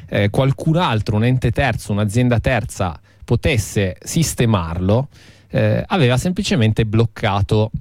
eh, 0.08 0.30
qualcun 0.30 0.78
altro, 0.78 1.16
un 1.16 1.24
ente 1.24 1.52
terzo, 1.52 1.92
un'azienda 1.92 2.40
terza 2.40 3.00
potesse 3.26 3.98
sistemarlo, 4.04 5.08
eh, 5.50 5.84
aveva 5.88 6.18
semplicemente 6.18 6.86
bloccato 6.86 7.72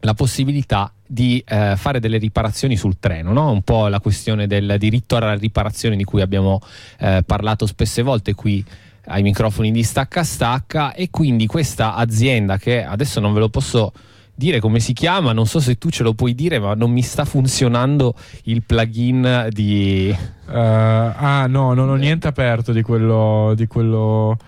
la 0.00 0.14
possibilità 0.14 0.92
di 1.12 1.44
eh, 1.46 1.74
fare 1.76 2.00
delle 2.00 2.16
riparazioni 2.16 2.74
sul 2.74 2.98
treno, 2.98 3.34
no? 3.34 3.50
un 3.50 3.60
po' 3.60 3.88
la 3.88 4.00
questione 4.00 4.46
del 4.46 4.76
diritto 4.78 5.16
alla 5.16 5.34
riparazione 5.34 5.94
di 5.94 6.04
cui 6.04 6.22
abbiamo 6.22 6.58
eh, 6.98 7.22
parlato 7.26 7.66
spesse 7.66 8.00
volte 8.00 8.32
qui 8.34 8.64
ai 9.06 9.20
microfoni 9.20 9.70
di 9.70 9.82
Stacca 9.82 10.24
Stacca 10.24 10.94
e 10.94 11.10
quindi 11.10 11.46
questa 11.46 11.96
azienda 11.96 12.56
che 12.56 12.82
adesso 12.82 13.20
non 13.20 13.34
ve 13.34 13.40
lo 13.40 13.50
posso 13.50 13.92
dire 14.34 14.58
come 14.58 14.80
si 14.80 14.94
chiama, 14.94 15.34
non 15.34 15.46
so 15.46 15.60
se 15.60 15.76
tu 15.76 15.90
ce 15.90 16.02
lo 16.02 16.14
puoi 16.14 16.34
dire, 16.34 16.58
ma 16.58 16.72
non 16.72 16.90
mi 16.90 17.02
sta 17.02 17.26
funzionando 17.26 18.14
il 18.44 18.62
plugin 18.62 19.48
di 19.50 20.08
Eh, 20.08 20.58
ah, 20.58 21.46
no, 21.46 21.74
non 21.74 21.90
ho 21.90 21.94
niente 21.94 22.26
aperto 22.26 22.72
di 22.72 22.80
quello. 22.80 23.52
Di 23.54 23.66
quello, 23.66 24.38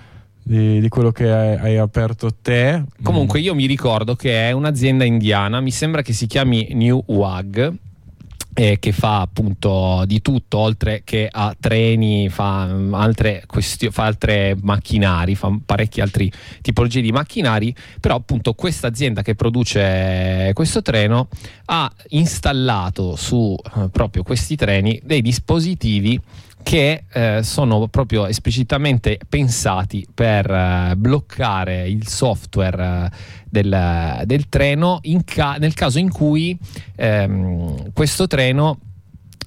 di, 0.44 0.78
di 0.78 0.88
quello 0.88 1.10
che 1.10 1.32
hai, 1.32 1.56
hai 1.56 1.76
aperto 1.78 2.30
te. 2.40 2.84
Comunque 3.02 3.40
io 3.40 3.54
mi 3.54 3.66
ricordo 3.66 4.14
che 4.14 4.48
è 4.48 4.52
un'azienda 4.52 5.04
indiana, 5.04 5.60
mi 5.60 5.70
sembra 5.72 6.02
che 6.02 6.12
si 6.12 6.26
chiami 6.26 6.68
New 6.72 7.02
WAG 7.06 7.78
eh, 8.56 8.78
che 8.78 8.92
fa 8.92 9.20
appunto 9.20 10.04
di 10.06 10.22
tutto 10.22 10.58
oltre 10.58 11.02
che 11.04 11.28
a 11.30 11.54
treni 11.58 12.28
fa 12.28 12.66
mm, 12.66 12.94
altre, 12.94 13.42
questio- 13.46 13.90
fa 13.90 14.04
altre 14.04 14.56
macchinari 14.60 15.34
fa 15.34 15.52
parecchi 15.64 16.00
altri 16.00 16.30
tipologie 16.62 17.00
di 17.00 17.10
macchinari 17.10 17.74
però 18.00 18.14
appunto 18.14 18.54
questa 18.54 18.86
azienda 18.86 19.22
che 19.22 19.34
produce 19.34 20.52
questo 20.54 20.82
treno 20.82 21.28
ha 21.66 21.92
installato 22.10 23.16
su 23.16 23.56
eh, 23.76 23.88
proprio 23.90 24.22
questi 24.22 24.54
treni 24.54 25.00
dei 25.02 25.20
dispositivi 25.20 26.20
che 26.64 27.04
eh, 27.12 27.40
sono 27.44 27.86
proprio 27.86 28.26
esplicitamente 28.26 29.20
pensati 29.28 30.04
per 30.12 30.50
eh, 30.50 30.94
bloccare 30.96 31.86
il 31.86 32.08
software 32.08 33.10
eh, 33.12 33.16
del, 33.48 34.22
del 34.24 34.48
treno 34.48 35.00
ca- 35.24 35.56
nel 35.60 35.74
caso 35.74 36.00
in 36.00 36.10
cui 36.10 36.58
ehm, 36.96 37.92
questo 37.92 38.26
treno 38.26 38.78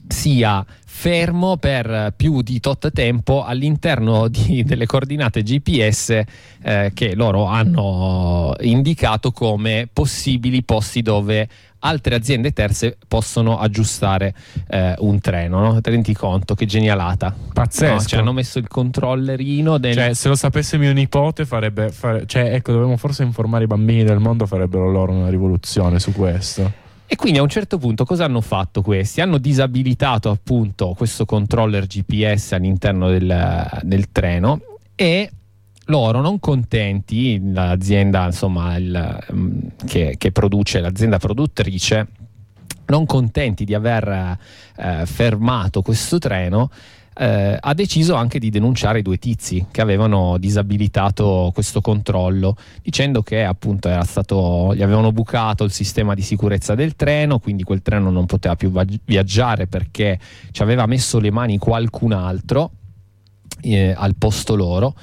sia 0.07 0.65
fermo 0.85 1.57
per 1.57 2.13
più 2.15 2.41
di 2.41 2.59
tot 2.59 2.91
tempo 2.91 3.43
all'interno 3.43 4.27
di- 4.29 4.63
delle 4.63 4.85
coordinate 4.85 5.43
GPS 5.43 6.21
eh, 6.61 6.91
che 6.93 7.15
loro 7.15 7.45
hanno 7.45 8.53
indicato 8.61 9.31
come 9.31 9.89
possibili 9.91 10.63
posti 10.63 11.01
dove 11.01 11.47
altre 11.79 12.15
aziende 12.15 12.51
terze 12.51 12.97
possono 13.07 13.57
aggiustare 13.57 14.33
eh, 14.69 14.95
un 14.99 15.19
treno. 15.19 15.59
No? 15.59 15.81
Ti 15.81 15.89
rendi 15.89 16.13
conto 16.13 16.55
che 16.55 16.65
genialata? 16.65 17.33
Pazzesco. 17.53 17.93
No, 17.93 17.99
ci 18.01 18.15
hanno 18.15 18.33
messo 18.33 18.59
il 18.59 18.67
controllerino 18.67 19.77
del... 19.77 19.93
Cioè, 19.93 20.13
se 20.13 20.27
lo 20.29 20.35
sapesse 20.35 20.77
mio 20.77 20.93
nipote, 20.93 21.45
farebbe. 21.45 21.89
fare- 21.89 22.25
cioè, 22.25 22.53
ecco, 22.53 22.71
dovremmo 22.71 22.97
forse 22.97 23.23
informare 23.23 23.65
i 23.65 23.67
bambini 23.67 24.03
del 24.03 24.19
mondo, 24.19 24.45
farebbero 24.45 24.89
loro 24.89 25.11
una 25.11 25.29
rivoluzione 25.29 25.99
su 25.99 26.11
questo. 26.13 26.85
E 27.09 27.15
quindi 27.15 27.39
a 27.39 27.41
un 27.41 27.47
certo 27.47 27.77
punto 27.77 28.03
cosa 28.03 28.25
hanno 28.25 28.41
fatto 28.41 28.81
questi? 28.81 29.21
Hanno 29.21 29.37
disabilitato 29.37 30.29
appunto 30.29 30.93
questo 30.97 31.25
controller 31.25 31.87
GPS 31.87 32.51
all'interno 32.51 33.09
del, 33.09 33.79
del 33.83 34.11
treno 34.11 34.59
e 34.93 35.31
loro 35.87 36.21
non 36.21 36.39
contenti, 36.39 37.39
l'azienda 37.51 38.25
insomma 38.25 38.75
il, 38.77 39.25
mm, 39.33 39.59
che, 39.85 40.15
che 40.17 40.31
produce, 40.31 40.79
l'azienda 40.79 41.17
produttrice, 41.17 42.07
non 42.87 43.05
contenti 43.05 43.65
di 43.65 43.73
aver 43.73 44.37
eh, 44.77 45.05
fermato 45.05 45.81
questo 45.81 46.19
treno, 46.19 46.69
eh, 47.19 47.57
ha 47.59 47.73
deciso 47.73 48.15
anche 48.15 48.37
di 48.37 48.49
denunciare 48.49 48.99
i 48.99 49.01
due 49.01 49.17
tizi 49.17 49.65
che 49.71 49.81
avevano 49.81 50.37
disabilitato 50.37 51.51
questo 51.53 51.81
controllo, 51.81 52.55
dicendo 52.81 53.23
che 53.23 53.43
appunto 53.43 53.89
stato, 54.03 54.73
gli 54.75 54.83
avevano 54.83 55.11
bucato 55.11 55.63
il 55.63 55.71
sistema 55.71 56.13
di 56.13 56.21
sicurezza 56.21 56.75
del 56.75 56.95
treno, 56.95 57.39
quindi 57.39 57.63
quel 57.63 57.81
treno 57.81 58.11
non 58.11 58.25
poteva 58.25 58.55
più 58.55 58.71
viaggiare 59.05 59.67
perché 59.67 60.19
ci 60.51 60.61
aveva 60.61 60.85
messo 60.85 61.19
le 61.19 61.31
mani 61.31 61.57
qualcun 61.57 62.11
altro 62.11 62.71
eh, 63.61 63.93
al 63.97 64.15
posto 64.15 64.55
loro. 64.55 64.93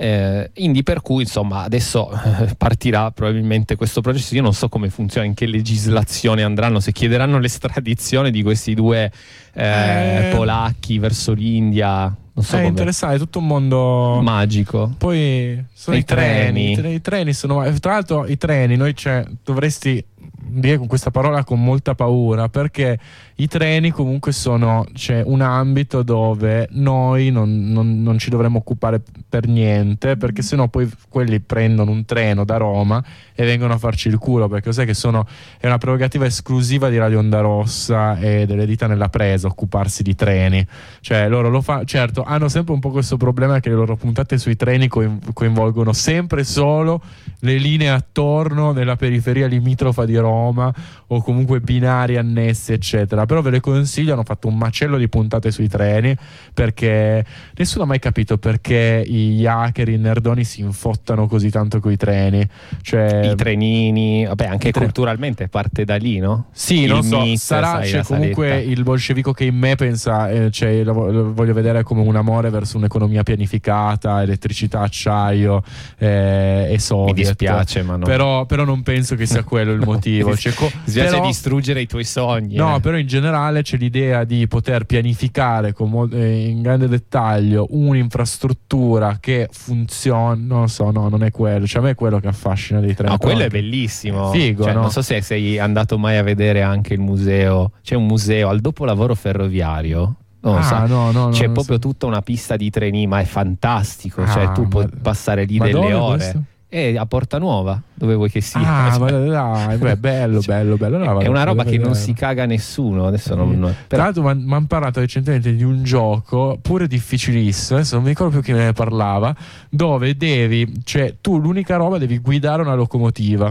Eh, 0.00 0.50
quindi 0.54 0.84
per 0.84 1.00
cui 1.02 1.24
insomma 1.24 1.62
adesso 1.64 2.08
eh, 2.12 2.54
partirà 2.56 3.10
probabilmente 3.10 3.74
questo 3.74 4.00
processo 4.00 4.32
io 4.36 4.42
non 4.42 4.54
so 4.54 4.68
come 4.68 4.90
funziona 4.90 5.26
in 5.26 5.34
che 5.34 5.46
legislazione 5.46 6.44
andranno 6.44 6.78
se 6.78 6.92
chiederanno 6.92 7.40
l'estradizione 7.40 8.30
di 8.30 8.44
questi 8.44 8.74
due 8.74 9.10
eh, 9.54 10.28
Eh. 10.28 10.32
polacchi 10.36 11.00
verso 11.00 11.32
l'India 11.32 12.14
non 12.32 12.44
so 12.46 12.54
è 12.54 12.58
come 12.58 12.68
interessante, 12.68 13.16
è 13.16 13.18
tutto 13.18 13.40
un 13.40 13.46
mondo 13.48 14.20
magico 14.22 14.94
Poi 14.96 15.64
sono 15.74 15.96
E 15.96 15.98
i, 15.98 16.04
treni. 16.04 16.52
treni. 16.52 16.70
I, 16.72 16.76
tre- 16.76 16.92
i 16.92 17.00
treni 17.00 17.32
sono. 17.32 17.78
Tra 17.80 17.94
l'altro, 17.94 18.24
i 18.28 18.36
treni, 18.36 18.76
noi 18.76 18.94
cioè, 18.94 19.24
dovresti 19.42 20.04
dire 20.50 20.78
con 20.78 20.86
questa 20.86 21.10
parola 21.10 21.42
con 21.42 21.60
molta 21.60 21.96
paura 21.96 22.48
perché 22.48 22.96
i 23.40 23.46
treni 23.46 23.90
comunque 23.90 24.32
sono 24.32 24.84
c'è 24.92 25.22
un 25.24 25.42
ambito 25.42 26.02
dove 26.02 26.66
noi 26.72 27.30
non, 27.30 27.70
non- 27.70 28.02
non 28.02 28.18
ci 28.18 28.30
dovremmo 28.30 28.58
occupare 28.58 29.00
per 29.28 29.46
niente 29.46 30.16
perché 30.16 30.42
sennò 30.42 30.66
poi 30.66 30.90
quelli 31.08 31.38
prendono 31.38 31.92
un 31.92 32.04
treno 32.04 32.44
da 32.44 32.56
Roma 32.56 33.02
e 33.34 33.44
vengono 33.44 33.74
a 33.74 33.78
farci 33.78 34.08
il 34.08 34.18
culo 34.18 34.48
perché 34.48 34.72
sai 34.72 34.86
che 34.86 34.94
sono 34.94 35.24
è 35.58 35.66
una 35.66 35.78
prerogativa 35.78 36.26
esclusiva 36.26 36.88
di 36.88 36.98
Radio 36.98 37.20
Onda 37.20 37.38
Rossa 37.38 38.18
e 38.18 38.44
delle 38.44 38.66
dita 38.66 38.88
nella 38.88 39.08
presa 39.08 39.46
occuparsi 39.46 40.02
di 40.02 40.16
treni. 40.16 40.66
Cioè 41.00 41.28
loro 41.28 41.48
lo 41.48 41.60
fanno 41.60 41.84
certo 41.84 42.24
hanno 42.24 42.48
sempre 42.48 42.74
un 42.74 42.80
po' 42.80 42.90
questo 42.90 43.16
problema 43.16 43.60
che 43.60 43.68
le 43.68 43.76
loro 43.76 43.94
puntate 43.94 44.36
sui 44.38 44.56
treni 44.56 44.88
coin- 44.88 45.20
coinvolgono 45.32 45.92
sempre 45.92 46.42
solo 46.42 47.00
le 47.40 47.56
linee 47.56 47.90
attorno 47.90 48.72
nella 48.72 48.96
periferia 48.96 49.46
limitrofa 49.46 50.04
di 50.04 50.16
Roma 50.16 50.74
o 51.06 51.22
comunque 51.22 51.60
binari 51.60 52.16
annessi 52.16 52.72
eccetera 52.72 53.26
però 53.28 53.42
ve 53.42 53.50
le 53.50 53.60
consiglio 53.60 54.14
hanno 54.14 54.24
fatto 54.24 54.48
un 54.48 54.56
macello 54.56 54.98
di 54.98 55.08
puntate 55.08 55.52
sui 55.52 55.68
treni 55.68 56.16
perché 56.52 57.24
nessuno 57.56 57.84
ha 57.84 57.86
mai 57.86 58.00
capito 58.00 58.38
perché 58.38 59.04
gli 59.06 59.46
hacker 59.46 59.88
i 59.88 59.98
nerdoni 59.98 60.42
si 60.44 60.60
infottano 60.62 61.26
così 61.28 61.50
tanto 61.50 61.78
coi 61.80 61.96
treni 61.96 62.44
cioè 62.82 63.30
i 63.30 63.34
trenini 63.36 64.24
vabbè 64.26 64.46
anche 64.46 64.68
i 64.68 64.72
tre- 64.72 64.84
culturalmente 64.84 65.48
parte 65.48 65.84
da 65.84 65.96
lì 65.96 66.18
no? 66.18 66.46
sì, 66.52 66.82
Il 66.82 66.88
non 66.90 67.02
so, 67.04 67.20
mix, 67.20 67.42
sarà 67.44 67.82
sai, 67.82 67.90
c'è 67.90 68.02
comunque 68.02 68.48
saletta. 68.48 68.70
il 68.70 68.82
bolscevico 68.82 69.32
che 69.32 69.44
in 69.44 69.56
me 69.56 69.74
pensa, 69.76 70.30
eh, 70.30 70.50
cioè, 70.50 70.82
lo, 70.82 71.10
lo 71.10 71.32
voglio 71.34 71.52
vedere 71.52 71.82
come 71.82 72.00
un 72.00 72.16
amore 72.16 72.50
verso 72.50 72.76
un'economia 72.78 73.22
pianificata, 73.22 74.22
elettricità, 74.22 74.80
acciaio 74.80 75.62
eh, 75.98 76.68
e 76.72 76.78
soviet. 76.78 77.06
mi 77.16 77.22
dispiace 77.22 77.82
ma 77.82 77.96
no 77.96 78.04
Però, 78.06 78.46
però 78.46 78.64
non 78.64 78.82
penso 78.82 79.14
che 79.14 79.26
sia 79.26 79.42
quello 79.44 79.72
il 79.72 79.80
motivo. 79.84 80.36
Cioè, 80.36 80.52
co- 80.54 80.64
mi 80.72 80.80
dispiace 80.84 81.10
però- 81.10 81.26
distruggere 81.26 81.80
i 81.80 81.86
tuoi 81.86 82.04
sogni 82.04 82.54
No, 82.56 82.76
eh. 82.76 82.80
però 82.80 82.96
in 82.96 83.06
generale 83.06 83.17
c'è 83.62 83.76
l'idea 83.76 84.24
di 84.24 84.46
poter 84.48 84.84
pianificare 84.84 85.72
con 85.72 86.08
eh, 86.12 86.48
in 86.48 86.62
grande 86.62 86.88
dettaglio 86.88 87.66
un'infrastruttura 87.70 89.18
che 89.20 89.48
funziona. 89.50 90.34
Non 90.40 90.68
so, 90.68 90.90
no, 90.90 91.08
non 91.08 91.22
è 91.22 91.30
quello. 91.30 91.66
Cioè, 91.66 91.80
a 91.80 91.84
me 91.84 91.90
è 91.90 91.94
quello 91.94 92.20
che 92.20 92.28
affascina 92.28 92.80
dei 92.80 92.94
treni. 92.94 93.12
No, 93.12 93.18
quello 93.18 93.42
è 93.42 93.48
bellissimo. 93.48 94.30
Figo, 94.30 94.64
Cioè, 94.64 94.72
no? 94.72 94.82
Non 94.82 94.90
so 94.90 95.02
se 95.02 95.20
sei 95.20 95.58
andato 95.58 95.98
mai 95.98 96.16
a 96.16 96.22
vedere 96.22 96.62
anche 96.62 96.94
il 96.94 97.00
museo. 97.00 97.72
C'è 97.82 97.94
un 97.94 98.06
museo 98.06 98.48
al 98.48 98.60
dopolavoro 98.60 99.14
ferroviario. 99.14 100.14
Ah, 100.42 100.62
so. 100.62 100.86
no, 100.86 101.10
no, 101.10 101.28
C'è 101.30 101.50
proprio 101.50 101.74
so. 101.74 101.80
tutta 101.80 102.06
una 102.06 102.22
pista 102.22 102.56
di 102.56 102.70
treni, 102.70 103.06
ma 103.06 103.20
è 103.20 103.24
fantastico. 103.24 104.22
Ah, 104.22 104.28
cioè, 104.28 104.52
tu 104.52 104.68
puoi 104.68 104.84
ma- 104.84 104.98
passare 105.02 105.44
lì 105.44 105.58
ma 105.58 105.64
delle 105.66 105.92
ore. 105.94 106.16
questo? 106.16 106.42
E 106.70 106.98
a 106.98 107.06
Porta 107.06 107.38
Nuova, 107.38 107.80
dove 107.94 108.14
vuoi 108.14 108.30
che 108.30 108.42
sia. 108.42 108.60
Ah, 108.60 108.90
Cioè, 108.90 108.98
ma 108.98 109.10
dai, 109.10 109.78
beh, 109.78 109.96
bello, 109.96 110.40
bello, 110.40 110.76
bello. 110.76 110.96
Allora 110.96 111.20
è 111.20 111.26
una 111.26 111.42
roba 111.42 111.64
che 111.64 111.78
non 111.78 111.94
si 111.94 112.12
caga 112.12 112.44
nessuno. 112.44 113.06
Adesso 113.06 113.34
non. 113.34 113.58
non- 113.58 113.74
Tra 113.86 114.02
l'altro 114.02 114.22
mi 114.22 114.30
hanno 114.52 114.66
parlato 114.66 115.00
recentemente 115.00 115.54
di 115.54 115.62
un 115.62 115.82
gioco 115.82 116.58
pure 116.60 116.86
difficilissimo, 116.86 117.78
adesso 117.78 117.94
non 117.94 118.04
mi 118.04 118.10
ricordo 118.10 118.32
più 118.34 118.42
chi 118.42 118.52
me 118.52 118.64
ne 118.66 118.72
parlava, 118.74 119.34
dove 119.70 120.14
devi, 120.14 120.70
cioè 120.84 121.14
tu 121.22 121.38
l'unica 121.38 121.76
roba 121.76 121.96
devi 121.96 122.18
guidare 122.18 122.60
una 122.60 122.74
locomotiva, 122.74 123.50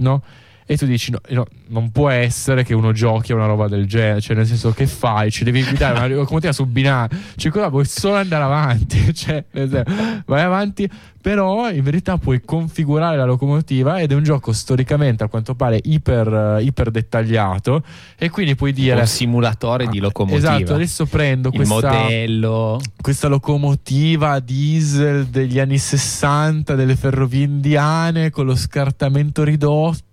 no? 0.00 0.22
E 0.68 0.76
tu 0.76 0.84
dici, 0.84 1.12
no, 1.12 1.20
no, 1.28 1.46
non 1.68 1.92
può 1.92 2.08
essere 2.08 2.64
che 2.64 2.74
uno 2.74 2.90
giochi 2.90 3.30
a 3.30 3.36
una 3.36 3.46
roba 3.46 3.68
del 3.68 3.86
genere, 3.86 4.20
cioè 4.20 4.34
nel 4.34 4.48
senso 4.48 4.72
che 4.72 4.88
fai? 4.88 5.30
Ci 5.30 5.44
devi 5.44 5.62
guidare 5.62 5.96
una 5.96 6.08
locomotiva 6.12 6.52
su 6.52 6.66
binario, 6.66 7.16
cioè 7.36 7.52
cosa 7.52 7.68
vuoi 7.68 7.84
solo 7.84 8.16
andare 8.16 8.42
avanti, 8.42 8.98
cioè 9.14 9.44
vai 10.26 10.42
avanti, 10.42 10.90
però 11.26 11.68
in 11.72 11.82
verità 11.82 12.18
puoi 12.18 12.40
configurare 12.44 13.16
la 13.16 13.24
locomotiva 13.24 13.98
ed 13.98 14.12
è 14.12 14.14
un 14.14 14.22
gioco 14.22 14.52
storicamente 14.52 15.24
a 15.24 15.26
quanto 15.26 15.56
pare 15.56 15.80
iper, 15.82 16.58
eh, 16.60 16.62
iper 16.62 16.92
dettagliato 16.92 17.82
e 18.16 18.30
quindi 18.30 18.54
puoi 18.54 18.72
dire... 18.72 19.00
un 19.00 19.06
simulatore 19.08 19.88
di 19.88 19.98
locomotiva. 19.98 20.54
Esatto, 20.54 20.74
adesso 20.74 21.04
prendo 21.06 21.48
il 21.48 21.56
questa, 21.56 21.74
modello. 21.74 22.80
questa 23.00 23.26
locomotiva 23.26 24.38
diesel 24.38 25.26
degli 25.26 25.58
anni 25.58 25.78
60 25.78 26.76
delle 26.76 26.94
ferrovie 26.94 27.42
indiane 27.42 28.30
con 28.30 28.46
lo 28.46 28.54
scartamento 28.54 29.42
ridotto 29.42 30.04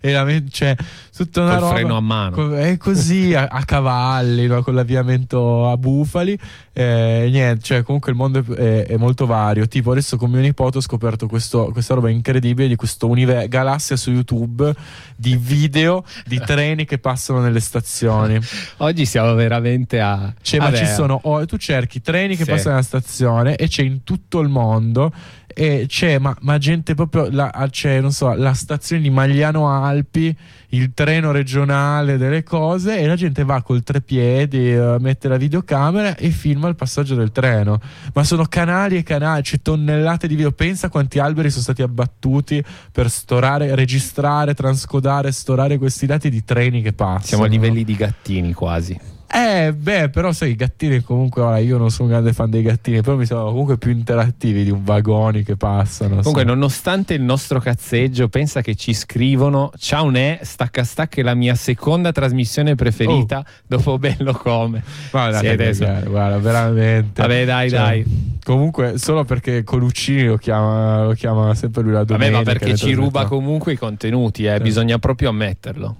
e 0.00 0.10
la 0.10 0.26
cioè 0.50 0.74
tutta 1.14 1.42
una 1.42 1.52
Col 1.52 1.60
roba 1.60 1.74
freno 1.74 1.96
a 1.96 2.00
mano. 2.00 2.54
è 2.54 2.76
così 2.78 3.32
a, 3.32 3.46
a 3.46 3.64
cavalli 3.64 4.48
no? 4.48 4.60
con 4.62 4.74
l'avviamento 4.74 5.70
a 5.70 5.76
bufali 5.76 6.36
eh, 6.72 7.28
niente 7.30 7.62
cioè 7.62 7.82
comunque 7.84 8.10
il 8.10 8.16
mondo 8.16 8.44
è, 8.56 8.86
è- 8.86 8.96
molto 8.96 9.24
vario 9.24 9.68
tipo 9.68 9.92
adesso 9.92 10.16
mio 10.26 10.40
nipote 10.46 10.78
ho 10.78 10.80
scoperto 10.80 11.26
questo- 11.26 11.70
questa 11.72 11.94
roba 11.94 12.08
incredibile 12.10 12.68
di 12.68 12.76
questo 12.76 13.06
univer- 13.08 13.48
galassia 13.48 13.96
su 13.96 14.10
youtube 14.10 14.74
di 15.16 15.36
video 15.36 16.04
di 16.26 16.40
treni 16.44 16.84
che 16.84 16.98
passano 16.98 17.40
nelle 17.40 17.60
stazioni 17.60 18.38
Oggi 18.78 19.04
siamo 19.06 19.34
veramente 19.34 20.00
a. 20.00 20.32
cioè, 20.42 20.60
ma 20.60 20.72
ci 20.74 20.86
sono, 20.86 21.18
oh, 21.24 21.44
tu 21.46 21.56
cerchi 21.56 22.00
treni 22.00 22.36
che 22.36 22.44
Sì. 22.44 22.50
passano 22.50 22.74
alla 22.74 22.82
stazione 22.82 23.56
e 23.56 23.68
c'è 23.68 23.82
in 23.82 24.02
tutto 24.04 24.40
il 24.40 24.48
mondo 24.48 25.12
e 25.58 25.86
c'è 25.88 26.18
ma, 26.18 26.36
ma 26.40 26.58
gente 26.58 26.94
proprio 26.94 27.28
la, 27.30 27.50
c'è 27.70 27.98
non 28.02 28.12
so 28.12 28.34
la 28.34 28.52
stazione 28.52 29.00
di 29.00 29.08
Magliano 29.08 29.70
Alpi 29.70 30.36
il 30.70 30.92
treno 30.92 31.30
regionale 31.30 32.18
delle 32.18 32.42
cose 32.42 32.98
e 32.98 33.06
la 33.06 33.16
gente 33.16 33.42
va 33.42 33.62
col 33.62 33.82
trepiedi 33.82 34.72
eh, 34.72 34.96
mette 35.00 35.28
la 35.28 35.38
videocamera 35.38 36.14
e 36.16 36.28
filma 36.28 36.68
il 36.68 36.74
passaggio 36.74 37.14
del 37.14 37.32
treno. 37.32 37.80
Ma 38.12 38.22
sono 38.24 38.44
canali 38.44 38.98
e 38.98 39.02
canali 39.02 39.40
c'è 39.40 39.62
tonnellate 39.62 40.26
di 40.26 40.34
video. 40.34 40.52
Pensa 40.52 40.90
quanti 40.90 41.18
alberi 41.18 41.48
sono 41.48 41.62
stati 41.62 41.80
abbattuti 41.80 42.62
per 42.92 43.08
storare 43.08 43.74
registrare 43.74 44.52
transcodare 44.52 45.32
storare 45.32 45.78
questi 45.78 46.04
dati 46.04 46.28
di 46.28 46.44
treni 46.44 46.82
che 46.82 46.92
passano. 46.92 47.24
Siamo 47.24 47.44
a 47.44 47.48
livelli 47.48 47.82
di 47.82 47.94
gattini 47.94 48.52
quasi. 48.52 49.15
Eh, 49.28 49.72
beh, 49.72 50.10
però 50.10 50.32
sai, 50.32 50.50
i 50.50 50.54
gattini 50.56 51.00
comunque, 51.02 51.42
ora 51.42 51.58
io 51.58 51.78
non 51.78 51.90
sono 51.90 52.04
un 52.08 52.14
grande 52.14 52.32
fan 52.32 52.48
dei 52.50 52.62
gattini, 52.62 53.00
però 53.02 53.16
mi 53.16 53.26
sembrano 53.26 53.50
comunque 53.50 53.76
più 53.78 53.90
interattivi 53.90 54.64
di 54.64 54.70
un 54.70 54.84
vagoni 54.84 55.42
che 55.42 55.56
passano. 55.56 56.16
Comunque, 56.16 56.42
so. 56.42 56.48
nonostante 56.48 57.14
il 57.14 57.22
nostro 57.22 57.58
cazzeggio, 57.60 58.28
pensa 58.28 58.60
che 58.62 58.74
ci 58.74 58.94
scrivono: 58.94 59.70
Ciao 59.78 60.08
Ne, 60.10 60.38
stacca 60.42 60.84
stacca 60.84 61.20
è 61.20 61.24
la 61.24 61.34
mia 61.34 61.54
seconda 61.54 62.12
trasmissione 62.12 62.74
preferita 62.74 63.44
dopo 63.66 63.98
Bello 63.98 64.32
Come. 64.32 64.82
Guarda, 65.10 65.38
Siete- 65.38 65.70
che 65.72 65.78
cagare, 65.78 66.06
guarda, 66.06 66.38
veramente. 66.38 67.20
Vabbè, 67.22 67.44
dai, 67.44 67.70
Cioè, 67.70 67.78
dai. 67.78 68.04
Comunque, 68.44 68.96
solo 68.98 69.24
perché 69.24 69.64
Coluccini 69.64 70.24
lo 70.26 70.36
chiama, 70.36 71.04
lo 71.04 71.12
chiama 71.14 71.54
sempre 71.54 71.82
lui 71.82 71.92
la 71.92 71.98
Vabbè, 72.04 72.12
domenica. 72.12 72.36
ma 72.38 72.42
perché 72.44 72.76
ci 72.76 72.92
ruba 72.92 73.24
comunque 73.26 73.72
i 73.72 73.76
contenuti, 73.76 74.44
eh, 74.44 74.56
Sì. 74.58 74.62
bisogna 74.62 74.98
proprio 74.98 75.30
ammetterlo. 75.30 75.96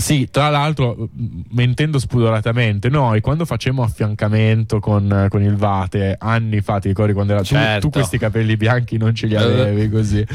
Sì, 0.00 0.28
tra 0.30 0.48
l'altro, 0.48 1.08
mentendo 1.50 1.98
spudoratamente, 1.98 2.88
noi 2.88 3.20
quando 3.20 3.44
facemmo 3.44 3.82
affiancamento 3.82 4.80
con, 4.80 5.26
con 5.28 5.42
il 5.42 5.56
Vate, 5.56 6.16
anni 6.18 6.60
fa, 6.60 6.78
ti 6.78 6.88
ricordi 6.88 7.12
quando 7.12 7.32
era 7.32 7.42
tu- 7.42 7.48
Certo. 7.48 7.80
tu, 7.88 7.90
questi 7.90 8.18
capelli 8.18 8.56
bianchi 8.56 8.96
non 8.96 9.14
ce 9.14 9.26
li 9.26 9.34
Eh. 9.34 9.38
avevi 9.38 9.88
così. 9.88 10.26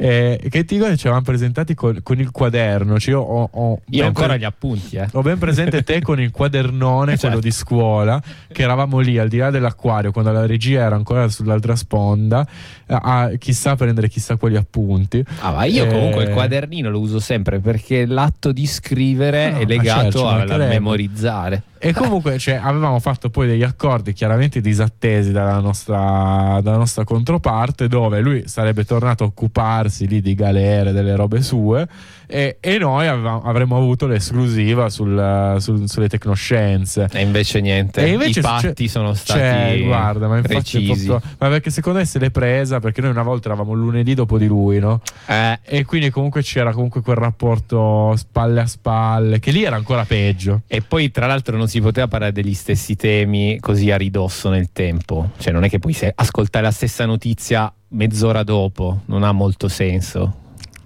Eh, 0.00 0.38
che 0.48 0.64
ti 0.64 0.76
ricordi 0.76 0.96
ci 0.96 1.06
avevamo 1.08 1.24
presentati 1.24 1.74
con, 1.74 1.98
con 2.04 2.20
il 2.20 2.30
quaderno. 2.30 3.00
Cioè 3.00 3.14
io 3.14 3.20
ho, 3.20 3.48
ho 3.52 3.80
Io 3.90 4.06
ancora 4.06 4.28
pre- 4.28 4.38
gli 4.38 4.44
appunti, 4.44 4.94
eh. 4.94 5.08
ho 5.10 5.22
ben 5.22 5.38
presente 5.38 5.82
te 5.82 6.00
con 6.00 6.20
il 6.20 6.30
quadernone, 6.30 7.16
Certo. 7.16 7.26
quello 7.26 7.40
di 7.40 7.50
scuola, 7.50 8.22
che 8.52 8.62
eravamo 8.62 9.00
lì 9.00 9.18
al 9.18 9.26
di 9.28 9.38
là 9.38 9.50
dell'acquario, 9.50 10.12
quando 10.12 10.30
la 10.30 10.46
regia 10.46 10.82
era 10.82 10.94
ancora 10.94 11.28
sull'altra 11.28 11.74
sponda, 11.74 12.46
a, 12.88 13.30
chissà 13.38 13.76
prendere 13.76 14.08
chissà 14.08 14.36
quali 14.36 14.56
appunti. 14.56 15.24
Ah, 15.40 15.52
ma 15.52 15.64
io 15.64 15.84
Eh, 15.84 15.88
comunque 15.88 16.24
il 16.24 16.30
quadernino 16.30 16.90
lo 16.90 17.00
uso 17.00 17.18
sempre 17.20 17.58
perché 17.60 18.06
l'atto 18.06 18.52
di 18.52 18.66
scrivere 18.66 19.50
No, 19.50 19.56
è 19.58 19.60
ma 19.62 19.66
legato 19.68 20.00
certo, 20.02 20.18
ci 20.18 20.24
al 20.24 20.36
mancherebbe. 20.38 20.68
memorizzare. 20.68 21.62
E 21.80 21.92
comunque 21.92 22.38
cioè, 22.38 22.58
avevamo 22.60 22.98
fatto 22.98 23.30
poi 23.30 23.46
degli 23.46 23.62
accordi 23.62 24.12
chiaramente 24.12 24.60
disattesi 24.60 25.30
dalla 25.30 25.60
nostra, 25.60 26.58
dalla 26.60 26.76
nostra 26.76 27.04
controparte, 27.04 27.86
dove 27.86 28.20
lui 28.20 28.48
sarebbe 28.48 28.84
tornato 28.84 29.22
a 29.22 29.26
occuparsi 29.28 30.08
lì 30.08 30.20
di 30.20 30.34
galere, 30.34 30.90
delle 30.90 31.14
robe 31.14 31.40
sue, 31.40 31.86
e, 32.28 32.58
e 32.60 32.78
noi 32.78 33.06
avevamo- 33.08 33.42
avremmo 33.42 33.76
avuto 33.76 34.06
l'esclusiva 34.06 34.88
sul- 34.90 35.56
sul- 35.58 35.88
sulle 35.88 36.08
tecnoscienze. 36.08 37.08
E 37.12 37.22
invece 37.22 37.60
niente, 37.60 38.02
E 38.04 38.10
invece 38.12 38.38
i 38.38 38.42
patti 38.42 38.66
succe- 38.68 38.88
sono 38.88 39.14
stati 39.14 39.38
Cioè, 39.40 39.82
guarda, 39.84 40.28
ma 40.28 40.36
infatti 40.38 40.82
proprio- 40.84 41.20
ma 41.38 41.48
perché 41.48 41.70
secondo 41.70 41.98
me 41.98 42.04
se 42.04 42.18
l'è 42.18 42.30
presa 42.30 42.78
perché 42.80 43.00
noi 43.00 43.10
una 43.10 43.22
volta 43.22 43.48
eravamo 43.48 43.72
lunedì 43.72 44.14
dopo 44.14 44.38
di 44.38 44.46
lui, 44.46 44.78
no? 44.78 45.00
Eh, 45.26 45.58
E 45.62 45.84
quindi 45.84 46.10
comunque 46.10 46.42
c'era 46.42 46.72
comunque 46.72 47.00
quel 47.00 47.16
rapporto 47.16 48.14
spalle 48.16 48.60
a 48.60 48.66
spalle, 48.66 49.38
che 49.40 49.50
lì 49.50 49.64
era 49.64 49.76
ancora 49.76 50.04
peggio. 50.04 50.62
E 50.66 50.82
poi 50.82 51.10
tra 51.10 51.26
l'altro 51.26 51.56
non 51.56 51.68
si 51.68 51.80
poteva 51.80 52.08
parlare 52.08 52.32
degli 52.32 52.54
stessi 52.54 52.94
temi 52.96 53.58
così 53.60 53.90
a 53.90 53.96
ridosso 53.96 54.48
nel 54.50 54.68
tempo, 54.72 55.30
cioè 55.38 55.52
non 55.52 55.64
è 55.64 55.68
che 55.68 55.78
puoi 55.78 55.92
se- 55.94 56.12
ascoltare 56.14 56.64
la 56.64 56.70
stessa 56.70 57.06
notizia 57.06 57.72
mezz'ora 57.90 58.42
dopo, 58.42 59.00
non 59.06 59.22
ha 59.22 59.32
molto 59.32 59.68
senso. 59.68 60.34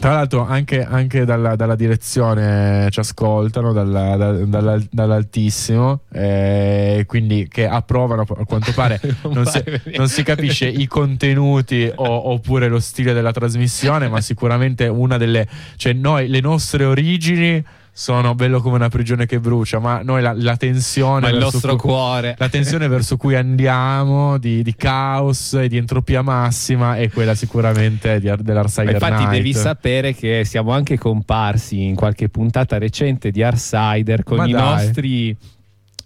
Tra 0.02 0.14
l'altro 0.14 0.44
anche, 0.44 0.82
anche 0.82 1.24
dalla, 1.24 1.54
dalla 1.54 1.76
direzione 1.76 2.88
ci 2.90 2.98
ascoltano, 2.98 3.72
dalla- 3.72 4.16
da- 4.16 4.32
dalla- 4.32 4.82
dall'altissimo, 4.90 6.00
eh, 6.12 7.04
quindi 7.06 7.46
che 7.48 7.68
approvano 7.68 8.22
a 8.22 8.44
quanto 8.44 8.72
pare, 8.74 9.00
non 9.30 9.46
si, 9.46 9.62
non 9.96 10.08
si 10.08 10.24
capisce 10.24 10.66
i 10.66 10.88
contenuti 10.88 11.88
o- 11.94 12.30
oppure 12.32 12.66
lo 12.66 12.80
stile 12.80 13.12
della 13.12 13.30
trasmissione, 13.30 14.08
ma 14.08 14.20
sicuramente 14.20 14.88
una 14.88 15.18
delle... 15.18 15.46
cioè 15.76 15.92
noi, 15.92 16.26
le 16.26 16.40
nostre 16.40 16.84
origini 16.84 17.64
sono 17.94 18.34
bello 18.34 18.62
come 18.62 18.76
una 18.76 18.88
prigione 18.88 19.26
che 19.26 19.38
brucia, 19.38 19.78
ma 19.78 20.00
noi 20.02 20.22
la, 20.22 20.32
la 20.34 20.56
tensione... 20.56 21.20
Ma 21.20 21.28
il 21.28 21.38
nostro 21.38 21.76
cui- 21.76 21.90
cuore. 21.90 22.34
La 22.38 22.48
tensione 22.48 22.88
verso 22.88 23.18
cui 23.18 23.34
andiamo 23.34 24.38
di, 24.38 24.62
di 24.62 24.74
caos 24.74 25.52
e 25.54 25.68
di 25.68 25.76
entropia 25.76 26.22
massima 26.22 26.96
è 26.96 27.10
quella 27.10 27.34
sicuramente 27.34 28.18
di, 28.18 28.32
dell'Arsider 28.38 28.94
infatti 28.94 29.24
Night. 29.24 29.30
devi 29.30 29.52
sapere 29.52 30.14
che 30.14 30.42
siamo 30.44 30.72
anche 30.72 30.96
comparsi 30.96 31.82
in 31.84 31.94
qualche 31.94 32.30
puntata 32.30 32.78
recente 32.78 33.30
di 33.30 33.42
Arsider 33.42 34.22
con 34.24 34.38
Ma 34.38 34.46
i 34.46 34.52
dai. 34.52 34.62
nostri 34.62 35.36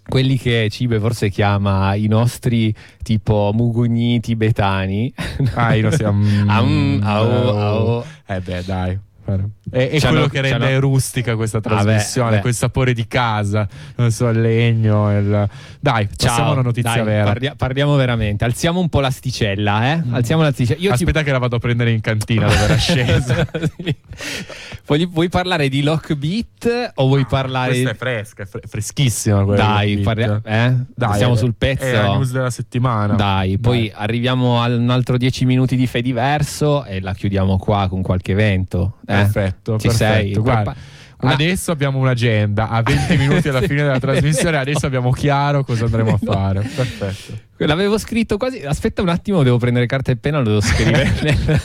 quelli 0.07 0.37
che 0.37 0.69
Cibe 0.71 0.99
forse 0.99 1.29
chiama 1.29 1.93
i 1.95 2.07
nostri 2.07 2.73
tipo 3.03 3.51
mugugni 3.53 4.19
tibetani. 4.21 5.13
Ah, 5.53 5.73
io 5.75 5.89
lo 5.89 5.91
siamo. 5.91 6.23
Am, 6.47 7.01
au, 7.03 7.57
au. 7.57 8.03
Eh 8.25 8.39
beh, 8.39 8.63
dai. 8.65 8.97
È, 9.27 9.89
è 9.89 9.99
C'hanno- 9.99 10.13
quello 10.13 10.27
che 10.27 10.41
rende 10.41 10.65
c'hanno- 10.65 10.79
rustica 10.79 11.35
questa 11.35 11.59
Vabbè, 11.59 11.81
trasmissione, 11.83 12.29
vabbè. 12.29 12.41
quel 12.41 12.53
sapore 12.53 12.93
di 12.93 13.05
casa, 13.07 13.67
non 13.95 14.11
so, 14.11 14.29
il 14.29 14.39
legno. 14.39 15.11
il- 15.17 15.49
Dai, 15.79 16.07
passiamo 16.07 16.37
Ciao, 16.37 16.47
a 16.49 16.51
una 16.53 16.61
notizia 16.61 16.93
dai, 16.95 17.03
vera. 17.03 17.23
parlia- 17.25 17.55
parliamo 17.55 17.95
veramente. 17.95 18.45
Alziamo 18.45 18.79
un 18.79 18.87
po' 18.89 19.01
l'asticella, 19.01 19.91
eh? 19.93 20.01
Alziamo 20.11 20.41
l'asticella. 20.43 20.79
Io 20.79 20.87
ti- 20.89 21.03
Aspetta 21.03 21.23
che 21.23 21.31
la 21.31 21.37
vado 21.39 21.57
a 21.57 21.59
prendere 21.59 21.91
in 21.91 21.99
cantina 22.01 22.47
dove 22.47 22.59
era 22.63 22.75
scesa. 22.77 23.45
Vuoi, 24.85 25.05
vuoi 25.05 25.27
parlare 25.29 25.67
di 25.67 25.81
Lockbeat 25.83 26.91
o 26.95 27.07
vuoi 27.07 27.25
parlare 27.25 27.71
Questa 27.71 27.89
è 27.89 27.95
fresca, 27.95 28.43
è 28.43 28.45
fre- 28.45 28.61
freschissima. 28.67 29.43
quella 29.43 29.63
Dai, 29.65 29.95
di 29.97 30.01
parlia- 30.01 30.39
Beat. 30.39 30.47
eh? 30.47 30.75
Dai, 30.95 31.17
Siamo 31.17 31.33
è- 31.33 31.37
sul 31.37 31.53
pezzo. 31.57 31.83
È 31.83 31.91
la 31.91 32.13
news 32.13 32.31
della 32.31 32.49
settimana. 32.49 33.13
Dai, 33.15 33.57
poi 33.57 33.91
arriviamo 33.93 34.61
a 34.61 34.67
un 34.67 34.89
altro 34.89 35.17
10 35.17 35.45
minuti 35.45 35.75
di 35.75 35.87
Fe 35.87 36.01
diverso 36.01 36.85
e 36.85 37.01
la 37.01 37.13
chiudiamo 37.13 37.57
qua 37.57 37.87
con 37.89 38.01
qualche 38.01 38.31
evento. 38.31 38.97
eh? 39.05 39.15
Perfetto, 39.23 39.79
Ci 39.79 39.87
perfetto. 39.87 40.13
sei? 40.13 40.33
Guarda, 40.33 40.75
Una- 41.19 41.33
Adesso 41.33 41.71
abbiamo 41.71 41.97
un'agenda 41.97 42.69
a 42.69 42.83
20 42.83 43.17
minuti 43.17 43.49
alla 43.49 43.61
fine 43.61 43.81
della 43.81 43.99
trasmissione. 43.99 44.57
Adesso 44.57 44.85
abbiamo 44.85 45.09
chiaro 45.11 45.63
cosa 45.63 45.85
andremo 45.85 46.13
a 46.13 46.19
fare. 46.23 46.61
Perfetto. 46.61 47.39
L'avevo 47.65 47.97
scritto 47.97 48.37
quasi. 48.37 48.59
Aspetta 48.59 49.01
un 49.01 49.09
attimo, 49.09 49.41
devo 49.41 49.57
prendere 49.57 49.87
carta 49.87 50.11
e 50.11 50.17
penna, 50.17 50.37
lo 50.37 50.43
devo 50.43 50.61
scrivere. 50.61 51.11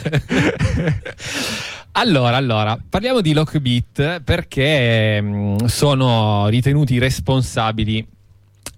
allora, 1.93 2.37
allora, 2.37 2.79
parliamo 2.89 3.21
di 3.21 3.33
Lockbeat 3.35 4.21
perché 4.21 5.21
mh, 5.21 5.67
sono 5.67 6.49
ritenuti 6.49 6.99
responsabili 6.99 8.07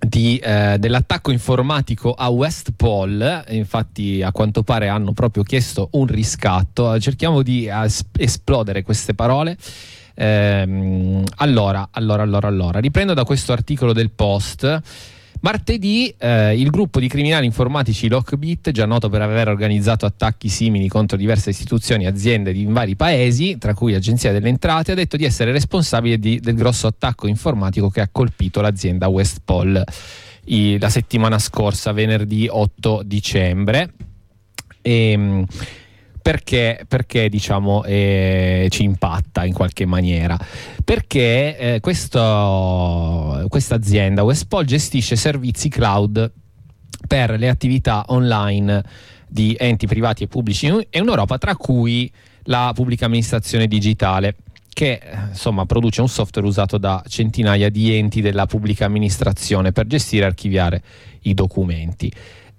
di, 0.06 0.38
eh, 0.38 0.76
dell'attacco 0.78 1.30
informatico 1.30 2.12
a 2.12 2.28
West 2.28 2.72
Pole. 2.76 3.44
Infatti, 3.48 4.22
a 4.22 4.32
quanto 4.32 4.62
pare 4.62 4.88
hanno 4.88 5.12
proprio 5.12 5.42
chiesto 5.42 5.88
un 5.92 6.06
riscatto. 6.06 6.98
Cerchiamo 6.98 7.42
di 7.42 7.66
eh, 7.66 7.84
es- 7.84 8.04
esplodere 8.18 8.82
queste 8.82 9.14
parole. 9.14 9.56
Ehm, 10.14 11.24
allora, 11.36 11.88
allora, 11.90 12.22
allora, 12.22 12.48
allora, 12.48 12.78
riprendo 12.78 13.14
da 13.14 13.24
questo 13.24 13.52
articolo 13.52 13.92
del 13.92 14.10
Post. 14.10 14.82
Martedì 15.44 16.08
eh, 16.16 16.58
il 16.58 16.70
gruppo 16.70 16.98
di 17.00 17.06
criminali 17.06 17.44
informatici 17.44 18.08
Lockbit, 18.08 18.70
già 18.70 18.86
noto 18.86 19.10
per 19.10 19.20
aver 19.20 19.48
organizzato 19.48 20.06
attacchi 20.06 20.48
simili 20.48 20.88
contro 20.88 21.18
diverse 21.18 21.50
istituzioni 21.50 22.04
e 22.04 22.06
aziende 22.06 22.50
in 22.52 22.72
vari 22.72 22.96
paesi, 22.96 23.58
tra 23.58 23.74
cui 23.74 23.94
Agenzia 23.94 24.32
delle 24.32 24.48
Entrate, 24.48 24.92
ha 24.92 24.94
detto 24.94 25.18
di 25.18 25.26
essere 25.26 25.52
responsabile 25.52 26.18
di- 26.18 26.40
del 26.40 26.54
grosso 26.54 26.86
attacco 26.86 27.26
informatico 27.26 27.90
che 27.90 28.00
ha 28.00 28.08
colpito 28.10 28.62
l'azienda 28.62 29.08
Westpol 29.08 29.84
i- 30.46 30.78
la 30.78 30.88
settimana 30.88 31.38
scorsa, 31.38 31.92
venerdì 31.92 32.48
8 32.50 33.02
dicembre. 33.04 33.92
Ehm, 34.80 35.44
perché, 36.24 36.86
perché 36.88 37.28
diciamo 37.28 37.84
eh, 37.84 38.68
ci 38.70 38.82
impatta 38.82 39.44
in 39.44 39.52
qualche 39.52 39.84
maniera? 39.84 40.38
Perché 40.82 41.58
eh, 41.58 41.80
questa 41.80 43.44
azienda 43.74 44.22
Westpol 44.22 44.64
gestisce 44.64 45.16
servizi 45.16 45.68
cloud 45.68 46.32
per 47.06 47.38
le 47.38 47.50
attività 47.50 48.04
online 48.06 48.82
di 49.28 49.54
enti 49.58 49.86
privati 49.86 50.22
e 50.22 50.26
pubblici 50.26 50.64
in 50.64 50.82
in 50.92 51.06
Europa, 51.06 51.36
tra 51.36 51.56
cui 51.56 52.10
la 52.44 52.72
pubblica 52.74 53.04
amministrazione 53.04 53.66
digitale 53.66 54.36
che 54.72 54.92
eh, 54.92 55.16
insomma 55.28 55.66
produce 55.66 56.00
un 56.00 56.08
software 56.08 56.48
usato 56.48 56.78
da 56.78 57.04
centinaia 57.06 57.68
di 57.68 57.94
enti 57.94 58.22
della 58.22 58.46
pubblica 58.46 58.86
amministrazione 58.86 59.72
per 59.72 59.86
gestire 59.86 60.24
e 60.24 60.28
archiviare 60.28 60.82
i 61.24 61.34
documenti 61.34 62.10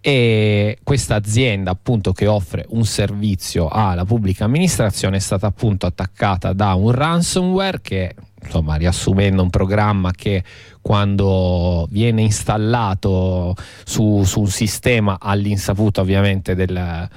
e 0.07 0.77
questa 0.83 1.15
azienda 1.15 1.71
appunto 1.71 2.13
che 2.13 2.27
offre 2.27 2.63
un 2.69 2.85
servizio 2.85 3.69
alla 3.69 4.05
pubblica 4.05 4.45
amministrazione 4.45 5.17
è 5.17 5.19
stata 5.19 5.47
appunto 5.47 5.87
attaccata 5.87 6.53
da 6.53 6.75
un 6.75 6.91
ransomware 6.91 7.81
che 7.81 8.13
insomma 8.39 8.75
riassumendo 8.75 9.41
un 9.41 9.49
programma 9.49 10.11
che 10.11 10.43
quando 10.79 11.87
viene 11.89 12.21
installato 12.21 13.55
su, 13.83 14.21
su 14.25 14.41
un 14.41 14.47
sistema 14.47 15.17
all'insaputa 15.19 16.01
ovviamente 16.01 16.53
del, 16.53 17.09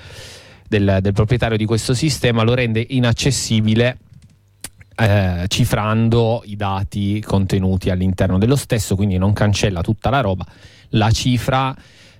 del- 0.67 0.99
del 1.03 1.13
proprietario 1.13 1.59
di 1.59 1.67
questo 1.67 1.93
sistema 1.93 2.43
lo 2.43 2.55
rende 2.55 2.83
inaccessibile 2.89 3.99
eh, 4.97 5.45
cifrando 5.49 6.41
i 6.47 6.57
dati 6.57 7.21
contenuti 7.21 7.91
all'interno 7.91 8.39
dello 8.39 8.57
stesso, 8.57 8.97
quindi 8.97 9.19
non 9.19 9.35
cancella 9.35 9.83
tutta 9.83 10.09
la 10.09 10.21
roba, 10.21 10.47
la 10.93 11.11
cifra 11.11 11.77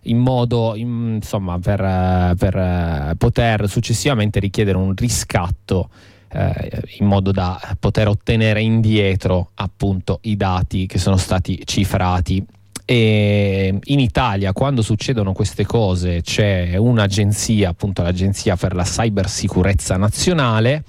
in 0.09 0.19
modo 0.19 0.75
in- 0.75 1.15
insomma 1.17 1.59
per, 1.59 2.35
per, 2.37 3.15
poter 3.17 3.69
successivamente 3.69 4.41
richiedere 4.41 4.77
un 4.77 4.95
riscatto 4.95 5.89
eh, 6.31 6.83
in 6.99 7.07
modo 7.07 7.31
da 7.31 7.59
poter 7.79 8.09
ottenere 8.09 8.61
indietro 8.61 9.51
appunto 9.55 10.19
i 10.23 10.37
dati 10.37 10.87
che 10.87 10.99
sono 10.99 11.17
stati 11.17 11.63
cifrati. 11.65 12.45
E 12.85 13.79
in 13.83 14.01
Italia 14.01 14.53
quando 14.53 14.81
succedono 14.81 15.33
queste 15.35 15.67
cose 15.67 16.23
c'è 16.23 16.75
un'agenzia 16.77 17.69
appunto 17.69 18.03
l'agenzia 18.03 18.57
per 18.57 18.75
la 18.75 18.83
cybersicurezza 18.83 19.99
nazionale 19.99 20.85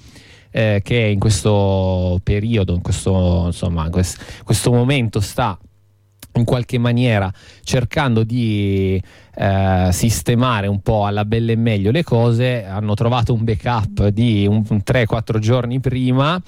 eh, 0.50 0.80
che 0.82 0.96
in 0.96 1.18
questo 1.18 2.18
periodo 2.22 2.74
in 2.74 2.80
questo 2.80 3.42
insomma 3.46 3.84
in 3.84 3.90
quest- 3.90 4.42
questo 4.44 4.72
momento 4.72 5.20
sta 5.20 5.58
in 6.34 6.44
qualche 6.44 6.78
maniera 6.78 7.32
cercando 7.62 8.22
di 8.22 9.02
eh, 9.34 9.88
sistemare 9.90 10.66
un 10.66 10.80
po' 10.80 11.06
alla 11.06 11.24
belle 11.24 11.52
e 11.52 11.56
meglio 11.56 11.90
le 11.90 12.04
cose, 12.04 12.64
hanno 12.64 12.94
trovato 12.94 13.32
un 13.32 13.44
backup 13.44 14.08
di 14.08 14.46
un, 14.46 14.62
un 14.68 14.82
3-4 14.84 15.38
giorni 15.38 15.80
prima 15.80 16.40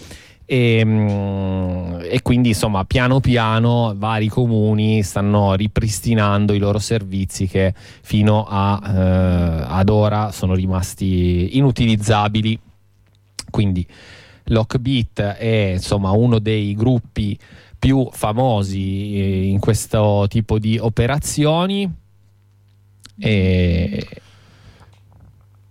e, 0.45 0.83
mm, 0.85 2.01
e 2.03 2.21
quindi 2.23 2.49
insomma 2.49 2.85
piano 2.85 3.21
piano 3.21 3.95
vari 3.97 4.29
comuni 4.29 5.03
stanno 5.03 5.55
ripristinando 5.55 6.53
i 6.53 6.59
loro 6.59 6.79
servizi 6.79 7.47
che 7.47 7.73
fino 8.03 8.45
a, 8.49 8.81
eh, 8.85 9.65
ad 9.67 9.89
ora 9.89 10.31
sono 10.31 10.55
rimasti 10.55 11.57
inutilizzabili. 11.57 12.59
Quindi 13.51 13.87
Lockbit 14.45 15.21
è 15.21 15.73
insomma 15.75 16.11
uno 16.11 16.39
dei 16.39 16.75
gruppi 16.75 17.39
più 17.83 18.09
famosi 18.13 19.17
eh, 19.17 19.47
in 19.49 19.59
questo 19.59 20.27
tipo 20.29 20.61
di 20.61 20.79
operazioni 20.79 21.93
e 23.19 24.07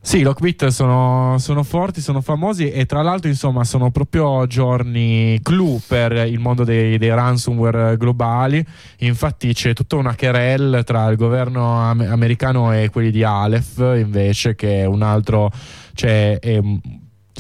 Sì, 0.04 0.22
Lockbit 0.22 0.68
sono, 0.68 1.38
sono 1.38 1.64
forti, 1.64 2.02
sono 2.02 2.20
famosi 2.20 2.70
e 2.70 2.86
tra 2.86 3.02
l'altro 3.02 3.30
insomma 3.30 3.64
sono 3.64 3.92
proprio 3.92 4.46
giorni 4.46 5.40
clou 5.42 5.80
per 5.88 6.12
il 6.28 6.40
mondo 6.40 6.66
dei, 6.66 6.98
dei 6.98 7.10
ransomware 7.16 7.96
globali. 7.96 8.62
Infatti 9.00 9.54
c'è 9.54 9.74
tutta 9.74 9.96
una 9.96 10.14
querelle 10.16 10.84
tra 10.84 11.08
il 11.08 11.16
governo 11.16 11.78
am- 11.80 12.02
americano 12.02 12.74
e 12.74 12.90
quelli 12.90 13.12
di 13.12 13.24
Aleph 13.24 13.78
invece 13.96 14.56
che 14.56 14.82
è 14.82 14.86
un 14.86 15.02
altro... 15.02 15.50
Cioè, 15.94 16.40
è, 16.40 16.60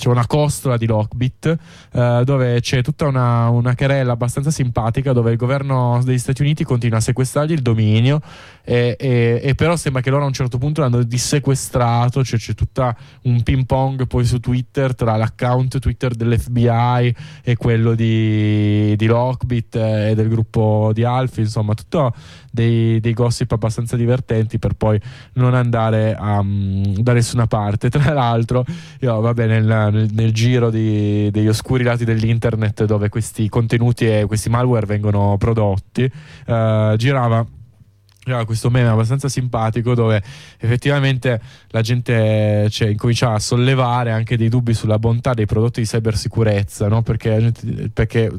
c'è 0.01 0.09
una 0.09 0.25
costola 0.25 0.77
di 0.77 0.87
Lockbit 0.87 1.57
eh, 1.93 2.21
dove 2.25 2.59
c'è 2.59 2.81
tutta 2.81 3.05
una, 3.05 3.49
una 3.49 3.75
querella 3.75 4.13
abbastanza 4.13 4.49
simpatica 4.49 5.13
dove 5.13 5.29
il 5.29 5.37
governo 5.37 6.01
degli 6.03 6.17
Stati 6.17 6.41
Uniti 6.41 6.63
continua 6.63 6.97
a 6.97 7.01
sequestrargli 7.01 7.51
il 7.51 7.61
dominio 7.61 8.19
e, 8.63 8.95
e- 8.99 9.39
e 9.43 9.55
però 9.55 9.75
sembra 9.75 10.01
che 10.01 10.09
loro 10.09 10.23
a 10.23 10.27
un 10.27 10.33
certo 10.33 10.57
punto 10.57 10.81
l'hanno 10.81 11.03
dissequestrato 11.03 12.23
cioè 12.23 12.39
c'è 12.39 12.53
tutta 12.53 12.95
un 13.23 13.41
ping 13.43 13.65
pong 13.65 14.07
poi 14.07 14.25
su 14.25 14.39
Twitter 14.39 14.95
tra 14.95 15.15
l'account 15.15 15.79
Twitter 15.79 16.13
dell'FBI 16.13 17.15
e 17.43 17.55
quello 17.55 17.93
di, 17.95 18.95
di 18.95 19.05
Lockbit 19.05 19.75
eh, 19.75 20.11
e 20.11 20.15
del 20.15 20.27
gruppo 20.29 20.91
di 20.93 21.03
Alfie 21.03 21.43
insomma 21.43 21.73
tutto 21.73 22.13
dei, 22.51 22.99
dei 22.99 23.13
gossip 23.13 23.51
abbastanza 23.53 23.95
divertenti 23.95 24.59
per 24.59 24.73
poi 24.73 24.99
non 25.33 25.55
andare 25.55 26.17
mm, 26.19 26.83
da 26.97 27.13
nessuna 27.13 27.47
parte. 27.47 27.89
Tra 27.89 28.13
l'altro 28.13 28.65
io 28.99 29.19
vabbè 29.19 29.47
nel, 29.47 29.65
nel- 29.65 30.09
nel 30.11 30.33
giro 30.33 30.69
di- 30.69 31.29
degli 31.31 31.47
oscuri 31.47 31.83
lati 31.83 32.03
dell'internet 32.05 32.85
dove 32.85 33.09
questi 33.09 33.47
contenuti 33.49 34.05
e 34.05 34.25
questi 34.25 34.49
malware 34.49 34.85
vengono 34.85 35.37
prodotti 35.37 36.09
eh, 36.45 36.93
girava 36.97 37.45
c'era 38.23 38.45
questo 38.45 38.69
meme 38.69 38.87
abbastanza 38.87 39.29
simpatico 39.29 39.95
dove 39.95 40.21
effettivamente 40.59 41.41
la 41.69 41.81
gente 41.81 42.69
cioè, 42.69 42.89
incominciava 42.89 43.35
a 43.35 43.39
sollevare 43.39 44.11
anche 44.11 44.37
dei 44.37 44.49
dubbi 44.49 44.73
sulla 44.73 44.99
bontà 44.99 45.33
dei 45.33 45.45
prodotti 45.45 45.81
di 45.81 45.87
cybersicurezza, 45.87 46.87
no? 46.87 47.01
perché, 47.01 47.51
la 47.93 48.35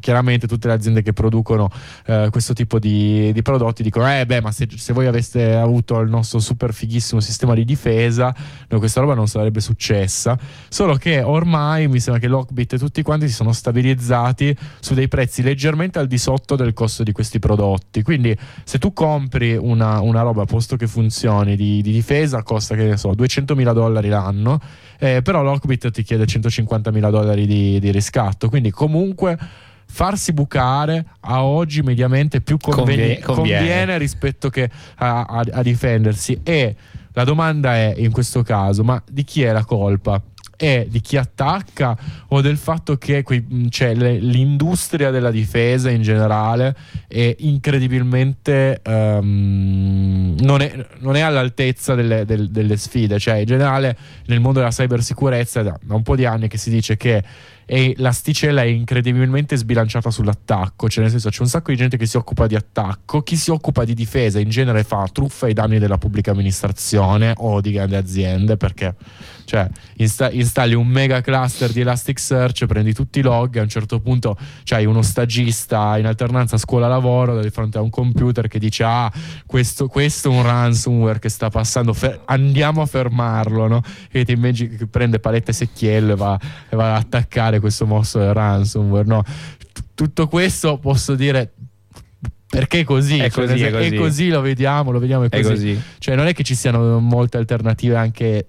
chiaramente 0.00 0.46
tutte 0.46 0.68
le 0.68 0.74
aziende 0.74 1.02
che 1.02 1.12
producono 1.12 1.70
eh, 2.06 2.28
questo 2.30 2.54
tipo 2.54 2.78
di, 2.78 3.32
di 3.32 3.42
prodotti 3.42 3.82
dicono 3.82 4.10
eh 4.10 4.24
beh 4.24 4.40
ma 4.40 4.50
se, 4.50 4.66
se 4.74 4.92
voi 4.92 5.06
aveste 5.06 5.54
avuto 5.54 6.00
il 6.00 6.08
nostro 6.08 6.38
super 6.38 6.72
fighissimo 6.72 7.20
sistema 7.20 7.54
di 7.54 7.64
difesa 7.64 8.34
no, 8.68 8.78
questa 8.78 9.00
roba 9.00 9.14
non 9.14 9.28
sarebbe 9.28 9.60
successa. 9.60 10.38
Solo 10.68 10.96
che 10.96 11.22
ormai 11.22 11.88
mi 11.88 12.00
sembra 12.00 12.20
che 12.20 12.28
Lockbit 12.28 12.74
e 12.74 12.78
tutti 12.78 13.02
quanti 13.02 13.28
si 13.28 13.34
sono 13.34 13.52
stabilizzati 13.52 14.56
su 14.80 14.94
dei 14.94 15.08
prezzi 15.08 15.42
leggermente 15.42 15.98
al 15.98 16.06
di 16.06 16.18
sotto 16.18 16.56
del 16.56 16.72
costo 16.72 17.02
di 17.02 17.12
questi 17.12 17.38
prodotti. 17.38 18.02
Quindi 18.02 18.36
se 18.64 18.78
tu 18.78 18.92
compri 18.92 19.56
una, 19.56 20.00
una 20.00 20.22
roba 20.22 20.44
posto 20.44 20.76
che 20.76 20.86
funzioni 20.86 21.56
di, 21.56 21.82
di 21.82 21.92
difesa 21.92 22.42
costa 22.42 22.74
che 22.74 22.84
ne 22.84 22.96
so 22.96 23.14
200 23.14 23.54
mila 23.54 23.72
dollari 23.72 24.08
l'anno 24.08 24.60
eh, 25.04 25.22
però 25.22 25.42
Lockbit 25.42 25.90
ti 25.90 26.02
chiede 26.02 26.26
150 26.26 26.90
mila 26.90 27.10
dollari 27.10 27.46
di, 27.46 27.78
di 27.80 27.90
riscatto 27.90 28.48
quindi 28.48 28.70
comunque 28.70 29.36
farsi 29.86 30.32
bucare 30.32 31.04
a 31.20 31.44
oggi 31.44 31.82
mediamente 31.82 32.40
più 32.40 32.56
conveni- 32.56 32.96
Convie- 32.96 33.20
conviene. 33.20 33.58
conviene 33.58 33.98
rispetto 33.98 34.48
che 34.50 34.68
a, 34.96 35.22
a- 35.24 35.44
a 35.52 35.62
difendersi 35.62 36.40
e 36.42 36.74
la 37.14 37.24
domanda 37.24 37.74
è 37.74 37.94
in 37.96 38.12
questo 38.12 38.42
caso 38.42 38.84
ma 38.84 39.02
di 39.10 39.24
chi 39.24 39.42
è 39.42 39.52
la 39.52 39.64
colpa? 39.64 40.20
È 40.56 40.86
di 40.88 41.00
chi 41.00 41.16
attacca 41.16 41.96
o 42.28 42.40
del 42.40 42.56
fatto 42.56 42.96
che 42.96 43.24
mh, 43.26 43.66
cioè, 43.70 43.92
le- 43.94 44.18
l'industria 44.18 45.10
della 45.10 45.32
difesa 45.32 45.90
in 45.90 46.00
generale 46.02 46.76
è 47.08 47.34
incredibilmente 47.40 48.80
ehm, 48.82 50.36
non, 50.38 50.60
è, 50.60 50.86
non 51.00 51.16
è 51.16 51.20
all'altezza 51.20 51.96
delle, 51.96 52.24
del- 52.24 52.50
delle 52.50 52.76
sfide 52.76 53.18
cioè 53.18 53.38
in 53.38 53.46
generale 53.46 53.96
nel 54.26 54.38
mondo 54.40 54.60
della 54.60 54.70
cybersicurezza 54.70 55.62
da 55.62 55.76
un 55.88 56.02
po' 56.02 56.14
di 56.14 56.24
anni 56.24 56.46
che 56.46 56.56
si 56.58 56.70
dice 56.70 56.96
che 56.96 57.22
e 57.66 57.94
l'asticella 57.98 58.62
è 58.62 58.66
incredibilmente 58.66 59.56
sbilanciata 59.56 60.10
sull'attacco, 60.10 60.88
cioè 60.88 61.02
nel 61.02 61.12
senso 61.12 61.30
c'è 61.30 61.42
un 61.42 61.48
sacco 61.48 61.70
di 61.70 61.76
gente 61.76 61.96
che 61.96 62.06
si 62.06 62.16
occupa 62.16 62.46
di 62.46 62.54
attacco, 62.54 63.22
chi 63.22 63.36
si 63.36 63.50
occupa 63.50 63.84
di 63.84 63.94
difesa 63.94 64.38
in 64.38 64.50
genere 64.50 64.84
fa 64.84 65.08
truffa 65.10 65.46
ai 65.46 65.52
danni 65.52 65.78
della 65.78 65.98
pubblica 65.98 66.32
amministrazione 66.32 67.32
o 67.36 67.60
di 67.60 67.72
grandi 67.72 67.94
aziende 67.94 68.56
perché 68.56 68.94
cioè 69.44 69.68
insta- 69.96 70.30
installi 70.30 70.74
un 70.74 70.86
mega 70.86 71.20
cluster 71.20 71.70
di 71.70 71.80
Elasticsearch, 71.80 72.66
prendi 72.66 72.92
tutti 72.92 73.18
i 73.18 73.22
log, 73.22 73.56
a 73.58 73.62
un 73.62 73.68
certo 73.68 74.00
punto 74.00 74.36
c'hai 74.64 74.86
uno 74.86 75.02
stagista 75.02 75.98
in 75.98 76.06
alternanza 76.06 76.56
scuola-lavoro 76.56 77.40
di 77.40 77.50
fronte 77.50 77.78
a 77.78 77.80
un 77.80 77.90
computer 77.90 78.48
che 78.48 78.58
dice 78.58 78.84
ah 78.84 79.12
questo, 79.46 79.88
questo 79.88 80.30
è 80.30 80.34
un 80.34 80.42
ransomware 80.42 81.18
che 81.18 81.28
sta 81.28 81.50
passando, 81.50 81.92
fer- 81.92 82.22
andiamo 82.24 82.82
a 82.82 82.86
fermarlo, 82.86 83.68
no? 83.68 83.82
E 84.10 84.24
ti 84.24 84.32
immagini 84.32 84.76
che 84.76 84.86
prende 84.86 85.18
palette 85.20 85.50
e 85.50 85.54
secchiello 85.54 86.12
e 86.12 86.16
va, 86.16 86.38
e 86.68 86.76
va 86.76 86.94
ad 86.94 87.02
attaccare 87.02 87.53
questo 87.60 87.86
mostro 87.86 88.20
del 88.20 88.34
ransomware, 88.34 89.06
no? 89.06 89.22
T- 89.22 89.82
tutto 89.94 90.28
questo 90.28 90.78
posso 90.78 91.14
dire 91.14 91.52
perché 92.48 92.84
così, 92.84 93.18
È 93.18 93.30
Cioè, 93.30 93.46
così, 93.46 93.60
nel 93.62 93.72
è 93.72 93.76
così. 93.76 93.96
così, 93.96 94.28
lo 94.28 94.40
vediamo, 94.40 94.90
lo 94.92 94.98
vediamo 95.00 95.24
è 95.24 95.28
È 95.28 95.42
così. 95.42 95.52
così. 95.52 95.82
Cioè, 95.98 96.14
non 96.14 96.26
è 96.26 96.32
che 96.34 96.44
ci 96.44 96.54
siano 96.54 97.00
molte 97.00 97.36
alternative 97.36 97.96
anche 97.96 98.46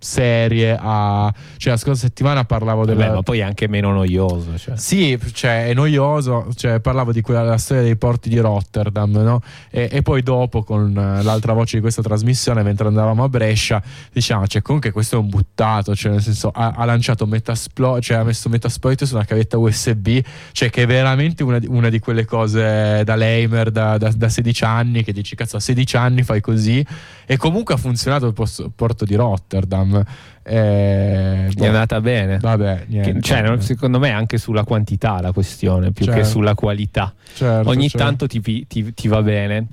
serie 0.00 0.76
a. 0.80 1.32
Cioè, 1.58 1.72
la 1.72 1.78
scorsa 1.78 2.06
settimana 2.06 2.44
parlavo 2.44 2.84
della. 2.84 3.04
Vabbè, 3.04 3.14
ma 3.16 3.22
poi 3.22 3.38
è 3.40 3.42
anche 3.42 3.68
meno 3.68 3.92
noioso. 3.92 4.56
Cioè. 4.56 4.76
Sì, 4.76 5.18
cioè, 5.32 5.66
è 5.66 5.74
noioso. 5.74 6.48
Cioè, 6.54 6.80
parlavo 6.80 7.12
di 7.12 7.20
quella 7.20 7.42
la 7.42 7.58
storia 7.58 7.82
dei 7.82 7.96
porti 7.96 8.28
di 8.28 8.38
Rotterdam, 8.38 9.10
no? 9.10 9.42
E, 9.70 9.88
e 9.92 10.02
poi 10.02 10.22
dopo, 10.22 10.62
con 10.62 10.96
eh, 10.96 11.22
l'altra 11.22 11.52
voce 11.52 11.76
di 11.76 11.82
questa 11.82 12.02
trasmissione, 12.02 12.62
mentre 12.62 12.88
andavamo 12.88 13.24
a 13.24 13.28
Brescia, 13.28 13.82
diciamo, 14.10 14.46
cioè, 14.46 14.62
comunque 14.62 14.90
questo 14.90 15.16
è 15.16 15.18
un 15.18 15.28
buttato. 15.28 15.94
Cioè, 15.94 16.12
nel 16.12 16.22
senso, 16.22 16.50
ha, 16.52 16.72
ha 16.76 16.84
lanciato 16.86 17.26
Metasploit, 17.26 18.02
cioè 18.02 18.16
ha 18.16 18.24
messo 18.24 18.48
Metasploit 18.48 19.04
su 19.04 19.14
una 19.14 19.24
cavetta 19.24 19.58
USB, 19.58 20.18
cioè, 20.52 20.70
che 20.70 20.82
è 20.82 20.86
veramente 20.86 21.42
una, 21.42 21.58
di- 21.58 21.68
una 21.68 21.90
di 21.90 21.98
quelle 21.98 22.24
cose 22.24 23.02
da 23.04 23.14
lamer 23.16 23.70
da, 23.70 23.98
da- 23.98 24.12
da 24.16 24.28
16 24.30 24.64
anni, 24.64 25.04
che 25.04 25.12
dici, 25.12 25.36
cazzo, 25.36 25.58
a 25.58 25.60
16 25.60 25.96
anni 25.96 26.22
fai 26.22 26.40
così. 26.40 26.84
E 27.26 27.36
comunque 27.36 27.74
ha 27.74 27.76
funzionato 27.76 28.26
il 28.26 28.72
porto 28.74 29.04
di 29.04 29.14
Rotterdam. 29.14 29.89
Eh, 30.42 31.46
Gli 31.50 31.54
boh. 31.54 31.64
è 31.64 31.66
andata 31.66 32.00
bene. 32.00 32.38
Vabbè, 32.38 32.84
niente. 32.88 33.12
Che- 33.12 33.20
cioè, 33.20 33.42
non- 33.42 33.60
secondo 33.60 33.98
me 33.98 34.08
è 34.08 34.12
anche 34.12 34.38
sulla 34.38 34.64
quantità 34.64 35.20
la 35.20 35.32
questione, 35.32 35.92
più 35.92 36.04
Certo. 36.06 36.20
che 36.20 36.26
sulla 36.26 36.54
qualità. 36.54 37.12
Certo, 37.34 37.68
Ogni 37.68 37.88
certo. 37.88 38.06
tanto 38.06 38.26
ti, 38.26 38.40
ti- 38.66 38.94
ti 38.94 39.08
va 39.08 39.22
bene. 39.22 39.66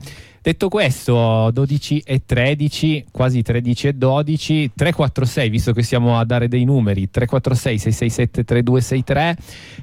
Detto 0.47 0.69
questo, 0.69 1.49
12 1.51 2.03
e 2.05 2.21
13, 2.25 3.07
quasi 3.11 3.41
13 3.41 3.87
e 3.89 3.93
12, 3.95 4.71
346, 4.77 5.49
visto 5.49 5.73
che 5.73 5.83
siamo 5.83 6.17
a 6.17 6.23
dare 6.23 6.47
dei 6.47 6.63
numeri, 6.63 7.09
346 7.11 7.77
667 7.77 8.45
3263. 8.45 9.37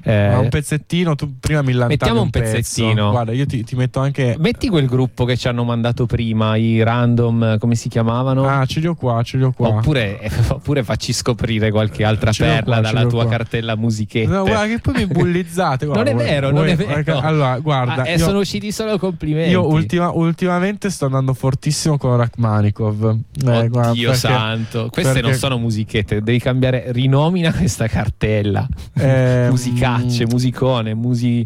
eh, 0.05 0.27
Ma 0.31 0.39
un 0.39 0.49
pezzettino, 0.49 1.13
tu 1.13 1.37
prima 1.39 1.61
mi 1.61 1.71
lantavi 1.73 1.91
Mettiamo 1.99 2.21
un 2.23 2.31
pezzo. 2.31 2.51
pezzettino. 2.55 3.11
Guarda, 3.11 3.31
io 3.33 3.45
ti, 3.45 3.63
ti 3.63 3.75
metto 3.75 3.99
anche. 3.99 4.37
Metti 4.39 4.67
quel 4.69 4.87
gruppo 4.87 5.23
che 5.25 5.37
ci 5.37 5.47
hanno 5.47 5.63
mandato 5.63 6.07
prima, 6.07 6.55
i 6.55 6.81
random, 6.81 7.59
come 7.59 7.75
si 7.75 7.87
chiamavano? 7.87 8.47
Ah, 8.47 8.65
ce 8.65 8.79
li 8.79 8.87
ho 8.87 8.95
qua, 8.95 9.21
ce 9.21 9.37
li 9.37 9.43
ho 9.43 9.51
qua. 9.51 9.67
Oppure, 9.67 10.19
eh, 10.19 10.31
oppure 10.49 10.81
facci 10.83 11.13
scoprire 11.13 11.69
qualche 11.69 12.03
altra 12.03 12.31
Ce 12.31 12.43
perla 12.43 12.79
qua, 12.79 12.91
dalla 12.91 13.05
tua 13.05 13.21
qua. 13.21 13.29
cartella 13.37 13.75
musichette. 13.75 14.25
No, 14.31 14.41
guarda 14.43 14.65
che 14.65 14.79
poi 14.79 14.93
mi 14.95 15.05
bullizzate. 15.05 15.85
guarda, 15.85 16.11
non 16.11 16.19
è 16.21 16.23
vero, 16.25 16.49
vuoi- 16.49 16.75
non 16.75 16.87
è 16.87 17.03
vero. 17.03 17.19
Allora, 17.19 17.59
guarda, 17.59 18.01
Ah, 18.01 18.07
eh, 18.09 18.13
io, 18.13 18.17
sono 18.17 18.39
usciti 18.39 18.71
solo 18.71 18.97
complimenti. 18.97 19.51
io 19.51 19.63
ultima- 19.67 20.11
ultimamente 20.55 20.89
sto 20.89 21.05
andando 21.05 21.33
fortissimo 21.33 21.97
con 21.97 22.15
Rachmanikov. 22.17 23.19
Eh, 23.45 23.67
guarda, 23.69 23.91
Dio 23.91 24.11
perché- 24.11 24.27
santo, 24.27 24.89
queste 24.89 25.13
perché- 25.13 25.27
non 25.27 25.37
sono 25.37 25.57
musichette, 25.57 26.21
devi 26.21 26.39
cambiare, 26.39 26.91
rinomina 26.91 27.53
questa 27.53 27.87
cartella. 27.87 28.67
Ehm, 28.93 29.49
Musicacce, 29.49 30.25
musicone, 30.27 30.93
musi... 30.93 31.45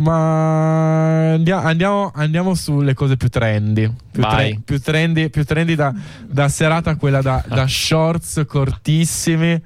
Ma 0.00 1.32
andia- 1.32 1.62
andiamo, 1.62 2.12
andiamo 2.14 2.54
sulle 2.54 2.94
cose 2.94 3.16
più 3.16 3.28
trendy. 3.28 3.90
Più, 4.12 4.22
tre- 4.22 4.60
più 4.64 4.80
trendy, 4.80 5.28
più 5.28 5.44
trendy 5.44 5.74
da, 5.74 5.92
da 6.24 6.48
serata, 6.48 6.94
quella 6.94 7.20
da, 7.20 7.42
da 7.48 7.66
shorts 7.66 8.44
cortissimi 8.46 9.60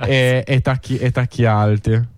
e, 0.00 0.42
e 0.44 0.60
tacchi, 0.60 0.98
e 0.98 1.12
tacchi 1.12 1.44
alti. 1.44 2.14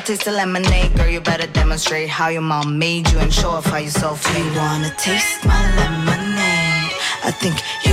Taste 0.00 0.24
the 0.24 0.32
lemonade, 0.32 0.94
girl, 0.96 1.08
you 1.08 1.20
better 1.20 1.46
demonstrate 1.46 2.08
how 2.08 2.28
your 2.28 2.42
mom 2.42 2.78
made 2.78 3.10
you 3.10 3.18
and 3.18 3.32
show 3.32 3.50
off 3.50 3.66
how 3.66 3.76
you 3.78 3.90
self 3.90 4.24
You 4.36 4.44
wanna 4.56 4.92
taste 4.96 5.44
my 5.44 5.60
lemonade? 5.76 6.94
I 7.22 7.30
think 7.30 7.56
you 7.84 7.89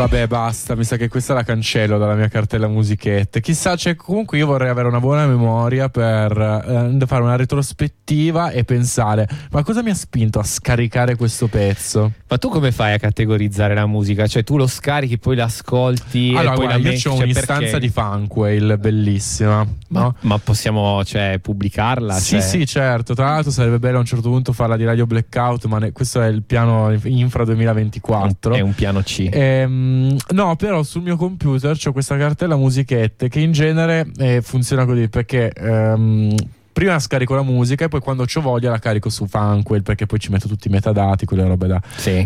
Vabbè, 0.00 0.28
basta, 0.28 0.74
mi 0.76 0.84
sa 0.84 0.96
che 0.96 1.08
questa 1.08 1.34
la 1.34 1.42
cancello 1.42 1.98
dalla 1.98 2.14
mia 2.14 2.28
cartella 2.28 2.66
musichette. 2.68 3.42
Chissà, 3.42 3.76
cioè, 3.76 3.96
comunque 3.96 4.38
io 4.38 4.46
vorrei 4.46 4.70
avere 4.70 4.88
una 4.88 4.98
buona 4.98 5.26
memoria 5.26 5.90
per 5.90 6.32
eh, 6.32 7.06
fare 7.06 7.22
una 7.22 7.36
retrospettiva 7.36 8.48
e 8.50 8.64
pensare, 8.64 9.28
ma 9.50 9.62
cosa 9.62 9.82
mi 9.82 9.90
ha 9.90 9.94
spinto 9.94 10.38
a 10.38 10.42
scaricare 10.42 11.16
questo 11.16 11.48
pezzo? 11.48 12.12
Ma 12.28 12.38
tu 12.38 12.48
come 12.48 12.72
fai 12.72 12.94
a 12.94 12.98
categorizzare 12.98 13.74
la 13.74 13.84
musica? 13.84 14.26
Cioè 14.26 14.42
tu 14.42 14.56
lo 14.56 14.66
scarichi, 14.66 15.18
poi 15.18 15.36
l'ascolti 15.36 16.30
Allora, 16.30 16.40
e 16.40 16.56
poi 16.56 16.64
guarda, 16.64 16.82
la 16.82 16.88
io 16.88 16.96
ho 16.96 16.98
cioè, 16.98 17.22
un'istanza 17.22 17.60
perché? 17.60 17.78
di 17.80 17.88
Funkwell 17.90 18.78
bellissima. 18.78 19.66
Ma, 19.88 20.00
no? 20.00 20.14
ma 20.20 20.38
possiamo 20.38 21.04
cioè, 21.04 21.38
pubblicarla? 21.42 22.14
Sì, 22.14 22.30
Cioè- 22.30 22.40
sì, 22.40 22.66
certo. 22.66 23.12
Tra 23.12 23.26
l'altro 23.26 23.50
sarebbe 23.50 23.78
bello 23.78 23.98
a 23.98 24.00
un 24.00 24.06
certo 24.06 24.30
punto 24.30 24.54
farla 24.54 24.78
di 24.78 24.84
Radio 24.84 25.04
Blackout, 25.04 25.66
ma 25.66 25.78
ne- 25.78 25.92
questo 25.92 26.22
è 26.22 26.28
il 26.28 26.42
piano 26.42 26.90
Infra 27.04 27.44
2024. 27.44 28.54
È 28.54 28.60
un 28.60 28.74
piano 28.74 29.02
C. 29.02 29.28
Ehm, 29.30 29.89
no, 30.32 30.56
però 30.56 30.82
sul 30.82 31.02
mio 31.02 31.16
computer 31.16 31.76
c'ho 31.76 31.92
questa 31.92 32.16
cartella 32.16 32.56
musichette 32.56 33.28
che 33.28 33.40
in 33.40 33.52
genere 33.52 34.06
eh, 34.18 34.42
funziona 34.42 34.84
così 34.84 35.08
perché 35.08 35.50
ehm, 35.50 36.34
prima 36.72 36.98
scarico 36.98 37.34
la 37.34 37.42
musica 37.42 37.84
e 37.84 37.88
poi 37.88 38.00
quando 38.00 38.24
ho 38.32 38.40
voglia 38.40 38.70
la 38.70 38.78
carico 38.78 39.10
su 39.10 39.26
Funkwell 39.26 39.82
perché 39.82 40.06
poi 40.06 40.18
ci 40.18 40.30
metto 40.30 40.48
tutti 40.48 40.68
i 40.68 40.70
metadati, 40.70 41.24
quelle 41.26 41.44
robe 41.46 41.66
da, 41.66 41.80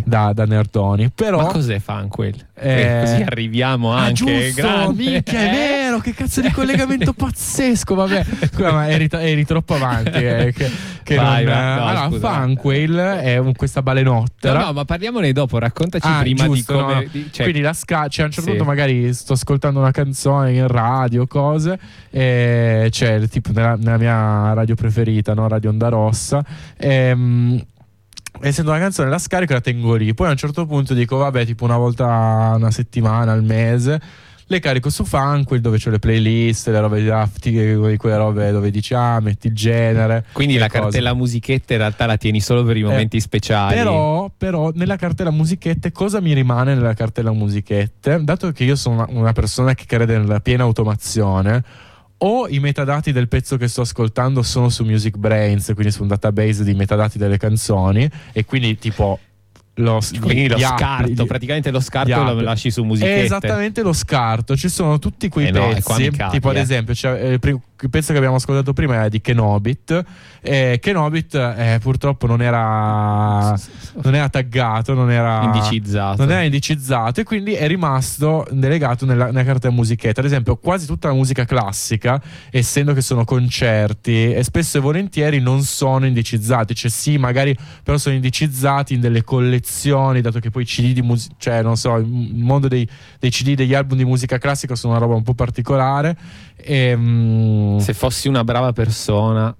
da, 0.05 0.33
da 0.33 0.45
nerdoni. 0.45 1.11
Però, 1.15 1.39
Ma 1.39 1.47
cos'è 1.47 1.79
Funkwell? 1.81 2.35
Eh, 2.57 3.01
Così 3.05 3.23
arriviamo 3.23 3.93
Ah, 3.95 4.03
anche. 4.05 4.15
giusto, 4.15 4.63
grande. 4.63 5.03
minchia, 5.05 5.39
è 5.41 5.49
Eh? 5.49 5.51
vero, 5.51 5.99
che 5.99 6.15
cazzo 6.15 6.41
di 6.41 6.51
collegamento 6.53 7.13
pazzesco, 7.13 7.95
vabbè. 7.95 8.25
Ma 8.61 8.89
eri, 8.89 9.09
eri 9.11 9.45
troppo 9.45 9.75
avanti. 9.75 10.11
eh, 10.11 10.53
che, 10.57 10.71
che 11.03 11.17
Vai, 11.17 11.45
non- 11.45 11.55
no, 11.55 11.87
allora, 11.87 12.09
scusa. 12.11 12.29
Funkwell 12.33 12.97
è 12.99 13.37
un- 13.39 13.55
questa 13.55 13.81
No, 13.81 13.87
balenottera. 13.87 14.65
no, 14.67 14.73
ma 14.73 14.85
parliamone 14.85 15.33
dopo, 15.33 15.59
raccontaci 15.59 16.07
Ah, 16.07 16.21
prima 16.21 16.45
giusto, 16.45 16.73
di 16.75 16.81
come. 16.81 16.95
no. 16.95 17.05
di- 17.11 17.29
cioè- 17.33 17.43
Quindi 17.45 17.61
la 17.63 17.73
ska, 17.73 18.07
cioè 18.09 18.25
a 18.25 18.27
un 18.27 18.33
certo 18.33 18.43
Sì. 18.43 18.57
punto 18.57 18.65
magari 18.65 19.13
sto 19.15 19.33
ascoltando 19.33 19.81
una 19.81 19.91
canzone 19.91 20.53
in 20.53 20.67
radio, 20.69 21.27
cose, 21.27 21.79
e 22.11 22.87
c'è 22.91 23.27
tipo 23.29 23.51
nella, 23.53 23.77
nella 23.77 23.99
mia 23.99 24.34
radio 24.55 24.75
preferita, 24.75 25.35
no? 25.35 25.49
Radio 25.49 25.71
Onda 25.71 25.89
Rossa. 25.89 26.45
ehm, 26.77 27.63
e 28.41 28.53
sento 28.53 28.71
una 28.71 28.81
canzone, 28.81 29.09
la 29.09 29.19
scarico 29.19 29.53
e 29.53 29.55
la 29.55 29.61
tengo 29.61 29.95
lì. 29.95 30.13
Poi 30.13 30.27
a 30.27 30.31
un 30.31 30.37
certo 30.37 30.67
punto 30.67 30.93
dico, 30.93 31.17
vabbè, 31.17 31.47
tipo 31.47 31.65
una 31.65 31.77
volta 31.77 32.53
una 32.57 32.71
settimana, 32.71 33.33
al 33.33 33.45
mese. 33.45 34.01
Le 34.47 34.61
carico 34.61 34.91
su 34.91 35.05
Funkwell 35.05 35.61
dove 35.63 35.79
c'ho 35.79 35.89
le 35.89 35.99
playlist, 35.99 36.69
le 36.69 36.79
robe 36.79 37.01
di 37.01 37.07
Dafty, 37.07 37.51
di 37.91 37.97
quelle 37.97 38.17
robe 38.19 38.51
dove 38.51 38.71
dici 38.71 38.93
ah, 38.93 39.19
metti 39.21 39.47
il 39.47 39.55
genere. 39.55 40.27
Quindi 40.33 40.59
la 40.59 40.69
cose. 40.69 40.83
cartella 40.83 41.15
musichetta 41.15 41.73
in 41.73 41.79
realtà 41.79 42.05
la 42.05 42.19
tieni 42.19 42.41
solo 42.41 42.63
per 42.63 42.77
i 42.77 42.83
momenti 42.83 43.21
speciali. 43.21 43.73
Eh, 43.73 43.77
Però, 43.79 44.31
però 44.37 44.71
nella 44.75 44.97
cartella 44.97 45.31
musichette 45.31 45.93
cosa 45.93 46.21
mi 46.21 46.35
rimane 46.35 46.75
nella 46.75 46.93
cartella 46.93 47.33
musichette? 47.33 48.23
Dato 48.23 48.53
che 48.53 48.65
io 48.65 48.77
sono 48.77 48.97
una, 48.97 49.07
una 49.09 49.33
persona 49.33 49.73
che 49.75 49.85
crede 49.87 50.19
nella 50.19 50.41
piena 50.41 50.65
automazione, 50.65 51.65
o 52.27 52.49
i 52.49 52.59
metadati 52.59 53.13
del 53.13 53.29
pezzo 53.29 53.57
che 53.57 53.69
sto 53.69 53.83
ascoltando 53.83 54.43
sono 54.43 54.71
su 54.71 54.83
Music 54.85 55.17
Brains, 55.17 55.71
quindi 55.75 55.93
su 55.93 56.03
un 56.03 56.09
database 56.09 56.65
di 56.65 56.73
metadati 56.75 57.19
delle 57.19 57.37
canzoni, 57.37 58.09
e 58.33 58.45
quindi 58.47 58.79
tipo 58.79 59.19
lo, 59.79 60.01
Quindi 60.21 60.49
lo 60.49 60.57
scarto, 60.59 61.11
gli- 61.11 61.27
praticamente 61.27 61.71
lo 61.73 61.81
scarto 61.81 62.23
lo 62.23 62.41
lasci 62.41 62.71
su 62.71 62.83
È 62.83 62.87
musichette. 62.87 63.23
esattamente 63.25 63.83
lo 63.83 63.93
scarto. 63.93 64.57
Ci 64.57 64.69
sono 64.69 64.99
tutti 65.01 65.29
quei 65.29 65.49
Eh 65.49 65.51
no, 65.51 65.69
pezzi. 65.69 66.11
capi, 66.11 66.35
tipo, 66.35 66.49
ad 66.51 66.57
eh. 66.57 66.61
esempio, 66.61 66.95
c'è, 66.95 67.33
eh, 67.33 67.39
il 67.85 67.91
pezzo 67.91 68.13
che 68.13 68.19
abbiamo 68.19 68.37
ascoltato 68.37 68.73
prima 68.73 68.95
era 68.95 69.09
di 69.09 69.21
Kenobit. 69.21 70.05
E 70.41 70.79
Kenobit 70.81 71.35
eh, 71.35 71.79
purtroppo 71.81 72.27
non 72.27 72.41
era, 72.43 73.59
non 74.03 74.15
era 74.15 74.29
taggato, 74.29 74.95
non 74.95 75.11
era 75.11 75.43
Indicizzato. 75.45 76.23
Non 76.23 76.31
era 76.33 76.43
indicizzato 76.43 77.21
e 77.21 77.25
quindi 77.25 77.53
è 77.53 77.67
rimasto 77.67 78.47
delegato 78.51 79.05
nella, 79.05 79.27
nella 79.27 79.45
carta 79.45 79.71
musichetta. 79.71 80.21
Ad 80.21 80.27
esempio, 80.27 80.57
quasi 80.57 80.87
tutta 80.87 81.09
la 81.09 81.15
musica 81.15 81.45
classica, 81.45 82.21
essendo 82.51 82.93
che 82.95 83.03
sono 83.03 83.25
concerti, 83.25 84.33
e 84.33 84.43
spesso 84.43 84.79
e 84.79 84.81
volentieri 84.81 85.41
non 85.41 85.63
sono 85.63 86.07
indicizzati. 86.07 86.75
Cioè, 86.75 86.91
sì, 86.91 87.19
magari 87.19 87.57
però 87.83 87.99
sono 87.99 88.15
indicizzati 88.15 88.95
in 88.95 89.01
delle 89.01 89.23
collezioni, 89.23 90.21
dato 90.21 90.39
che 90.39 90.51
poi 90.51 90.63
i 90.63 90.67
CD 90.67 90.93
di 90.93 91.03
musica, 91.03 91.35
cioè, 91.39 91.63
non 91.63 91.77
so, 91.77 91.97
il 91.97 92.07
mondo 92.07 92.69
dei, 92.69 92.89
dei 93.19 93.31
CD, 93.31 93.55
degli 93.55 93.75
album 93.75 93.99
di 93.99 94.05
musica 94.05 94.39
classica 94.39 94.75
sono 94.75 94.95
una 94.95 95.03
roba 95.03 95.15
un 95.15 95.23
po' 95.23 95.35
particolare. 95.35 96.17
E, 96.57 97.77
Se 97.81 97.95
fossi 97.95 98.29
una 98.29 98.45
brava 98.45 98.73
persona, 98.73 99.55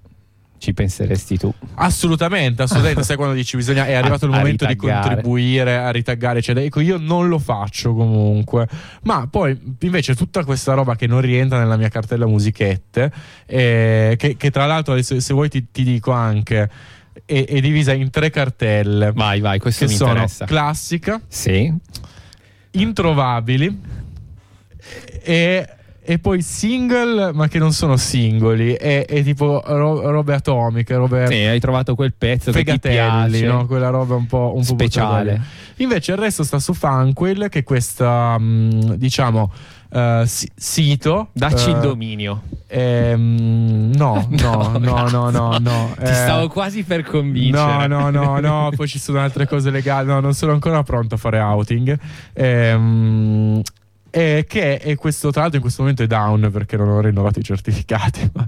ci 0.57 0.73
penseresti 0.73 1.37
tu. 1.37 1.53
Assolutamente, 1.75 2.63
assolutamente. 2.63 3.03
Sai 3.03 3.15
quando 3.17 3.35
dici 3.35 3.55
bisogna, 3.57 3.85
è 3.85 3.93
arrivato 3.95 4.25
A- 4.25 4.29
il 4.29 4.33
momento 4.35 4.65
di 4.65 4.75
contribuire, 4.75 5.77
a 5.77 5.91
ritaggare, 5.91 6.39
eccetera. 6.39 6.65
Ecco, 6.65 6.79
io 6.79 6.97
non 6.97 7.27
lo 7.27 7.37
faccio 7.37 7.93
comunque. 7.93 8.67
Ma 9.03 9.27
poi 9.29 9.75
invece 9.81 10.15
tutta 10.15 10.43
questa 10.43 10.73
roba 10.73 10.95
che 10.95 11.05
non 11.05 11.21
rientra 11.21 11.59
nella 11.59 11.77
mia 11.77 11.89
cartella 11.89 12.25
musichette, 12.25 13.11
eh, 13.45 14.15
che, 14.17 14.37
che 14.37 14.49
tra 14.49 14.65
l'altro, 14.65 14.93
adesso, 14.93 15.19
se 15.19 15.33
vuoi 15.33 15.49
ti, 15.49 15.67
ti 15.71 15.83
dico 15.83 16.11
anche, 16.11 16.69
è, 17.25 17.45
è 17.45 17.59
divisa 17.59 17.93
in 17.93 18.09
tre 18.09 18.31
cartelle. 18.31 19.11
Vai, 19.13 19.41
vai, 19.41 19.59
questo 19.59 19.85
che 19.85 19.91
mi 19.91 19.97
sono 19.97 20.11
interessa. 20.11 20.45
classica, 20.45 21.21
Sì. 21.27 21.71
introvabili 22.71 23.79
e, 25.23 25.69
e 26.05 26.19
poi 26.19 26.41
single, 26.41 27.33
ma 27.33 27.47
che 27.47 27.57
non 27.59 27.71
sono 27.73 27.97
singoli. 27.97 28.73
È, 28.73 29.05
è 29.05 29.23
tipo 29.23 29.61
ro- 29.65 30.09
robe 30.11 30.33
atomiche, 30.35 30.95
robe 30.95 31.27
Sì, 31.27 31.33
hai 31.35 31.59
trovato 31.59 31.95
quel 31.95 32.13
pezzo 32.17 32.51
che 32.51 32.59
ti 32.59 32.65
fegatelli, 32.65 33.39
piace. 33.39 33.45
no? 33.45 33.65
quella 33.65 33.89
roba 33.89 34.15
un 34.15 34.27
po', 34.27 34.53
un 34.55 34.63
po' 34.65 34.73
Speciale. 34.73 35.33
lì. 35.33 35.83
Invece 35.83 36.11
il 36.13 36.17
resto 36.17 36.43
sta 36.43 36.59
su 36.59 36.73
Funkwell, 36.73 37.49
che 37.49 37.59
è 37.59 37.63
questa, 37.63 38.37
mh, 38.37 38.95
diciamo, 38.95 39.51
eh, 39.91 40.23
si- 40.25 40.49
sito. 40.55 41.29
Dacci 41.33 41.69
il 41.71 41.77
eh, 41.77 41.79
dominio. 41.79 42.41
ehm, 42.67 43.91
no, 43.95 44.25
no, 44.31 44.77
no, 44.79 45.09
no, 45.09 45.29
no, 45.29 45.57
no. 45.59 45.95
Ti 45.97 46.03
eh, 46.03 46.13
stavo 46.13 46.47
quasi 46.47 46.83
per 46.83 47.03
No, 47.03 47.09
convincere. 47.09 47.87
no, 47.87 48.09
no, 48.09 48.39
no, 48.39 48.69
poi 48.75 48.87
ci 48.87 48.99
sono 48.99 49.19
altre 49.19 49.47
cose 49.47 49.69
legali. 49.71 50.07
No, 50.07 50.19
non 50.19 50.33
sono 50.33 50.51
ancora 50.53 50.81
pronto 50.83 51.15
a 51.15 51.17
fare 51.17 51.39
outing. 51.39 51.97
Ehm, 52.33 53.61
eh, 54.15 54.45
che 54.47 54.77
è 54.77 54.95
questo, 54.95 55.29
tra 55.29 55.41
l'altro 55.41 55.57
in 55.57 55.61
questo 55.61 55.81
momento 55.81 56.01
è 56.01 56.07
down 56.07 56.49
perché 56.49 56.77
non 56.77 56.87
ho 56.87 57.01
rinnovato 57.01 57.39
i 57.39 57.43
certificati. 57.43 58.31
ma- 58.33 58.47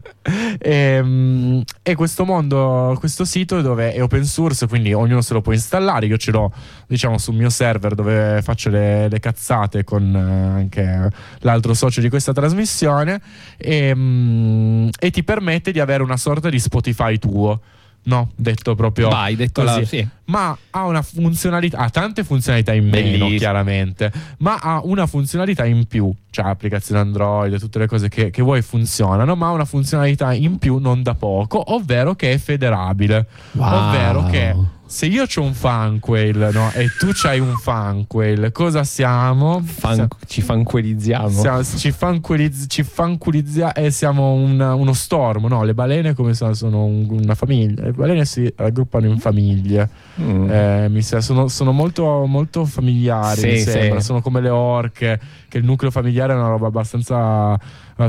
Ehm, 0.59 1.61
è 1.81 1.95
questo 1.95 2.25
mondo, 2.25 2.95
questo 2.99 3.25
sito 3.25 3.61
dove 3.61 3.93
è 3.93 4.01
open 4.01 4.23
source, 4.23 4.67
quindi 4.67 4.93
ognuno 4.93 5.21
se 5.21 5.33
lo 5.33 5.41
può 5.41 5.51
installare. 5.51 6.05
Io 6.05 6.17
ce 6.17 6.31
l'ho, 6.31 6.51
diciamo, 6.87 7.17
sul 7.17 7.35
mio 7.35 7.49
server 7.49 7.95
dove 7.95 8.41
faccio 8.41 8.69
le, 8.69 9.09
le 9.09 9.19
cazzate 9.19 9.83
con 9.83 10.15
eh, 10.15 10.59
anche 10.59 11.11
l'altro 11.39 11.73
socio 11.73 11.99
di 11.99 12.09
questa 12.09 12.31
trasmissione. 12.31 13.21
E, 13.57 13.93
mm, 13.93 14.87
e 14.97 15.11
ti 15.11 15.23
permette 15.23 15.71
di 15.71 15.79
avere 15.81 16.01
una 16.01 16.17
sorta 16.17 16.49
di 16.49 16.59
Spotify 16.59 17.19
tuo. 17.19 17.59
No, 18.07 18.29
detto 18.35 18.73
proprio 18.73 19.09
Vai, 19.09 19.35
detto 19.35 19.63
così. 19.63 19.79
la- 19.81 19.85
sì. 19.85 20.07
Ma 20.25 20.57
ha 20.71 20.85
una 20.85 21.01
funzionalità, 21.01 21.77
ha 21.79 21.89
tante 21.89 22.23
funzionalità 22.23 22.73
in 22.73 22.85
meno, 22.87 23.01
Bellissimo. 23.09 23.37
chiaramente, 23.37 24.11
ma 24.39 24.57
ha 24.61 24.79
una 24.83 25.05
funzionalità 25.07 25.65
in 25.65 25.85
più, 25.87 26.09
cioè 26.29 26.45
applicazione 26.45 27.01
Android, 27.01 27.59
tutte 27.59 27.79
le 27.79 27.87
cose 27.87 28.07
che, 28.07 28.29
che 28.29 28.41
vuoi 28.41 28.61
funzionano, 28.61 29.35
ma 29.35 29.47
ha 29.47 29.51
una 29.51 29.65
funzionalità 29.65 30.33
in 30.33 30.57
più 30.57 30.77
non 30.77 31.03
da 31.03 31.15
poco, 31.15 31.73
ovvero 31.73 32.15
che 32.15 32.31
è 32.31 32.37
federabile. 32.37 33.25
Wow. 33.51 33.73
Ovvero 33.89 34.25
che 34.27 34.55
se 34.87 35.05
io 35.05 35.23
ho 35.23 35.41
un 35.41 35.53
fanquail 35.53 36.49
no, 36.53 36.71
e 36.73 36.87
tu 36.97 37.09
c'hai 37.13 37.39
un 37.39 37.55
fanquail, 37.57 38.51
cosa 38.51 38.83
siamo? 38.83 39.61
Fan- 39.63 40.07
ci 40.25 40.41
fanquelizziamo. 40.41 41.29
Siamo- 41.29 41.63
ci 41.63 41.91
fanquilizz- 41.91 42.67
ci 42.69 42.83
fanquilizza- 42.83 43.73
e 43.73 43.91
siamo 43.91 44.31
un- 44.33 44.59
uno 44.59 44.93
stormo, 44.93 45.47
no? 45.47 45.63
Le 45.63 45.73
balene 45.73 46.13
come 46.13 46.33
sono, 46.33 46.53
sono 46.53 46.85
un- 46.85 47.05
una 47.09 47.35
famiglia. 47.35 47.83
Le 47.83 47.91
balene 47.91 48.25
si 48.25 48.51
raggruppano 48.55 49.07
in 49.07 49.17
famiglie. 49.19 49.89
Mm. 50.21 50.49
Eh, 50.49 50.87
mi 50.89 51.01
sa- 51.01 51.21
sono, 51.21 51.47
sono 51.49 51.71
molto, 51.73 52.25
molto 52.25 52.65
familiari, 52.65 53.39
Sì, 53.41 53.47
mi 53.47 53.57
sì. 53.59 53.69
sembra. 53.69 53.99
Sono 53.99 54.21
come 54.21 54.39
le 54.41 54.49
orche, 54.49 55.19
che 55.49 55.57
il 55.57 55.65
nucleo 55.65 55.91
familiare 55.91 56.33
è 56.33 56.35
una 56.35 56.47
roba 56.47 56.67
abbastanza 56.67 57.59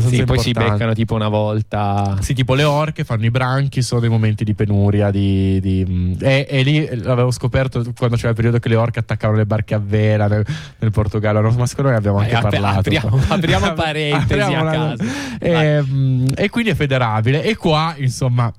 Sì, 0.00 0.24
poi 0.24 0.38
si 0.38 0.52
beccano 0.52 0.92
tipo 0.92 1.14
una 1.14 1.28
volta. 1.28 2.16
Sì, 2.20 2.34
tipo 2.34 2.54
le 2.54 2.64
orche 2.64 3.04
fanno 3.04 3.24
i 3.24 3.30
branchi, 3.30 3.80
sono 3.82 4.00
dei 4.00 4.10
momenti 4.10 4.44
di 4.44 4.54
penuria. 4.54 5.10
Di, 5.10 5.58
di- 5.60 5.84
mm, 5.88 6.12
e, 6.20 6.46
e 6.48 6.62
lì 6.62 6.86
l'avevo 7.02 7.30
scoperto 7.30 7.82
quando 7.96 8.16
c'era 8.16 8.28
il 8.30 8.34
periodo 8.34 8.58
che 8.58 8.68
le 8.68 8.76
orche 8.76 8.98
attaccavano 8.98 9.38
le 9.38 9.46
barche 9.46 9.74
a 9.74 9.80
vela 9.82 10.26
nel, 10.28 10.44
nel 10.78 10.90
Portogallo. 10.90 11.40
No, 11.40 11.50
ma 11.52 11.66
secondo 11.66 11.90
me 11.90 11.96
abbiamo 11.96 12.18
anche 12.18 12.36
Eh, 12.36 12.40
parlato. 12.40 12.78
apriamo- 12.80 13.20
apriamo 13.28 13.72
parentesi 13.72 14.40
Apriamo 14.40 14.68
a 14.68 14.72
caso. 14.72 15.04
E, 15.40 15.82
mm, 15.82 16.26
e 16.36 16.48
quindi 16.50 16.70
è 16.70 16.74
federabile. 16.74 17.42
E 17.42 17.56
qua, 17.56 17.94
insomma. 17.98 18.52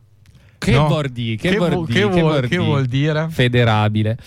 Che 0.58 0.72
no? 0.72 1.02
dire? 1.10 1.36
Che, 1.38 1.50
Che 1.52 1.58
vuol 1.58 1.70
vu- 1.70 1.86
dire? 1.86 2.00
che 2.00 2.06
vuol- 2.06 2.22
vuol 2.22 2.42
che 2.42 2.48
dire? 2.50 2.64
vuol 2.64 2.86
dire? 2.86 3.28
Federabile. 3.30 4.18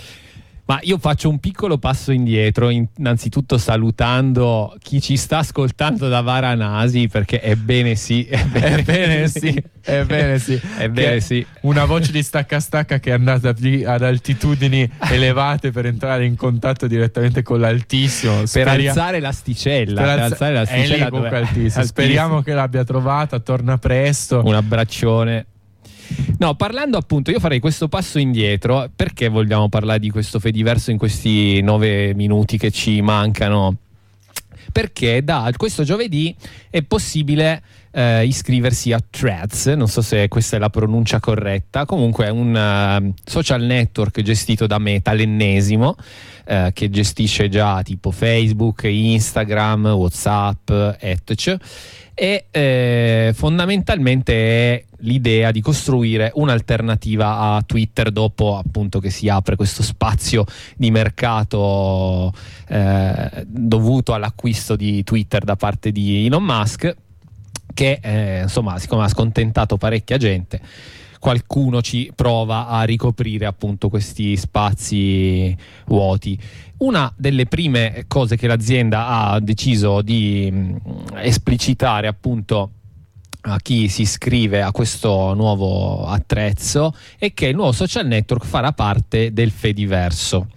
Ma 0.73 0.79
io 0.85 0.97
faccio 0.97 1.29
un 1.29 1.39
piccolo 1.39 1.77
passo 1.77 2.13
indietro, 2.13 2.71
in- 2.71 2.87
innanzitutto 2.97 3.59
salutando 3.59 4.75
chi 4.81 5.03
ci 5.03 5.19
sta 5.19 5.39
ascoltando 5.39 6.09
da 6.09 6.23
Varanasi, 6.23 7.09
perché 7.09 7.43
ebbene 7.43 7.95
sì, 7.95 8.27
ebbene, 8.27 8.79
Ebbene 8.79 9.29
sì, 9.29 9.63
ebbene 9.83 10.39
sì. 10.39 10.59
Ebbene 10.79 11.21
sì. 11.21 11.45
Una 11.63 11.85
voce 11.85 12.11
di 12.11 12.23
stacca 12.23 12.59
stacca 12.59 13.01
che 13.01 13.11
è 13.11 13.13
andata 13.13 13.51
ad 13.51 14.03
altitudini 14.03 14.91
elevate 15.11 15.73
per 15.73 15.85
entrare 15.85 16.25
in 16.25 16.37
contatto 16.37 16.87
direttamente 16.87 17.43
con 17.43 17.61
l'altissimo. 17.61 18.37
per 18.39 18.49
Speria- 18.49 18.91
alzare 18.93 19.21
l'asticella. 19.21 20.01
per 20.01 20.11
Per 20.11 20.19
alza- 20.23 20.25
alzare 20.25 20.53
è 20.53 20.55
l'asticella 20.55 21.05
lì 21.05 21.11
comunque 21.11 21.37
altissimo. 21.37 21.59
altissimo. 21.65 21.85
Speriamo 21.85 22.41
che 22.41 22.55
l'abbia 22.55 22.85
trovata, 22.85 23.39
torna 23.41 23.77
presto. 23.77 24.41
un 24.43 24.55
abbraccione. 24.55 25.47
No, 26.39 26.55
parlando 26.55 26.97
appunto, 26.99 27.31
io 27.31 27.39
farei 27.39 27.61
questo 27.61 27.89
passo 27.89 28.19
indietro. 28.19 28.91
Perché 28.95 29.29
vogliamo 29.29 29.69
parlare 29.69 29.99
di 29.99 30.11
questo 30.11 30.41
Fediverso 30.41 30.91
in 30.91 30.99
questi 30.99 31.61
nove 31.61 32.15
minuti 32.15 32.59
che 32.59 32.71
ci 32.71 33.01
mancano? 33.01 33.77
Perché 34.73 35.23
da 35.23 35.51
questo 35.57 35.85
giovedì 35.85 36.35
è 36.71 36.83
possibile 36.83 37.63
eh, 37.93 38.25
iscriversi 38.25 38.93
a 38.93 39.01
Threads, 39.09 39.67
non 39.67 39.87
so 39.87 40.01
se 40.01 40.29
questa 40.29 40.57
è 40.57 40.59
la 40.59 40.71
pronuncia 40.71 41.21
corretta, 41.21 41.85
comunque 41.85 42.27
è 42.27 42.31
un 42.31 42.57
eh, 42.57 43.13
social 43.25 43.63
network 43.63 44.23
gestito 44.23 44.67
da 44.67 44.79
Meta, 44.79 45.13
l'ennesimo, 45.13 45.95
eh, 46.45 46.71
che 46.73 46.91
gestisce 46.91 47.49
già 47.49 47.83
tipo 47.83 48.11
Facebook, 48.11 48.85
Instagram, 48.85 49.89
Whatsapp, 49.89 50.71
etc. 50.99 51.57
E 52.15 52.47
eh, 52.51 53.33
fondamentalmente 53.35 54.33
è 54.35 54.85
l'idea 54.99 55.51
di 55.51 55.61
costruire 55.61 56.31
un'alternativa 56.35 57.39
a 57.39 57.63
Twitter 57.63 58.11
dopo 58.11 58.57
appunto 58.57 59.01
che 59.01 59.11
si 59.11 59.29
apre 59.29 59.57
questo 59.57 59.83
spazio 59.83 60.45
di 60.77 60.91
mercato 60.91 62.33
eh, 62.69 63.45
dovuto 63.47 64.13
all'acquisto 64.15 64.77
di 64.77 65.03
Twitter 65.05 65.43
da 65.43 65.57
parte 65.57 65.91
di 65.91 66.27
Elon 66.27 66.45
Musk 66.45 66.95
che 67.75 67.99
eh, 68.03 68.43
insomma 68.43 68.79
siccome 68.79 69.05
ha 69.05 69.09
scontentato 69.09 69.77
parecchia 69.77 70.19
gente 70.19 70.61
qualcuno 71.23 71.81
ci 71.83 72.11
prova 72.17 72.67
a 72.67 72.83
ricoprire 72.83 73.47
appunto 73.47 73.89
questi 73.89 74.37
spazi 74.37 75.57
vuoti. 75.87 76.37
Una 76.79 77.15
delle 77.17 77.47
prime 77.47 78.07
cose 78.09 78.37
che 78.37 78.49
l'azienda 78.49 79.07
ha 79.07 79.39
deciso 79.39 80.03
di 80.03 80.51
mh, 80.51 81.19
esplicitare 81.19 82.09
appunto 82.09 82.73
a 83.43 83.59
chi 83.59 83.87
si 83.87 84.03
iscrive 84.03 84.63
a 84.63 84.73
questo 84.73 85.33
nuovo 85.35 86.07
attrezzo 86.07 86.93
è 87.17 87.33
che 87.33 87.47
il 87.47 87.55
nuovo 87.55 87.71
social 87.71 88.05
network 88.05 88.45
farà 88.45 88.73
parte 88.73 89.33
del 89.33 89.53
Fediverso. 89.53 90.49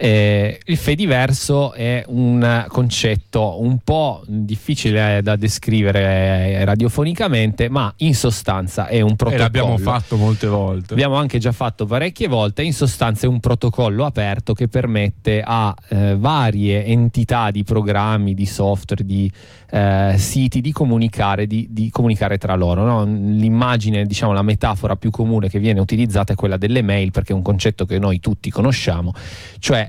Eh, 0.00 0.60
il 0.66 0.76
Fediverso 0.76 1.72
è 1.72 2.04
un 2.06 2.64
concetto 2.68 3.60
un 3.60 3.78
po' 3.82 4.22
difficile 4.26 5.20
da 5.22 5.34
descrivere 5.34 6.64
radiofonicamente, 6.64 7.68
ma 7.68 7.92
in 7.98 8.14
sostanza 8.14 8.86
è 8.86 9.00
un 9.00 9.12
E 9.12 9.16
protocollo. 9.16 9.42
l'abbiamo 9.42 9.76
fatto 9.78 10.16
molte 10.16 10.46
volte. 10.46 10.92
Abbiamo 10.92 11.16
anche 11.16 11.38
già 11.38 11.50
fatto 11.50 11.84
parecchie 11.84 12.28
volte, 12.28 12.62
in 12.62 12.72
sostanza 12.72 13.26
è 13.26 13.28
un 13.28 13.40
protocollo 13.40 14.04
aperto 14.04 14.52
che 14.52 14.68
permette 14.68 15.42
a 15.44 15.74
eh, 15.88 16.14
varie 16.16 16.84
entità 16.84 17.50
di 17.50 17.64
programmi, 17.64 18.34
di 18.34 18.46
software, 18.46 19.04
di 19.04 19.28
eh, 19.70 20.14
siti 20.16 20.60
di 20.60 20.70
comunicare, 20.70 21.46
di, 21.46 21.66
di 21.70 21.90
comunicare 21.90 22.38
tra 22.38 22.54
loro. 22.54 22.84
no? 22.84 23.04
L'immagine, 23.04 24.06
diciamo, 24.06 24.32
la 24.32 24.42
metafora 24.42 24.94
più 24.94 25.10
comune 25.10 25.48
che 25.48 25.58
viene 25.58 25.80
utilizzata 25.80 26.34
è 26.34 26.36
quella 26.36 26.56
delle 26.56 26.82
mail, 26.82 27.10
perché 27.10 27.32
è 27.32 27.36
un 27.36 27.42
concetto 27.42 27.84
che 27.84 27.98
noi 27.98 28.20
tutti 28.20 28.48
conosciamo, 28.50 29.12
cioè 29.58 29.87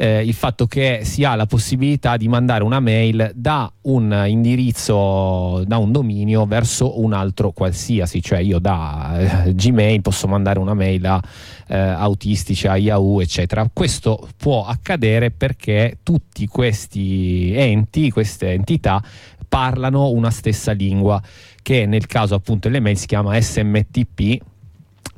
eh, 0.00 0.22
il 0.24 0.32
fatto 0.32 0.68
che 0.68 1.00
si 1.02 1.24
ha 1.24 1.34
la 1.34 1.46
possibilità 1.46 2.16
di 2.16 2.28
mandare 2.28 2.62
una 2.62 2.78
mail 2.78 3.32
da 3.34 3.70
un 3.82 4.24
indirizzo, 4.28 5.64
da 5.66 5.76
un 5.78 5.90
dominio 5.90 6.46
verso 6.46 7.00
un 7.00 7.12
altro 7.12 7.50
qualsiasi, 7.50 8.22
cioè 8.22 8.38
io 8.38 8.60
da 8.60 9.44
eh, 9.44 9.54
Gmail 9.54 10.00
posso 10.00 10.28
mandare 10.28 10.60
una 10.60 10.74
mail 10.74 11.04
a 11.04 11.20
eh, 11.66 11.76
autistici, 11.76 12.68
a 12.68 12.76
Yahoo, 12.76 13.20
eccetera. 13.20 13.68
Questo 13.72 14.28
può 14.36 14.64
accadere 14.66 15.32
perché 15.32 15.98
tutti 16.04 16.46
questi 16.46 17.52
enti, 17.56 18.10
queste 18.12 18.52
entità 18.52 19.02
parlano 19.48 20.10
una 20.10 20.30
stessa 20.30 20.70
lingua 20.70 21.20
che 21.60 21.86
nel 21.86 22.06
caso 22.06 22.36
appunto 22.36 22.68
delle 22.68 22.80
mail 22.80 22.96
si 22.96 23.06
chiama 23.06 23.38
SMTP 23.40 24.38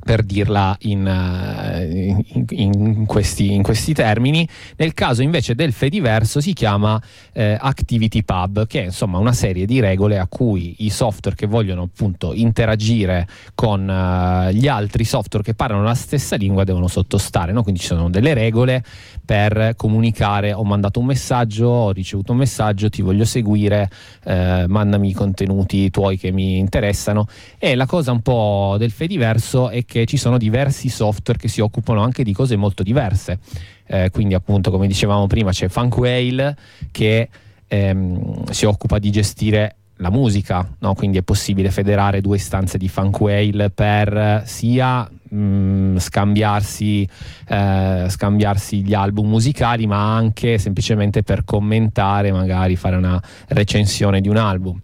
per 0.03 0.23
dirla 0.23 0.75
in, 0.81 1.07
eh, 1.07 2.23
in- 2.33 2.45
in 2.49 3.05
questi, 3.05 3.53
in 3.53 3.63
questi 3.63 3.93
termini. 3.93 4.47
Nel 4.77 4.93
caso 4.93 5.21
invece 5.21 5.55
del 5.55 5.73
Fediverso 5.73 6.41
si 6.41 6.53
chiama 6.53 7.01
eh, 7.33 7.57
Activity 7.59 8.23
Pub, 8.23 8.67
che 8.67 8.81
è 8.81 8.85
insomma 8.85 9.17
una 9.17 9.33
serie 9.33 9.65
di 9.65 9.79
regole 9.79 10.17
a 10.17 10.27
cui 10.27 10.75
i 10.79 10.89
software 10.89 11.35
che 11.35 11.47
vogliono 11.47 11.83
appunto 11.83 12.33
interagire 12.33 13.27
con 13.55 13.89
eh, 13.89 14.53
gli 14.53 14.67
altri 14.67 15.03
software 15.03 15.43
che 15.43 15.53
parlano 15.53 15.83
la 15.83 15.93
stessa 15.93 16.35
lingua 16.35 16.63
devono 16.63 16.87
sottostare. 16.87 17.51
no? 17.51 17.63
Quindi 17.63 17.81
ci 17.81 17.87
sono 17.87 18.09
delle 18.09 18.33
regole 18.33 18.83
per 19.23 19.73
comunicare. 19.75 20.53
Ho 20.53 20.63
mandato 20.63 20.99
un 20.99 21.05
messaggio, 21.05 21.67
ho 21.67 21.91
ricevuto 21.91 22.31
un 22.31 22.39
messaggio, 22.39 22.89
ti 22.89 23.01
voglio 23.01 23.25
seguire, 23.25 23.89
eh, 24.25 24.65
mandami 24.67 25.09
i 25.09 25.13
contenuti 25.13 25.89
tuoi 25.89 26.17
che 26.17 26.31
mi 26.31 26.57
interessano. 26.57 27.27
E 27.57 27.75
la 27.75 27.85
cosa 27.85 28.11
un 28.11 28.21
po' 28.21 28.75
del 28.77 28.91
Fediverso 28.91 29.69
è 29.69 29.85
che 29.91 30.05
ci 30.05 30.15
sono 30.15 30.37
diversi 30.37 30.87
software 30.87 31.37
che 31.37 31.49
si 31.49 31.59
occupano 31.59 32.01
anche 32.01 32.23
di 32.23 32.31
cose 32.31 32.55
molto 32.55 32.81
diverse. 32.81 33.39
Eh, 33.85 34.09
quindi, 34.09 34.35
appunto, 34.35 34.71
come 34.71 34.87
dicevamo 34.87 35.27
prima, 35.27 35.51
c'è 35.51 35.67
Funkwhale 35.67 36.55
che 36.91 37.27
ehm, 37.67 38.45
si 38.45 38.63
occupa 38.63 38.99
di 38.99 39.11
gestire 39.11 39.75
la 39.97 40.09
musica, 40.09 40.65
no? 40.79 40.93
quindi 40.93 41.17
è 41.17 41.23
possibile 41.23 41.71
federare 41.71 42.21
due 42.21 42.37
istanze 42.37 42.77
di 42.77 42.87
Funkwhale 42.87 43.69
per 43.69 44.43
sia 44.45 45.07
mh, 45.27 45.97
scambiarsi, 45.97 47.07
eh, 47.49 48.05
scambiarsi 48.07 48.85
gli 48.85 48.93
album 48.93 49.27
musicali, 49.27 49.87
ma 49.87 50.15
anche 50.15 50.57
semplicemente 50.57 51.21
per 51.21 51.43
commentare, 51.43 52.31
magari 52.31 52.77
fare 52.77 52.95
una 52.95 53.21
recensione 53.49 54.21
di 54.21 54.29
un 54.29 54.37
album 54.37 54.79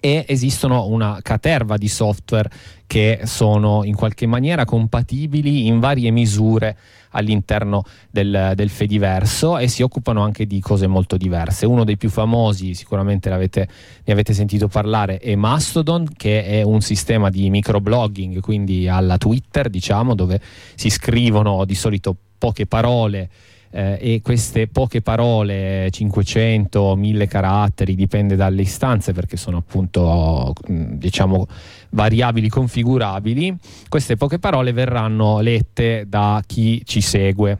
e 0.00 0.24
esistono 0.28 0.86
una 0.86 1.18
caterva 1.22 1.76
di 1.76 1.88
software 1.88 2.50
che 2.86 3.20
sono 3.24 3.84
in 3.84 3.94
qualche 3.94 4.26
maniera 4.26 4.64
compatibili 4.64 5.66
in 5.66 5.78
varie 5.80 6.10
misure 6.10 6.76
all'interno 7.10 7.84
del, 8.10 8.52
del 8.54 8.70
Fediverso 8.70 9.58
e 9.58 9.68
si 9.68 9.82
occupano 9.82 10.22
anche 10.22 10.46
di 10.46 10.60
cose 10.60 10.86
molto 10.86 11.16
diverse. 11.16 11.66
Uno 11.66 11.84
dei 11.84 11.96
più 11.96 12.10
famosi, 12.10 12.74
sicuramente 12.74 13.28
ne 13.28 14.12
avete 14.12 14.32
sentito 14.32 14.68
parlare, 14.68 15.18
è 15.18 15.34
Mastodon, 15.34 16.08
che 16.16 16.44
è 16.44 16.62
un 16.62 16.80
sistema 16.80 17.30
di 17.30 17.50
microblogging, 17.50 18.40
quindi 18.40 18.88
alla 18.88 19.18
Twitter, 19.18 19.68
diciamo, 19.68 20.14
dove 20.14 20.40
si 20.74 20.90
scrivono 20.90 21.64
di 21.64 21.74
solito 21.74 22.16
poche 22.38 22.66
parole 22.66 23.28
eh, 23.70 23.98
e 24.00 24.20
queste 24.22 24.68
poche 24.68 25.02
parole, 25.02 25.88
500, 25.90 26.96
1000 26.96 27.26
caratteri, 27.26 27.94
dipende 27.94 28.36
dalle 28.36 28.62
istanze 28.62 29.12
perché 29.12 29.36
sono 29.36 29.58
appunto 29.58 30.52
mh, 30.66 30.94
diciamo 30.94 31.46
variabili 31.90 32.48
configurabili, 32.48 33.54
queste 33.88 34.16
poche 34.16 34.38
parole 34.38 34.72
verranno 34.72 35.40
lette 35.40 36.04
da 36.08 36.42
chi 36.46 36.82
ci 36.84 37.00
segue 37.00 37.58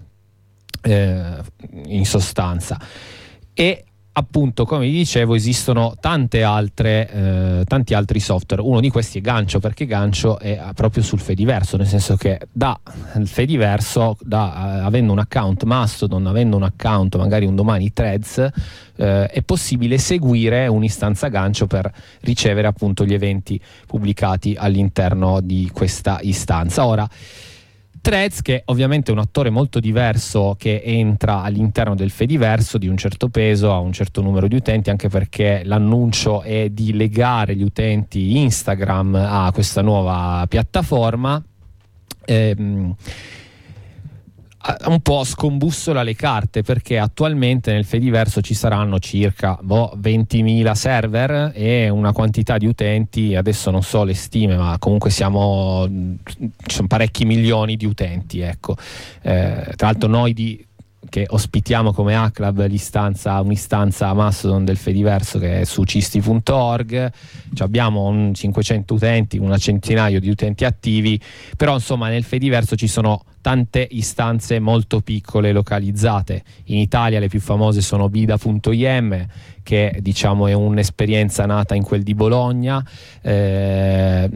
eh, 0.83 1.37
in 1.87 2.05
sostanza. 2.05 2.81
E 3.53 3.85
appunto, 4.19 4.65
come 4.65 4.87
vi 4.87 4.93
dicevo, 4.93 5.37
esistono 5.37 5.95
tante 6.01 6.43
altre, 6.43 7.11
eh, 7.11 7.65
tanti 7.65 7.95
altri 7.95 8.19
software. 8.19 8.63
Uno 8.63 8.81
di 8.81 8.91
questi 8.91 9.19
è 9.19 9.21
Gancio, 9.21 9.61
perché 9.61 9.87
Gancio 9.87 10.41
è 10.41 10.61
proprio 10.75 11.05
sul 11.05 11.21
Fediverso, 11.21 11.77
nel 11.77 11.87
senso 11.87 12.17
che 12.17 12.41
da 12.51 12.79
Fediverso, 13.25 14.17
da, 14.21 14.81
eh, 14.81 14.85
avendo 14.85 15.13
un 15.13 15.21
account 15.21 15.63
Mastodon, 15.63 16.27
avendo 16.27 16.57
un 16.57 16.65
account 16.65 17.17
magari 17.17 17.47
un 17.47 17.55
domani 17.55 17.93
Threads, 17.93 18.49
eh, 18.97 19.27
è 19.29 19.43
possibile 19.43 19.99
seguire 19.99 20.67
un'istanza 20.67 21.29
Gancio 21.29 21.69
per 21.69 21.91
ricevere 22.23 22.67
appunto 22.67 23.05
gli 23.05 23.15
eventi 23.15 23.61
pubblicati 23.87 24.57
all'interno 24.59 25.41
di 25.41 25.71
questa 25.73 26.19
istanza. 26.23 26.85
Ora, 26.85 27.09
Threads, 28.09 28.41
che 28.41 28.63
ovviamente 28.65 29.11
è 29.11 29.15
un 29.15 29.21
attore 29.21 29.51
molto 29.51 29.81
diverso 29.81 30.57
che 30.59 30.81
entra 30.83 31.43
all'interno 31.43 31.95
del 31.95 32.09
Fediverso 32.09 32.79
di 32.79 32.89
un 32.89 32.97
certo 32.97 33.29
peso, 33.29 33.71
a 33.71 33.81
un 33.81 33.93
certo 33.93 34.23
numero 34.23 34.49
di 34.49 34.57
utenti, 34.57 34.89
anche 34.89 35.11
perché 35.11 35.61
l'annuncio 35.63 36.41
è 36.41 36.71
di 36.71 36.95
legare 36.95 37.55
gli 37.55 37.63
utenti 37.63 38.39
Instagram 38.39 39.15
a 39.15 39.51
questa 39.53 39.83
nuova 39.83 40.47
piattaforma. 40.49 41.43
Ehm, 42.25 42.95
un 44.87 45.01
po' 45.01 45.23
scombussola 45.23 46.03
le 46.03 46.17
carte 46.17 46.63
perché 46.63 46.99
attualmente 46.99 47.73
nel 47.73 47.85
Fediverso 47.85 48.41
ci 48.41 48.55
saranno 48.55 48.99
circa 48.99 49.57
boh, 49.61 49.93
20.000 49.97 50.73
server 50.73 51.53
e 51.55 51.89
una 51.89 52.13
quantità 52.13 52.59
di 52.59 52.67
utenti, 52.67 53.37
adesso 53.37 53.71
non 53.71 53.83
so 53.83 54.03
le 54.03 54.15
stime, 54.15 54.57
ma 54.57 54.77
comunque 54.79 55.11
siamo, 55.11 55.87
ci 55.87 56.75
sono 56.75 56.89
parecchi 56.89 57.25
milioni 57.25 57.77
di 57.77 57.87
utenti. 57.87 58.41
Ecco. 58.41 58.77
Eh, 59.23 59.73
tra 59.77 59.87
l'altro 59.87 60.09
noi 60.09 60.35
di, 60.35 60.67
che 61.09 61.25
ospitiamo 61.29 61.93
come 61.93 62.17
A-Club 62.17 62.67
l'istanza, 62.67 63.41
un'istanza 63.41 64.13
Mastodon 64.13 64.65
del 64.65 64.77
Fediverso 64.77 65.39
che 65.39 65.61
è 65.61 65.65
su 65.65 65.85
cisti.org, 65.85 67.13
abbiamo 67.59 68.07
un 68.07 68.35
500 68.35 68.95
utenti, 68.95 69.39
una 69.39 69.57
centinaio 69.57 70.19
di 70.19 70.29
utenti 70.29 70.65
attivi, 70.65 71.19
però 71.57 71.75
insomma 71.75 72.09
nel 72.09 72.25
Fediverso 72.25 72.75
ci 72.75 72.89
sono 72.89 73.23
tante 73.49 73.89
istanze 73.93 74.59
molto 74.59 75.01
piccole 75.01 75.53
localizzate. 75.53 76.43
In 76.65 76.77
Italia 76.77 77.19
le 77.19 77.29
più 77.29 77.41
famose 77.41 77.81
sono 77.81 78.11
bida.im 78.11 79.27
che 79.63 79.97
diciamo 80.03 80.49
è 80.49 80.53
un'esperienza 80.53 81.47
nata 81.47 81.75
in 81.75 81.83
quel 81.83 82.03
di 82.03 82.15
Bologna. 82.15 82.85
Eh, 83.23 84.29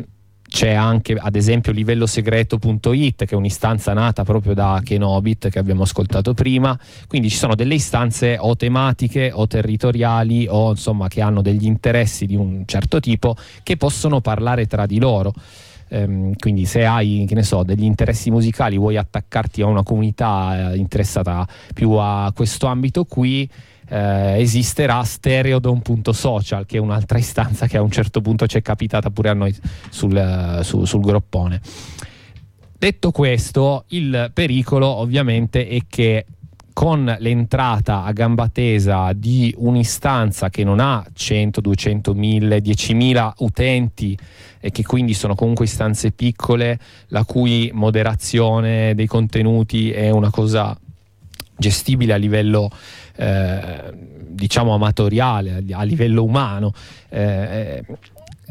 c'è 0.49 0.73
anche 0.73 1.13
ad 1.13 1.37
esempio 1.37 1.73
livellosegreto.it 1.73 3.27
che 3.27 3.35
è 3.35 3.37
un'istanza 3.37 3.93
nata 3.93 4.25
proprio 4.25 4.55
da 4.55 4.81
Kenobit 4.83 5.51
che 5.51 5.59
abbiamo 5.59 5.83
ascoltato 5.83 6.35
prima 6.35 6.79
quindi 7.07 7.31
ci 7.31 7.37
sono 7.37 7.55
delle 7.55 7.75
istanze 7.75 8.37
o 8.39 8.55
tematiche 8.55 9.31
o 9.33 9.47
territoriali 9.47 10.47
o 10.49 10.71
insomma 10.71 11.09
che 11.09 11.23
hanno 11.23 11.41
degli 11.41 11.65
interessi 11.65 12.27
di 12.27 12.37
un 12.37 12.65
certo 12.67 13.01
tipo 13.01 13.35
che 13.63 13.79
possono 13.79 14.21
parlare 14.21 14.67
tra 14.67 14.85
di 14.85 14.99
loro 14.99 15.33
ehm, 15.93 16.33
quindi 16.39 16.65
se 16.65 16.85
hai 16.85 17.25
che 17.29 17.35
ne 17.35 17.43
so, 17.43 17.63
degli 17.63 17.85
interessi 17.85 18.31
musicali 18.31 18.79
vuoi 18.79 18.97
attaccarti 18.97 19.63
a 19.63 19.67
una 19.67 19.83
comunità 19.83 20.73
eh, 20.73 20.77
interessata 20.77 21.47
più 21.75 21.93
a 21.93 22.33
questo 22.35 22.67
ambito 22.67 23.05
qui 23.05 23.49
eh, 23.89 24.41
esisterà 24.41 25.03
Stereodon.social, 25.03 26.65
che 26.65 26.79
è 26.79 26.81
un'altra 26.81 27.19
istanza 27.19 27.67
che 27.67 27.77
a 27.77 27.83
un 27.83 27.91
certo 27.91 28.23
punto 28.23 28.47
ci 28.47 28.57
è 28.57 28.63
capitata 28.63 29.11
pure 29.11 29.29
a 29.29 29.35
noi 29.35 29.55
sul, 29.91 30.17
eh, 30.17 30.65
su, 30.65 30.85
sul 30.85 31.03
groppone. 31.03 31.61
Detto 32.79 33.11
questo, 33.11 33.85
il 33.89 34.31
pericolo 34.33 34.87
ovviamente 34.87 35.69
è 35.69 35.79
che 35.89 36.25
con 36.73 37.17
l'entrata 37.19 38.05
a 38.05 38.13
gamba 38.13 38.49
tesa 38.49 39.13
di 39.13 39.55
un'istanza 39.59 40.51
che 40.51 40.65
non 40.65 40.81
ha 40.81 41.05
100, 41.13 41.61
200, 41.61 42.15
1000, 42.15 42.59
10.000 42.59 43.33
utenti 43.39 44.19
e 44.61 44.71
che 44.71 44.83
quindi 44.83 45.15
sono 45.15 45.35
comunque 45.35 45.65
istanze 45.65 46.13
piccole, 46.13 46.79
la 47.09 47.25
cui 47.25 47.71
moderazione 47.73 48.95
dei 48.95 49.07
contenuti 49.07 49.91
è 49.91 50.11
una 50.11 50.31
cosa 50.31 50.77
gestibile 51.57 52.13
a 52.13 52.17
livello 52.17 52.71
eh, 53.17 53.93
diciamo 54.29 54.75
amatoriale, 54.75 55.65
a 55.71 55.83
livello 55.83 56.25
umano. 56.25 56.73
Eh, 57.09 57.85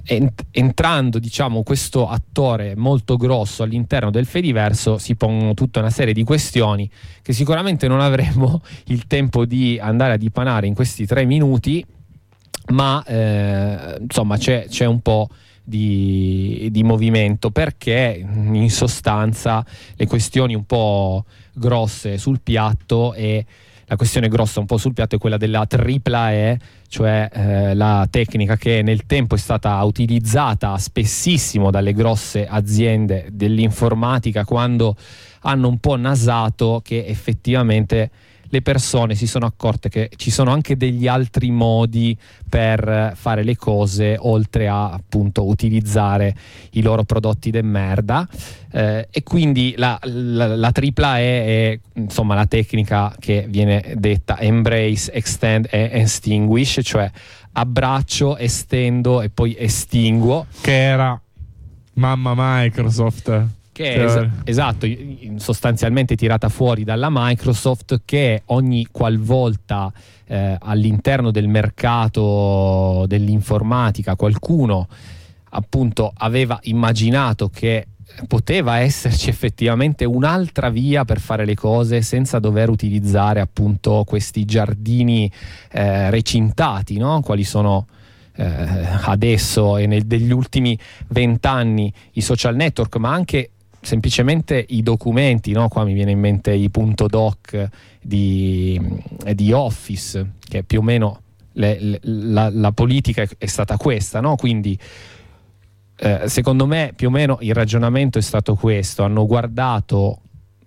entrando 0.03 1.19
diciamo 1.19 1.63
questo 1.63 2.07
attore 2.07 2.75
molto 2.75 3.17
grosso 3.17 3.63
all'interno 3.63 4.09
del 4.09 4.25
Fediverso 4.25 4.97
si 4.97 5.15
pongono 5.15 5.53
tutta 5.53 5.79
una 5.79 5.89
serie 5.89 6.13
di 6.13 6.23
questioni 6.23 6.89
che 7.21 7.33
sicuramente 7.33 7.87
non 7.87 7.99
avremo 7.99 8.61
il 8.87 9.05
tempo 9.07 9.45
di 9.45 9.79
andare 9.79 10.13
a 10.13 10.17
dipanare 10.17 10.67
in 10.67 10.73
questi 10.73 11.05
tre 11.05 11.25
minuti 11.25 11.85
ma 12.69 13.03
eh, 13.05 13.97
insomma 13.99 14.37
c'è, 14.37 14.67
c'è, 14.67 14.85
un 14.85 15.01
po' 15.01 15.29
di, 15.63 16.69
di, 16.71 16.83
movimento 16.83 17.49
perché 17.51 18.23
in 18.23 18.69
sostanza 18.69 19.65
le 19.95 20.05
questioni 20.05 20.55
un 20.55 20.65
po' 20.65 21.25
grosse 21.53 22.17
sul 22.17 22.39
piatto 22.41 23.13
e 23.13 23.45
la 23.91 23.97
questione 23.97 24.29
grossa 24.29 24.61
un 24.61 24.65
po' 24.65 24.77
sul 24.77 24.93
piatto 24.93 25.15
è 25.15 25.19
quella 25.19 25.35
della 25.35 25.65
tripla 25.65 26.31
E, 26.31 26.57
cioè 26.87 27.29
eh, 27.29 27.73
la 27.75 28.07
tecnica 28.09 28.55
che 28.55 28.81
nel 28.81 29.05
tempo 29.05 29.35
è 29.35 29.37
stata 29.37 29.83
utilizzata 29.83 30.77
spessissimo 30.77 31.69
dalle 31.71 31.91
grosse 31.91 32.47
aziende 32.47 33.27
dell'informatica 33.33 34.45
quando 34.45 34.95
hanno 35.41 35.67
un 35.67 35.77
po' 35.79 35.97
nasato 35.97 36.79
che 36.81 37.05
effettivamente 37.05 38.09
le 38.51 38.61
persone 38.61 39.15
si 39.15 39.27
sono 39.27 39.45
accorte 39.45 39.87
che 39.87 40.09
ci 40.17 40.29
sono 40.29 40.51
anche 40.51 40.75
degli 40.75 41.07
altri 41.07 41.51
modi 41.51 42.17
per 42.49 43.13
fare 43.15 43.43
le 43.43 43.55
cose 43.55 44.17
oltre 44.19 44.67
a 44.67 44.91
appunto 44.91 45.47
utilizzare 45.47 46.35
i 46.71 46.81
loro 46.81 47.03
prodotti 47.03 47.49
de 47.49 47.61
merda. 47.61 48.27
Eh, 48.73 49.07
e 49.09 49.23
quindi 49.23 49.73
la, 49.77 49.97
la, 50.03 50.55
la 50.55 50.71
tripla 50.71 51.19
E 51.19 51.23
è 51.23 51.79
insomma 51.99 52.35
la 52.35 52.45
tecnica 52.45 53.15
che 53.17 53.45
viene 53.47 53.93
detta 53.95 54.37
embrace, 54.39 55.11
extend 55.13 55.67
e 55.69 55.89
extinguish 55.93 56.79
cioè 56.83 57.09
abbraccio, 57.53 58.37
estendo 58.37 59.21
e 59.21 59.29
poi 59.29 59.55
estinguo. 59.57 60.45
Che 60.59 60.73
era 60.73 61.19
mamma 61.93 62.33
Microsoft 62.35 63.59
che 63.71 63.93
è 63.95 64.03
es- 64.03 64.29
esatto, 64.43 64.87
sostanzialmente 65.35 66.15
tirata 66.15 66.49
fuori 66.49 66.83
dalla 66.83 67.07
Microsoft 67.09 68.01
che 68.05 68.43
ogni 68.45 68.87
qualvolta 68.91 69.91
eh, 70.27 70.57
all'interno 70.59 71.31
del 71.31 71.47
mercato 71.47 73.05
dell'informatica 73.07 74.15
qualcuno 74.15 74.87
appunto 75.53 76.11
aveva 76.15 76.59
immaginato 76.63 77.49
che 77.49 77.87
poteva 78.27 78.77
esserci 78.79 79.29
effettivamente 79.29 80.05
un'altra 80.05 80.69
via 80.69 81.05
per 81.05 81.19
fare 81.19 81.45
le 81.45 81.55
cose 81.55 82.01
senza 82.01 82.39
dover 82.39 82.69
utilizzare 82.69 83.39
appunto 83.39 84.03
questi 84.05 84.45
giardini 84.45 85.31
eh, 85.71 86.09
recintati, 86.09 86.97
no? 86.97 87.21
quali 87.21 87.43
sono 87.43 87.87
eh, 88.35 88.45
adesso 89.03 89.77
e 89.77 89.87
nel, 89.87 90.05
negli 90.05 90.31
ultimi 90.31 90.77
vent'anni 91.07 91.91
i 92.13 92.21
social 92.21 92.55
network, 92.55 92.97
ma 92.97 93.11
anche 93.11 93.51
semplicemente 93.81 94.63
i 94.69 94.83
documenti, 94.83 95.51
no? 95.51 95.67
qua 95.67 95.83
mi 95.83 95.93
viene 95.93 96.11
in 96.11 96.19
mente 96.19 96.53
i 96.53 96.69
punto 96.69 97.07
doc 97.07 97.69
di, 98.01 98.79
di 99.33 99.51
Office, 99.51 100.33
che 100.39 100.63
più 100.63 100.79
o 100.79 100.83
meno 100.83 101.21
le, 101.53 101.79
le, 101.79 101.99
la, 102.03 102.49
la, 102.49 102.71
politica 102.71 103.25
è, 103.37 103.45
stata 103.45 103.77
questa, 103.77 104.21
no? 104.21 104.35
quindi 104.35 104.77
eh, 105.97 106.21
secondo 106.27 106.65
me 106.65 106.93
più 106.95 107.07
o 107.07 107.11
meno 107.11 107.37
il 107.41 107.53
ragionamento 107.53 108.17
è 108.17 108.21
stato 108.21 108.55
questo, 108.55 109.03
hanno 109.03 109.25
guardato 109.25 110.21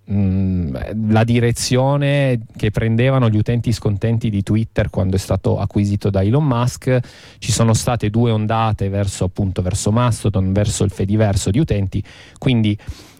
mh, 0.04 1.10
la 1.10 1.24
direzione 1.24 2.40
che 2.56 2.70
prendevano 2.70 3.28
gli 3.28 3.36
utenti 3.36 3.72
scontenti 3.72 4.30
di 4.30 4.42
Twitter 4.42 4.90
quando 4.90 5.16
è 5.16 5.18
stato 5.18 5.58
acquisito 5.58 6.10
da 6.10 6.22
Elon 6.22 6.44
Musk. 6.44 6.98
Ci 7.38 7.52
sono 7.52 7.74
state 7.74 8.10
due 8.10 8.30
ondate 8.30 8.88
verso 8.88 9.24
appunto 9.24 9.62
verso 9.62 9.90
Mastodon, 9.92 10.52
verso 10.52 10.84
il 10.84 10.90
Fediverso 10.90 11.50
di 11.50 11.58
utenti, 11.58 12.02
quindi 12.38 12.76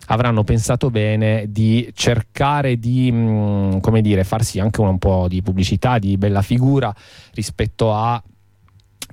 avranno 0.09 0.45
pensato 0.45 0.91
bene 0.91 1.47
di 1.49 1.91
cercare 1.95 2.79
di 2.79 3.11
mh, 3.11 3.81
come 3.81 4.03
dire, 4.03 4.25
farsi 4.25 4.61
anche 4.61 4.81
un 4.81 4.99
po' 4.99 5.29
di 5.29 5.41
pubblicità, 5.43 5.99
di 5.99 6.19
bella 6.19 6.43
figura 6.43 6.95
rispetto 7.33 7.95
a 7.95 8.23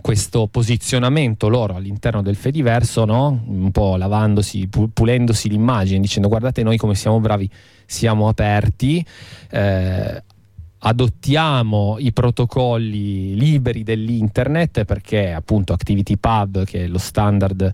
questo 0.01 0.47
posizionamento 0.47 1.47
loro 1.47 1.75
all'interno 1.75 2.21
del 2.21 2.35
Fediverso, 2.35 3.05
no? 3.05 3.43
un 3.45 3.71
po' 3.71 3.95
lavandosi, 3.95 4.67
pu- 4.67 4.89
pulendosi 4.91 5.49
l'immagine, 5.49 5.99
dicendo 5.99 6.27
guardate 6.27 6.63
noi 6.63 6.77
come 6.77 6.95
siamo 6.95 7.19
bravi, 7.19 7.49
siamo 7.85 8.27
aperti, 8.27 9.05
eh, 9.51 10.23
adottiamo 10.79 11.97
i 11.99 12.11
protocolli 12.11 13.35
liberi 13.35 13.83
dell'internet 13.83 14.83
perché 14.83 15.31
appunto 15.31 15.73
ActivityPub, 15.73 16.65
che 16.65 16.85
è 16.85 16.87
lo 16.87 16.97
standard 16.97 17.73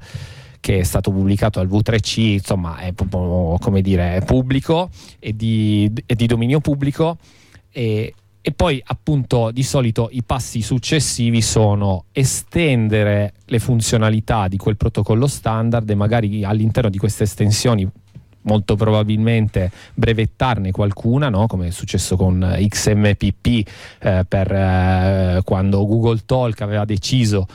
che 0.59 0.79
è 0.79 0.83
stato 0.83 1.11
pubblicato 1.11 1.59
al 1.59 1.67
V3C, 1.67 2.19
insomma 2.19 2.77
è 2.79 2.93
come 2.93 3.81
dire, 3.81 4.15
è 4.15 4.25
pubblico 4.25 4.89
e 5.19 5.35
di, 5.35 5.89
di 6.05 6.25
dominio 6.25 6.59
pubblico 6.59 7.17
e, 7.71 8.13
e 8.47 8.53
poi 8.53 8.81
appunto 8.81 9.51
di 9.51 9.61
solito 9.61 10.07
i 10.09 10.23
passi 10.23 10.61
successivi 10.61 11.41
sono 11.41 12.05
estendere 12.13 13.33
le 13.43 13.59
funzionalità 13.59 14.47
di 14.47 14.55
quel 14.55 14.77
protocollo 14.77 15.27
standard 15.27 15.89
e 15.89 15.95
magari 15.95 16.45
all'interno 16.45 16.89
di 16.89 16.97
queste 16.97 17.23
estensioni 17.23 17.85
molto 18.43 18.77
probabilmente 18.77 19.69
brevettarne 19.93 20.71
qualcuna, 20.71 21.27
no? 21.27 21.45
come 21.47 21.67
è 21.67 21.71
successo 21.71 22.15
con 22.15 22.55
XMPP 22.57 23.67
eh, 23.99 24.25
per 24.25 24.49
eh, 24.49 25.41
quando 25.43 25.85
Google 25.85 26.21
Talk 26.25 26.61
aveva 26.61 26.85
deciso 26.85 27.47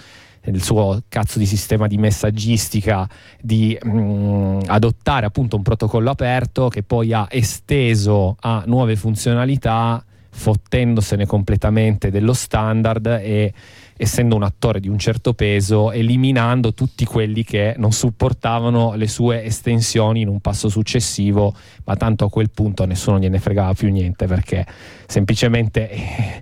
nel 0.42 0.62
suo 0.62 1.04
cazzo 1.08 1.38
di 1.38 1.46
sistema 1.46 1.86
di 1.86 1.96
messaggistica 1.96 3.08
di 3.40 3.78
mh, 3.82 4.64
adottare 4.66 5.24
appunto 5.24 5.56
un 5.56 5.62
protocollo 5.62 6.10
aperto 6.10 6.68
che 6.68 6.82
poi 6.82 7.14
ha 7.14 7.28
esteso 7.30 8.36
a 8.40 8.62
nuove 8.66 8.94
funzionalità 8.96 10.04
fottendosene 10.34 11.26
completamente 11.26 12.10
dello 12.10 12.32
standard 12.32 13.06
e 13.06 13.52
essendo 13.96 14.34
un 14.34 14.42
attore 14.42 14.80
di 14.80 14.88
un 14.88 14.98
certo 14.98 15.34
peso, 15.34 15.92
eliminando 15.92 16.72
tutti 16.74 17.04
quelli 17.04 17.44
che 17.44 17.74
non 17.76 17.92
supportavano 17.92 18.94
le 18.94 19.06
sue 19.06 19.44
estensioni 19.44 20.22
in 20.22 20.28
un 20.28 20.40
passo 20.40 20.68
successivo, 20.68 21.54
ma 21.84 21.94
tanto 21.96 22.24
a 22.24 22.30
quel 22.30 22.50
punto 22.50 22.84
nessuno 22.84 23.18
gliene 23.18 23.38
fregava 23.38 23.74
più 23.74 23.90
niente 23.90 24.26
perché 24.26 24.66
semplicemente, 25.06 25.90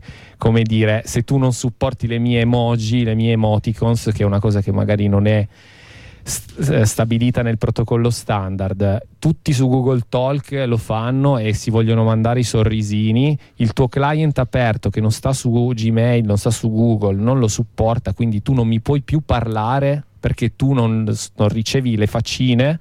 come 0.38 0.62
dire, 0.62 1.02
se 1.04 1.22
tu 1.22 1.36
non 1.36 1.52
supporti 1.52 2.06
le 2.06 2.18
mie 2.18 2.40
emoji, 2.40 3.04
le 3.04 3.14
mie 3.14 3.32
emoticons, 3.32 4.10
che 4.14 4.22
è 4.22 4.26
una 4.26 4.40
cosa 4.40 4.62
che 4.62 4.72
magari 4.72 5.08
non 5.08 5.26
è 5.26 5.46
st- 6.22 6.82
stabilita 6.82 7.42
nel 7.42 7.58
protocollo 7.58 8.10
standard. 8.10 9.06
Tutti 9.18 9.52
su 9.52 9.68
Google 9.68 10.02
Talk 10.08 10.64
lo 10.66 10.76
fanno 10.76 11.38
e 11.38 11.52
si 11.52 11.70
vogliono 11.70 12.04
mandare 12.04 12.40
i 12.40 12.44
sorrisini. 12.44 13.38
Il 13.56 13.72
tuo 13.72 13.88
client 13.88 14.38
aperto 14.38 14.90
che 14.90 15.00
non 15.00 15.12
sta 15.12 15.32
su 15.32 15.72
Gmail, 15.74 16.24
non 16.24 16.38
sta 16.38 16.50
su 16.50 16.70
Google, 16.70 17.20
non 17.20 17.38
lo 17.38 17.48
supporta, 17.48 18.12
quindi 18.12 18.42
tu 18.42 18.52
non 18.52 18.68
mi 18.68 18.80
puoi 18.80 19.02
più 19.02 19.20
parlare 19.24 20.04
perché 20.20 20.54
tu 20.56 20.72
non, 20.72 21.04
non 21.36 21.48
ricevi 21.48 21.96
le 21.96 22.06
faccine 22.06 22.78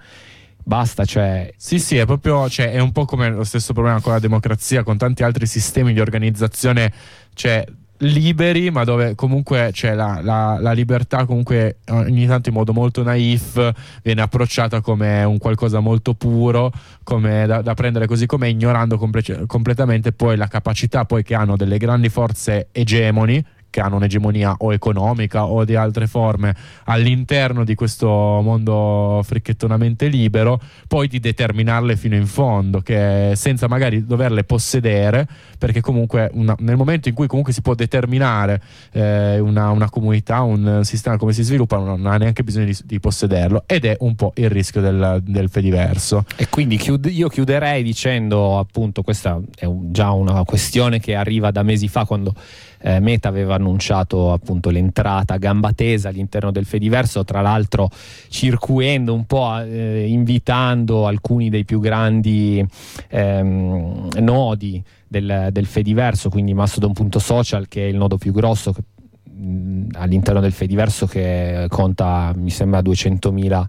basta, 0.69 1.03
cioè... 1.03 1.51
Sì, 1.57 1.79
sì, 1.79 1.97
è 1.97 2.05
proprio, 2.05 2.47
cioè, 2.47 2.71
è 2.71 2.79
un 2.79 2.91
po' 2.91 3.05
come 3.05 3.27
lo 3.31 3.43
stesso 3.43 3.73
problema 3.73 3.99
con 4.01 4.13
la 4.13 4.19
democrazia, 4.19 4.83
con 4.83 4.97
tanti 4.97 5.23
altri 5.23 5.47
sistemi 5.47 5.93
di 5.93 5.99
organizzazione, 5.99 6.93
cioè 7.33 7.65
liberi, 7.99 8.69
ma 8.71 8.83
dove 8.83 9.15
comunque 9.15 9.69
c'è 9.71 9.93
la, 9.93 10.19
la, 10.21 10.57
la, 10.59 10.71
libertà, 10.71 11.25
comunque 11.25 11.77
ogni 11.89 12.27
tanto 12.27 12.49
in 12.49 12.55
modo 12.55 12.73
molto 12.73 13.03
naif 13.03 13.71
viene 14.03 14.21
approcciata 14.21 14.81
come 14.81 15.23
un 15.23 15.37
qualcosa 15.37 15.79
molto 15.79 16.13
puro, 16.13 16.71
come 17.03 17.45
da, 17.45 17.61
da 17.61 17.73
prendere 17.73 18.07
così 18.07 18.25
come 18.25 18.49
ignorando 18.49 18.97
comple- 18.97 19.45
completamente 19.47 20.11
poi 20.11 20.37
la 20.37 20.47
capacità 20.47 21.05
poi 21.05 21.23
che 21.23 21.35
hanno 21.35 21.55
delle 21.55 21.77
grandi 21.77 22.09
forze 22.09 22.67
egemoni 22.71 23.43
che 23.69 23.81
hanno 23.81 23.95
un'egemonia 23.97 24.55
o 24.59 24.73
economica 24.73 25.45
o 25.45 25.63
di 25.65 25.75
altre 25.75 26.07
forme 26.07 26.55
all'interno 26.85 27.63
di 27.63 27.75
questo 27.75 28.07
mondo 28.07 29.21
fricchettonamente 29.23 30.07
libero, 30.07 30.59
poi 30.87 31.07
di 31.07 31.19
determinarle 31.19 31.95
fino 31.95 32.15
in 32.15 32.25
fondo, 32.25 32.81
che 32.81 33.33
senza 33.35 33.67
magari 33.67 34.05
doverle 34.05 34.43
possedere, 34.43 35.27
perché 35.57 35.81
comunque 35.81 36.29
una, 36.33 36.55
nel 36.59 36.75
momento 36.75 37.09
in 37.09 37.15
cui 37.15 37.27
comunque 37.27 37.53
si 37.53 37.61
può 37.61 37.75
determinare 37.75 38.61
eh, 38.91 39.39
una, 39.39 39.69
una, 39.69 39.89
comunità, 39.89 40.41
un 40.41 40.81
sistema 40.83 41.17
come 41.17 41.33
si 41.33 41.43
sviluppa, 41.43 41.77
non 41.77 42.05
ha 42.05 42.17
neanche 42.17 42.43
bisogno 42.43 42.65
di, 42.65 42.77
di 42.83 42.99
possederlo 42.99 43.63
ed 43.65 43.85
è 43.85 43.97
un 43.99 44.15
po' 44.15 44.33
il 44.35 44.49
rischio 44.49 44.81
del, 44.81 45.21
del 45.23 45.49
Fediverso. 45.49 46.25
E 46.35 46.47
quindi 46.49 46.77
chiud- 46.77 47.09
io 47.11 47.27
chiuderei 47.29 47.83
dicendo 47.83 48.57
appunto 48.57 49.01
questa 49.01 49.39
è 49.55 49.65
un, 49.65 49.91
già 49.91 50.11
una 50.11 50.43
questione 50.43 50.99
che 50.99 51.15
arriva 51.15 51.51
da 51.51 51.63
mesi 51.63 51.87
fa 51.87 52.05
quando 52.05 52.33
eh, 52.81 52.99
Meta 52.99 53.27
aveva 53.27 53.55
annunciato 53.55 54.31
appunto 54.31 54.69
l'entrata 54.69 55.35
a 55.35 55.37
gamba 55.37 55.71
tesa 55.73 56.09
all'interno 56.09 56.51
del 56.51 56.65
Fediverso, 56.65 57.23
tra 57.23 57.41
l'altro 57.41 57.89
circuendo 58.29 59.13
un 59.13 59.25
po', 59.25 59.59
eh, 59.59 60.07
invitando 60.07 61.07
alcuni 61.07 61.49
dei 61.49 61.65
più 61.65 61.79
grandi 61.79 62.65
ehm, 63.09 64.09
nodi 64.19 64.81
del, 65.07 65.49
del 65.51 65.65
Fediverso, 65.65 66.29
quindi 66.29 66.53
Mastodon.social 66.53 67.67
che 67.67 67.85
è 67.85 67.89
il 67.89 67.97
nodo 67.97 68.17
più 68.17 68.31
grosso 68.31 68.71
che, 68.71 68.81
mh, 69.23 69.87
all'interno 69.93 70.39
del 70.39 70.53
Fediverso 70.53 71.05
che 71.05 71.65
conta 71.67 72.33
mi 72.35 72.49
sembra 72.49 72.79
200.000 72.79 73.63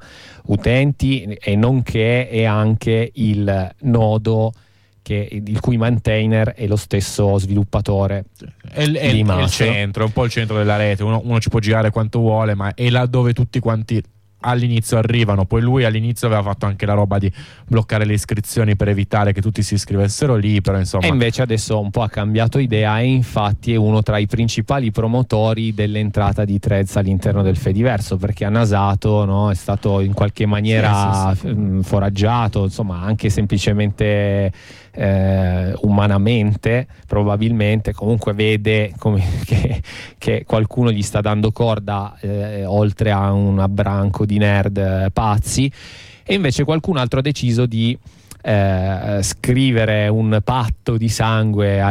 utenti 0.46 1.22
e 1.22 1.56
nonché 1.56 2.28
è 2.28 2.44
anche 2.44 3.10
il 3.14 3.74
nodo 3.80 4.52
che, 5.10 5.28
il 5.44 5.58
cui 5.58 5.76
maintainer 5.76 6.52
è 6.52 6.68
lo 6.68 6.76
stesso 6.76 7.36
sviluppatore. 7.36 8.26
È, 8.62 8.84
è, 8.84 8.92
è 8.92 9.08
il 9.08 9.48
centro, 9.48 10.04
è 10.04 10.06
un 10.06 10.12
po' 10.12 10.24
il 10.24 10.30
centro 10.30 10.56
della 10.56 10.76
rete, 10.76 11.02
uno, 11.02 11.20
uno 11.24 11.40
ci 11.40 11.48
può 11.48 11.58
girare 11.58 11.90
quanto 11.90 12.20
vuole, 12.20 12.54
ma 12.54 12.74
è 12.74 12.88
là 12.90 13.06
dove 13.06 13.32
tutti 13.32 13.58
quanti 13.58 14.00
all'inizio 14.40 14.98
arrivano. 14.98 15.44
Poi 15.44 15.60
lui 15.60 15.84
all'inizio 15.84 16.26
aveva 16.26 16.42
fatto 16.42 16.66
anche 16.66 16.86
la 16.86 16.94
roba 16.94 17.18
di 17.18 17.32
bloccare 17.66 18.04
le 18.04 18.14
iscrizioni 18.14 18.76
per 18.76 18.88
evitare 18.88 19.32
che 19.32 19.40
tutti 19.40 19.62
si 19.62 19.74
iscrivessero 19.74 20.36
lì, 20.36 20.60
però 20.60 20.78
insomma... 20.78 21.06
E 21.06 21.08
invece 21.08 21.42
adesso 21.42 21.80
un 21.80 21.90
po' 21.90 22.02
ha 22.02 22.08
cambiato 22.08 22.58
idea 22.58 23.00
e 23.00 23.06
infatti 23.06 23.72
è 23.72 23.76
uno 23.76 24.02
tra 24.02 24.18
i 24.18 24.26
principali 24.26 24.90
promotori 24.90 25.74
dell'entrata 25.74 26.44
di 26.44 26.58
Threads 26.58 26.96
all'interno 26.96 27.42
del 27.42 27.56
Fediverso 27.56 28.16
perché 28.16 28.44
ha 28.44 28.50
nasato, 28.50 29.24
no? 29.24 29.50
è 29.50 29.54
stato 29.54 30.00
in 30.00 30.12
qualche 30.12 30.46
maniera 30.46 31.32
sì, 31.34 31.40
sì, 31.40 31.46
sì. 31.48 31.54
Mm, 31.54 31.80
foraggiato, 31.80 32.64
insomma 32.64 33.02
anche 33.02 33.30
semplicemente 33.30 34.52
eh, 34.92 35.72
umanamente 35.82 36.86
probabilmente 37.06 37.92
comunque 37.92 38.32
vede 38.32 38.92
come, 38.98 39.22
che, 39.44 39.82
che, 40.18 40.44
qualcuno 40.44 40.90
gli 40.90 41.02
sta 41.02 41.20
dando 41.20 41.52
corda 41.52 42.16
eh, 42.20 42.64
oltre 42.64 43.10
a 43.10 43.32
un 43.32 43.58
abbranco 43.60 44.26
di 44.30 44.38
nerd 44.38 44.76
eh, 44.76 45.10
pazzi 45.12 45.70
e 46.24 46.34
invece 46.34 46.62
qualcun 46.62 46.96
altro 46.96 47.18
ha 47.18 47.22
deciso 47.22 47.66
di 47.66 47.98
eh, 48.42 49.18
scrivere 49.22 50.06
un 50.06 50.40
patto 50.44 50.96
di 50.96 51.08
sangue 51.08 51.82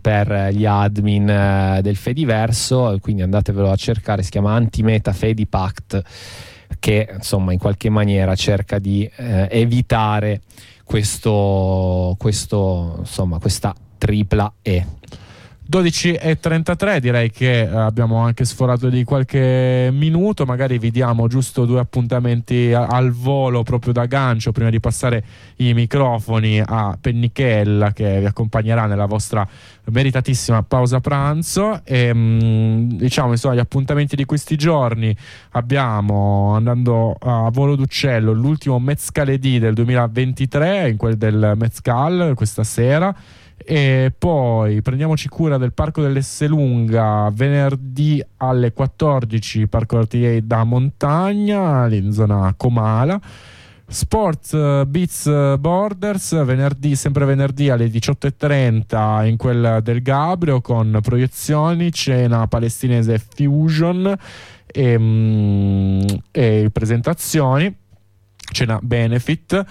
per 0.00 0.50
gli 0.52 0.66
admin 0.66 1.28
eh, 1.28 1.80
del 1.80 1.96
Fediverso, 1.96 2.98
quindi 3.00 3.22
andatevelo 3.22 3.70
a 3.70 3.76
cercare, 3.76 4.22
si 4.22 4.30
chiama 4.30 4.52
Antimeta 4.52 5.14
Fedipact, 5.14 6.02
che 6.78 7.08
insomma 7.10 7.52
in 7.52 7.58
qualche 7.58 7.88
maniera 7.88 8.34
cerca 8.34 8.78
di 8.78 9.10
eh, 9.16 9.48
evitare 9.50 10.42
questo, 10.84 12.14
questo, 12.18 12.96
insomma, 12.98 13.38
questa 13.38 13.74
tripla 13.96 14.52
E. 14.60 14.84
12.33 15.68 16.98
direi 16.98 17.30
che 17.30 17.62
eh, 17.62 17.66
abbiamo 17.66 18.18
anche 18.18 18.44
sforato 18.44 18.88
di 18.88 19.02
qualche 19.02 19.88
minuto, 19.92 20.44
magari 20.44 20.78
vi 20.78 20.92
diamo 20.92 21.26
giusto 21.26 21.64
due 21.64 21.80
appuntamenti 21.80 22.72
al 22.72 23.10
volo 23.10 23.64
proprio 23.64 23.92
da 23.92 24.06
gancio 24.06 24.52
prima 24.52 24.70
di 24.70 24.78
passare 24.78 25.24
i 25.56 25.74
microfoni 25.74 26.62
a 26.64 26.96
Pennichella 27.00 27.92
che 27.92 28.20
vi 28.20 28.26
accompagnerà 28.26 28.86
nella 28.86 29.06
vostra 29.06 29.46
meritatissima 29.86 30.62
pausa 30.62 31.00
pranzo. 31.00 31.80
E 31.82 32.14
mm, 32.14 32.90
diciamo 32.90 33.32
insomma 33.32 33.56
gli 33.56 33.58
appuntamenti 33.58 34.14
di 34.14 34.24
questi 34.24 34.54
giorni 34.54 35.16
abbiamo 35.52 36.54
andando 36.54 37.16
a 37.18 37.50
volo 37.50 37.74
d'uccello 37.74 38.30
l'ultimo 38.32 38.78
Mezcaledì 38.78 39.58
del 39.58 39.74
2023 39.74 40.90
in 40.90 40.96
quel 40.96 41.16
del 41.16 41.54
Mezcal 41.56 42.34
questa 42.36 42.62
sera 42.62 43.14
e 43.56 44.12
poi 44.16 44.82
prendiamoci 44.82 45.28
cura 45.28 45.58
del 45.58 45.72
Parco 45.72 46.02
dell'Esselunga 46.02 47.30
venerdì 47.32 48.22
alle 48.36 48.72
14 48.72 49.66
Parco 49.66 50.00
RTA 50.00 50.38
da 50.42 50.64
Montagna 50.64 51.86
in 51.92 52.12
zona 52.12 52.54
Comala 52.56 53.20
Sport 53.88 54.52
eh, 54.52 54.84
Beats 54.86 55.26
eh, 55.26 55.56
Borders, 55.58 56.44
venerdì, 56.44 56.96
sempre 56.96 57.24
venerdì 57.24 57.70
alle 57.70 57.86
18.30 57.86 59.26
in 59.28 59.36
quella 59.36 59.80
del 59.80 60.02
Gabrio 60.02 60.60
con 60.60 60.98
proiezioni, 61.00 61.92
cena 61.92 62.48
palestinese 62.48 63.18
Fusion 63.18 64.12
e, 64.66 64.98
mm, 64.98 66.00
e 66.32 66.68
presentazioni, 66.72 67.72
cena 68.50 68.80
Benefit. 68.82 69.64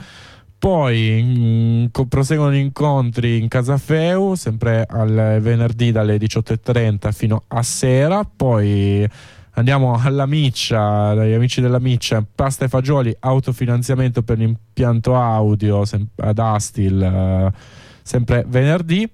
Poi 0.66 1.88
co- 1.92 2.08
proseguono 2.08 2.52
gli 2.52 2.58
incontri 2.58 3.38
in 3.38 3.50
Casa 3.50 3.78
Feu, 3.78 4.34
sempre 4.34 4.84
al 4.90 5.38
venerdì 5.40 5.92
dalle 5.92 6.18
18.30 6.18 7.12
fino 7.12 7.44
a 7.50 7.62
sera. 7.62 8.24
Poi 8.24 9.08
andiamo 9.52 9.96
alla 10.02 10.26
Miccia, 10.26 11.14
dagli 11.14 11.34
amici 11.34 11.62
della 11.62 11.78
Miccia, 11.78 12.26
pasta 12.34 12.66
e 12.66 12.68
fagioli, 12.68 13.16
autofinanziamento 13.20 14.24
per 14.24 14.40
l'impianto 14.40 15.16
audio 15.16 15.86
sem- 15.86 16.08
ad 16.16 16.40
Astil, 16.40 17.00
eh, 17.00 17.52
sempre 18.02 18.44
venerdì. 18.48 19.08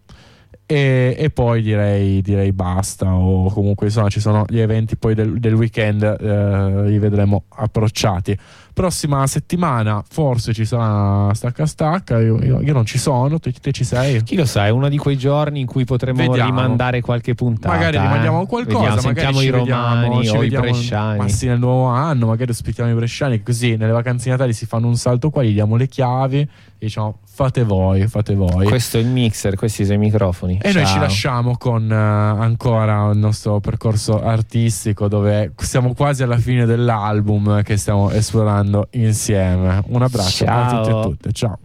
E, 0.74 1.16
e 1.18 1.30
poi 1.32 1.62
direi, 1.62 2.22
direi 2.22 2.54
basta 2.54 3.14
o 3.14 3.52
comunque 3.52 3.88
insomma 3.88 4.08
ci 4.08 4.22
sono 4.22 4.46
gli 4.48 4.60
eventi 4.60 4.96
poi 4.96 5.14
del, 5.14 5.38
del 5.38 5.54
weekend 5.54 6.02
eh, 6.02 6.88
li 6.90 6.98
vedremo 6.98 7.44
approcciati 7.50 8.38
prossima 8.74 9.28
settimana 9.28 10.02
forse 10.08 10.54
ci 10.54 10.64
sarà 10.64 11.34
stacca 11.34 11.66
stacca 11.66 12.20
io, 12.22 12.42
io- 12.42 12.62
io 12.62 12.72
non 12.72 12.86
ci 12.86 12.98
sono 12.98 13.38
te, 13.38 13.52
te 13.52 13.74
ci 13.74 13.84
sei 13.84 14.24
Chi 14.24 14.38
lo 14.38 14.46
sa, 14.46 14.66
è 14.66 14.70
uno 14.70 14.88
di 14.88 14.96
quei 14.96 15.18
giorni 15.18 15.60
in 15.60 15.66
cui 15.66 15.84
potremmo 15.84 16.26
Vediamo. 16.26 16.50
rimandare 16.50 17.02
qualche 17.02 17.36
puntata. 17.36 17.76
magari 17.76 17.98
eh. 17.98 18.02
rimandiamo 18.02 18.46
qualcosa 18.46 18.96
Vediamo, 18.96 19.02
magari 19.08 19.34
sentiamo 19.34 19.40
ci 19.40 19.46
i 19.48 19.52
vediamo, 19.52 19.82
romani 20.06 20.24
ci 20.26 20.30
o 20.30 20.36
i 20.38 20.40
vediamo- 20.40 20.64
bresciani. 20.64 21.18
ma 21.18 21.28
sì 21.28 21.48
nel 21.48 21.60
nuovo 21.60 21.86
anno 21.88 22.28
magari 22.28 22.52
ospitiamo 22.52 22.90
i 22.90 22.94
bresciani 22.94 23.44
così 23.44 23.76
nelle 23.76 23.92
vacanze 23.92 24.24
di 24.26 24.30
Natale 24.30 24.54
si 24.54 24.66
fanno 24.66 24.88
un 24.88 24.96
salto 24.96 25.30
qua 25.32 25.44
gli 25.44 25.52
diamo 25.52 25.76
le 25.76 25.90
chiavi 25.90 26.40
e 26.40 26.48
diciamo 26.78 27.18
fate 27.42 27.64
voi 27.64 28.08
fate 28.08 28.36
voi 28.36 28.66
Questo 28.68 28.98
è 28.98 29.00
il 29.00 29.08
mixer, 29.08 29.56
questi 29.56 29.84
sono 29.84 29.96
i 29.96 30.00
microfoni. 30.00 30.60
E 30.62 30.72
noi 30.72 30.86
ci 30.86 30.94
Ciao. 30.94 31.02
lasciamo 31.02 31.58
con 31.58 31.92
eh, 31.92 31.96
ancora 31.96 33.10
il 33.10 33.18
nostro 33.18 33.60
percorso 33.60 34.22
artistico 34.22 35.08
dove 35.08 35.54
siamo 35.58 35.94
quasi 35.94 36.22
alla 36.22 36.38
fine 36.38 36.66
dell'album 36.66 37.64
che 37.64 37.78
stiamo 37.78 38.12
esplorando 38.12 38.90
insieme. 38.92 39.84
Un 39.88 40.04
abbraccio 40.04 40.44
a 40.46 40.48
Ciao. 40.48 40.84
tutti 40.84 40.90
e 40.90 41.02
tutte, 41.02 41.32
ciao. 41.32 41.60